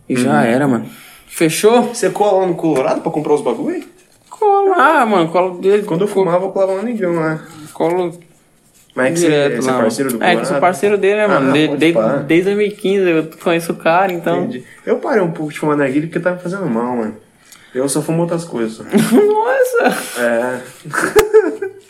E 0.07 0.15
já 0.15 0.43
era, 0.43 0.67
mano. 0.67 0.85
Fechou? 1.27 1.83
Você 1.93 2.09
cola 2.09 2.41
lá 2.41 2.47
no 2.47 2.55
Colorado 2.55 3.01
pra 3.01 3.11
comprar 3.11 3.33
os 3.33 3.41
bagulho? 3.41 3.83
Cola 4.29 4.75
lá, 4.75 5.05
mano. 5.05 5.29
Colo 5.29 5.59
dele. 5.59 5.83
Quando 5.83 6.01
eu 6.01 6.07
fumava, 6.07 6.45
eu 6.45 6.51
colava 6.51 6.75
no 6.75 6.83
negão 6.83 7.13
lá. 7.15 7.41
Colo 7.73 8.19
Mas 8.93 9.07
é 9.07 9.11
que 9.13 9.19
você, 9.19 9.25
direto 9.27 9.61
você 9.61 9.69
é 9.69 9.71
lá. 9.71 9.79
parceiro 9.79 10.09
do 10.11 10.15
É, 10.15 10.19
Colorado? 10.19 10.35
que 10.37 10.41
eu 10.41 10.45
sou 10.49 10.59
parceiro 10.59 10.97
dele, 10.97 11.15
né, 11.15 11.27
mano? 11.27 11.49
Ah, 11.49 11.53
De- 11.53 11.67
de- 11.77 11.93
desde 12.27 12.43
2015 12.45 13.09
eu 13.09 13.29
conheço 13.41 13.71
o 13.71 13.75
cara, 13.77 14.11
então. 14.11 14.43
Entendi. 14.43 14.65
Eu 14.85 14.97
parei 14.97 15.21
um 15.23 15.31
pouco 15.31 15.51
de 15.53 15.57
fumar 15.59 15.77
narguilha 15.77 16.07
porque 16.07 16.29
me 16.29 16.37
fazendo 16.37 16.65
mal, 16.65 16.97
mano. 16.97 17.15
Eu 17.73 17.87
só 17.87 18.01
fumo 18.01 18.21
outras 18.23 18.43
coisas. 18.43 18.85
Nossa! 18.85 20.21
É. 20.21 20.61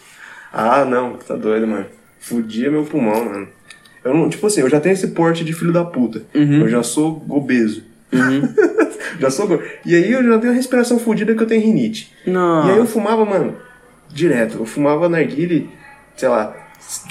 ah, 0.54 0.86
não, 0.86 1.14
tá 1.14 1.36
doido, 1.36 1.68
mano. 1.68 1.86
Fudia 2.20 2.70
meu 2.70 2.84
pulmão, 2.84 3.26
mano. 3.26 3.48
Eu 4.04 4.14
não, 4.14 4.30
tipo 4.30 4.48
assim, 4.48 4.62
eu 4.62 4.70
já 4.70 4.80
tenho 4.80 4.94
esse 4.94 5.08
porte 5.10 5.44
de 5.44 5.54
filho 5.54 5.72
da 5.72 5.84
puta. 5.86 6.24
Uhum. 6.34 6.62
Eu 6.62 6.70
já 6.70 6.82
sou 6.84 7.24
obeso. 7.30 7.84
já 9.20 9.30
sou 9.30 9.48
go- 9.48 9.62
E 9.86 9.96
aí 9.96 10.12
eu 10.12 10.24
já 10.24 10.38
tenho 10.40 10.54
a 10.54 10.56
respiração 10.56 11.00
fudida 11.00 11.34
que 11.36 11.42
eu 11.42 11.48
tenho 11.48 11.62
rinite. 11.62 12.12
Não. 12.26 12.68
E 12.68 12.72
aí 12.72 12.78
eu 12.78 12.86
fumava, 12.86 13.24
mano, 13.26 13.56
direto. 14.12 14.58
Eu 14.60 14.66
fumava 14.66 15.08
narguile, 15.08 15.70
sei 16.16 16.30
lá, 16.30 16.56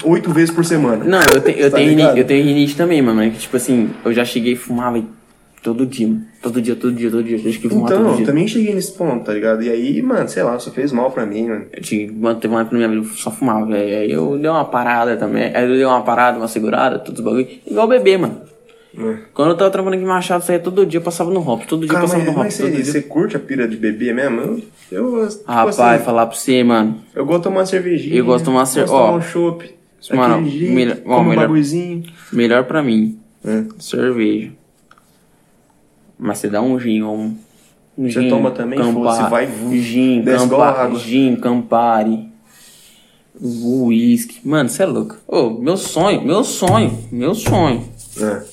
oito 0.03 0.31
vezes 0.31 0.51
por 0.53 0.63
semana. 0.65 1.03
Não, 1.03 1.19
eu, 1.33 1.41
te- 1.41 1.57
eu 1.59 1.71
Tá 1.71 1.77
tenho 1.77 1.89
rinite, 1.89 2.19
eu 2.19 2.25
tenho 2.25 2.45
rinite 2.45 2.75
também, 2.75 3.01
mano. 3.01 3.21
É 3.23 3.29
que, 3.29 3.39
tipo 3.39 3.55
assim, 3.57 3.89
eu 4.05 4.13
já 4.13 4.23
cheguei 4.25 4.53
e 4.53 4.57
fumava 4.57 5.01
todo 5.61 5.85
dia, 5.85 6.07
mano. 6.07 6.21
Todo 6.41 6.61
dia, 6.61 6.75
todo 6.75 6.93
dia, 6.93 7.11
todo 7.11 7.23
dia. 7.23 7.37
Eu 7.37 7.43
já 7.43 7.51
cheguei 7.51 7.67
a 7.69 7.73
fumar 7.73 7.85
Então, 7.91 8.03
todo 8.03 8.11
eu 8.11 8.17
dia. 8.17 8.25
também 8.25 8.47
cheguei 8.47 8.73
nesse 8.73 8.91
ponto, 8.93 9.25
tá 9.25 9.33
ligado? 9.33 9.61
E 9.63 9.69
aí, 9.69 10.01
mano, 10.01 10.27
sei 10.27 10.43
lá, 10.43 10.57
só 10.59 10.71
fez 10.71 10.91
mal 10.91 11.11
pra 11.11 11.25
mim, 11.25 11.47
mano. 11.47 11.65
Eu 11.71 11.81
tinha, 11.81 12.11
mano, 12.11 12.39
teve 12.39 12.53
uma 12.53 12.61
época 12.61 12.77
na 12.77 12.87
minha 12.87 12.89
vida 12.99 13.07
que 13.09 13.13
eu 13.15 13.21
só 13.21 13.31
fumava, 13.31 13.65
velho. 13.65 13.97
Aí 13.99 14.11
eu 14.11 14.37
dei 14.37 14.49
uma 14.49 14.65
parada 14.65 15.15
também. 15.17 15.51
Aí 15.55 15.63
eu 15.69 15.75
dei 15.75 15.85
uma 15.85 16.01
parada, 16.01 16.37
uma 16.37 16.47
segurada, 16.47 16.99
todos 16.99 17.19
os 17.19 17.25
bagulho. 17.25 17.47
Igual 17.65 17.87
bebê, 17.87 18.17
mano. 18.17 18.41
É. 18.97 19.15
Quando 19.33 19.51
eu 19.51 19.55
tava 19.57 19.69
trabalhando 19.71 19.99
aqui 19.99 20.03
em 20.03 20.07
Machado, 20.13 20.43
saía 20.43 20.59
todo 20.59 20.85
dia, 20.85 20.99
eu 20.99 21.03
passava 21.03 21.31
no 21.31 21.39
hop. 21.47 21.63
Todo 21.65 21.81
dia 21.85 21.89
Cara, 21.93 22.01
passava 22.01 22.23
no 22.25 22.31
hop. 22.31 22.37
mas 22.39 22.55
você, 22.55 22.83
você 22.83 23.01
curte 23.01 23.37
a 23.37 23.39
pira 23.39 23.65
de 23.65 23.77
bebê 23.77 24.11
mesmo? 24.11 24.61
Eu, 24.91 25.17
eu 25.17 25.29
tipo 25.29 25.43
Rapaz, 25.49 25.79
assim, 25.79 26.03
falar 26.03 26.25
pra 26.25 26.35
você, 26.35 26.61
mano. 26.61 26.97
eu 27.15 27.25
gosto 27.25 27.37
de 27.37 27.43
tomar 27.45 27.59
uma 27.59 27.65
cervejinha. 27.65 28.15
Eu 28.17 28.25
gosto 28.25 28.39
de 28.39 28.45
tomar 28.51 28.65
cer- 28.65 28.81
Gosto 28.81 28.93
ó, 28.95 29.05
tomar 29.05 29.17
um 29.17 29.21
chopp. 29.21 29.75
mano, 30.13 30.49
jeito, 30.49 30.73
melhor- 30.73 30.97
ó, 31.05 31.15
como 31.15 31.19
um 31.21 31.29
melhor- 31.29 31.41
bagulhozinho. 31.43 32.03
Melhor 32.33 32.63
pra 32.65 32.83
mim, 32.83 33.17
É. 33.45 33.63
cerveja. 33.79 34.51
Mas 36.23 36.37
você 36.37 36.47
dá 36.49 36.61
um 36.61 36.79
gin, 36.79 37.01
um. 37.01 37.35
um 37.97 38.03
Você 38.03 38.21
gin, 38.21 38.29
toma 38.29 38.51
também? 38.51 38.77
Foda-se, 38.93 39.27
vai, 39.27 39.47
vu. 39.47 39.75
Gin, 39.75 40.23
Campari, 40.23 40.95
gin, 40.99 41.35
Campari. 41.35 42.31
Whisky. 43.41 44.39
Mano, 44.47 44.69
você 44.69 44.83
é 44.83 44.85
louco. 44.85 45.17
Ô, 45.27 45.49
meu 45.49 45.75
sonho, 45.75 46.21
meu 46.21 46.43
sonho, 46.43 46.95
meu 47.11 47.33
sonho. 47.33 47.83
É, 48.21 48.43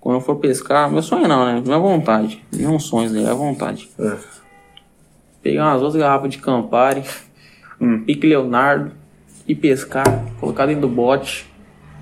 Quando 0.00 0.16
eu 0.16 0.20
for 0.22 0.36
pescar, 0.36 0.90
meu 0.90 1.02
sonho 1.02 1.28
não, 1.28 1.44
né? 1.44 1.62
Minha 1.64 1.78
vontade. 1.78 2.42
Não 2.52 2.78
sonhos, 2.78 3.12
né? 3.12 3.22
É 3.30 3.34
vontade. 3.34 3.90
é. 3.98 4.16
Pegar 5.42 5.72
umas 5.72 5.80
duas 5.82 5.94
garrafas 5.94 6.30
de 6.30 6.38
Campari, 6.38 7.02
Hum. 7.78 8.02
pique 8.06 8.26
Leonardo 8.26 8.92
e 9.46 9.54
pescar, 9.54 10.24
colocar 10.40 10.64
dentro 10.64 10.82
do 10.82 10.88
bote, 10.88 11.46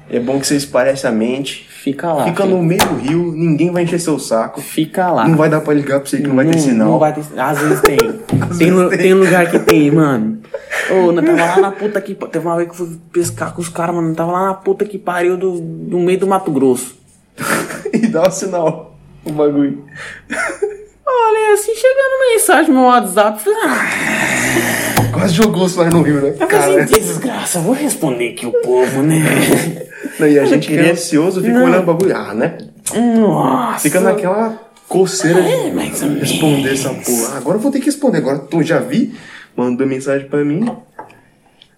É 0.08 0.20
bom 0.20 0.38
que 0.38 0.46
vocês 0.46 0.64
parecem 0.66 1.08
a 1.10 1.12
mente. 1.12 1.66
Fica 1.82 2.12
lá. 2.12 2.24
Fica 2.24 2.44
filho. 2.44 2.56
no 2.56 2.62
meio 2.62 2.80
do 2.86 2.94
rio, 2.96 3.32
ninguém 3.32 3.70
vai 3.70 3.82
encher 3.82 3.98
seu 4.00 4.18
saco. 4.18 4.60
Fica 4.60 5.10
lá. 5.10 5.26
Não 5.26 5.36
vai 5.36 5.48
dar 5.48 5.60
pra 5.60 5.74
ligar 5.74 6.00
pra 6.00 6.08
você 6.08 6.18
que 6.18 6.26
não 6.28 6.36
vai 6.36 6.46
ter 6.46 6.58
sinal. 6.58 6.88
Não 6.92 6.98
vai 6.98 7.12
ter 7.12 7.22
Às 7.38 7.58
vezes 7.58 7.80
tem. 7.80 7.98
Às 8.50 8.58
tem, 8.58 8.68
vezes 8.68 8.72
lu- 8.74 8.88
tem. 8.90 8.98
tem 8.98 9.14
lugar 9.14 9.50
que 9.50 9.58
tem, 9.58 9.90
mano. 9.92 10.38
Ô, 10.90 11.12
nós 11.12 11.24
tava 11.24 11.44
lá 11.44 11.60
na 11.60 11.72
puta 11.72 12.00
que. 12.00 12.14
Teve 12.14 12.46
uma 12.46 12.56
vez 12.56 12.68
que 12.70 12.74
eu 12.80 12.86
fui 12.86 12.98
pescar 13.12 13.52
com 13.54 13.60
os 13.60 13.68
caras, 13.68 13.94
mano. 13.94 14.14
Tava 14.14 14.32
lá 14.32 14.46
na 14.46 14.54
puta 14.54 14.84
que 14.84 14.98
pariu 14.98 15.36
do, 15.36 15.60
do 15.60 15.98
meio 15.98 16.18
do 16.18 16.26
Mato 16.26 16.50
Grosso. 16.50 16.94
e 17.92 18.06
dá 18.06 18.28
o 18.28 18.30
sinal. 18.30 18.96
O 19.24 19.32
bagulho. 19.32 19.84
Olha, 21.06 21.54
assim, 21.54 21.74
chegando 21.74 22.32
mensagem 22.32 22.72
no 22.72 22.80
meu 22.80 22.88
WhatsApp. 22.88 23.40
Falei, 23.42 23.58
ah, 23.64 23.86
Quase 25.22 25.34
jogou 25.34 25.64
o 25.64 25.68
no 25.90 26.02
rio, 26.02 26.20
né? 26.20 26.32
falei 26.32 26.48
Cara, 26.48 26.82
assim, 26.84 26.94
desgraça, 27.00 27.58
vou 27.60 27.72
responder 27.74 28.30
aqui 28.30 28.46
o 28.46 28.52
povo, 28.62 29.02
né? 29.02 29.16
não, 30.18 30.26
e 30.28 30.38
a 30.38 30.44
gente 30.44 30.68
que 30.68 30.76
é 30.78 30.90
ansioso 30.90 31.40
fica 31.40 31.52
Não. 31.58 31.64
olhando 31.64 31.82
o 31.82 31.86
bagulho. 31.94 32.16
Ah, 32.16 32.34
né? 32.34 32.58
Nossa. 33.18 33.78
Fica 33.80 34.00
naquela 34.00 34.60
coceira 34.88 35.40
É, 35.40 35.70
de 35.70 36.18
responder 36.20 36.72
essa 36.72 36.90
porra. 36.90 37.34
Ah, 37.34 37.36
Agora 37.38 37.56
eu 37.56 37.60
vou 37.62 37.70
ter 37.72 37.78
que 37.80 37.86
responder. 37.86 38.18
Agora 38.18 38.38
tu 38.38 38.62
já 38.62 38.78
vi, 38.78 39.14
mandou 39.56 39.86
mensagem 39.86 40.28
pra 40.28 40.44
mim. 40.44 40.64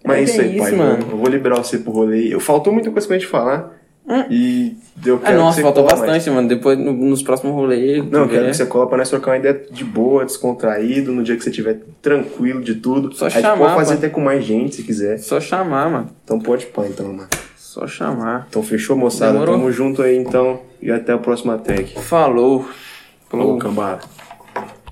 Mas 0.04 0.16
é 0.16 0.20
É 0.20 0.24
isso 0.24 0.40
aí, 0.40 0.58
pai. 0.58 0.66
isso, 0.66 0.74
eu- 0.74 0.78
mano. 0.78 1.06
Eu 1.12 1.16
vou 1.16 1.28
liberar 1.28 1.56
você 1.56 1.78
pro 1.78 1.92
rolê. 1.92 2.34
Eu, 2.34 2.40
faltou 2.40 2.72
muita 2.72 2.90
coisa 2.90 3.06
pra 3.06 3.16
gente 3.18 3.28
falar. 3.28 3.72
E 4.30 4.76
eu 5.06 5.16
Ah, 5.16 5.26
quero 5.26 5.38
nossa, 5.38 5.56
que 5.56 5.62
faltou 5.62 5.84
mais. 5.84 5.98
bastante, 5.98 6.28
mano. 6.30 6.46
Depois, 6.48 6.78
no- 6.78 6.92
nos 6.92 7.22
próximos 7.22 7.54
rolês. 7.54 8.04
Não, 8.10 8.20
eu 8.22 8.28
quero 8.28 8.46
que 8.46 8.54
você 8.54 8.66
cola 8.66 8.86
pra 8.86 8.98
nós 8.98 9.08
trocar 9.08 9.30
uma 9.32 9.38
ideia 9.38 9.62
de 9.70 9.82
boa, 9.84 10.24
descontraído, 10.24 11.10
no 11.10 11.22
dia 11.22 11.36
que 11.36 11.42
você 11.42 11.50
estiver 11.50 11.80
tranquilo 12.02 12.60
de 12.62 12.74
tudo. 12.74 13.12
Só 13.14 13.26
a 13.26 13.28
gente 13.30 13.42
chamar, 13.42 13.56
pode 13.58 13.74
fazer 13.74 13.88
pai. 13.88 13.96
até 13.98 14.08
com 14.10 14.20
mais 14.20 14.44
gente 14.44 14.76
se 14.76 14.82
quiser. 14.82 15.18
Só 15.18 15.40
chamar, 15.40 15.88
mano. 15.90 16.10
Então 16.22 16.38
pode 16.38 16.66
pá, 16.66 16.84
então, 16.86 17.06
mano. 17.12 17.28
Só 17.56 17.86
chamar. 17.86 18.46
Então 18.50 18.62
fechou, 18.62 18.96
moçada. 18.96 19.32
Demorou. 19.32 19.56
Tamo 19.56 19.72
junto 19.72 20.02
aí 20.02 20.16
então. 20.16 20.60
E 20.82 20.90
até 20.90 21.12
a 21.12 21.18
próxima 21.18 21.56
tag. 21.58 21.84
Falou. 22.02 22.68
Falou, 23.30 23.58
cambada. 23.58 24.02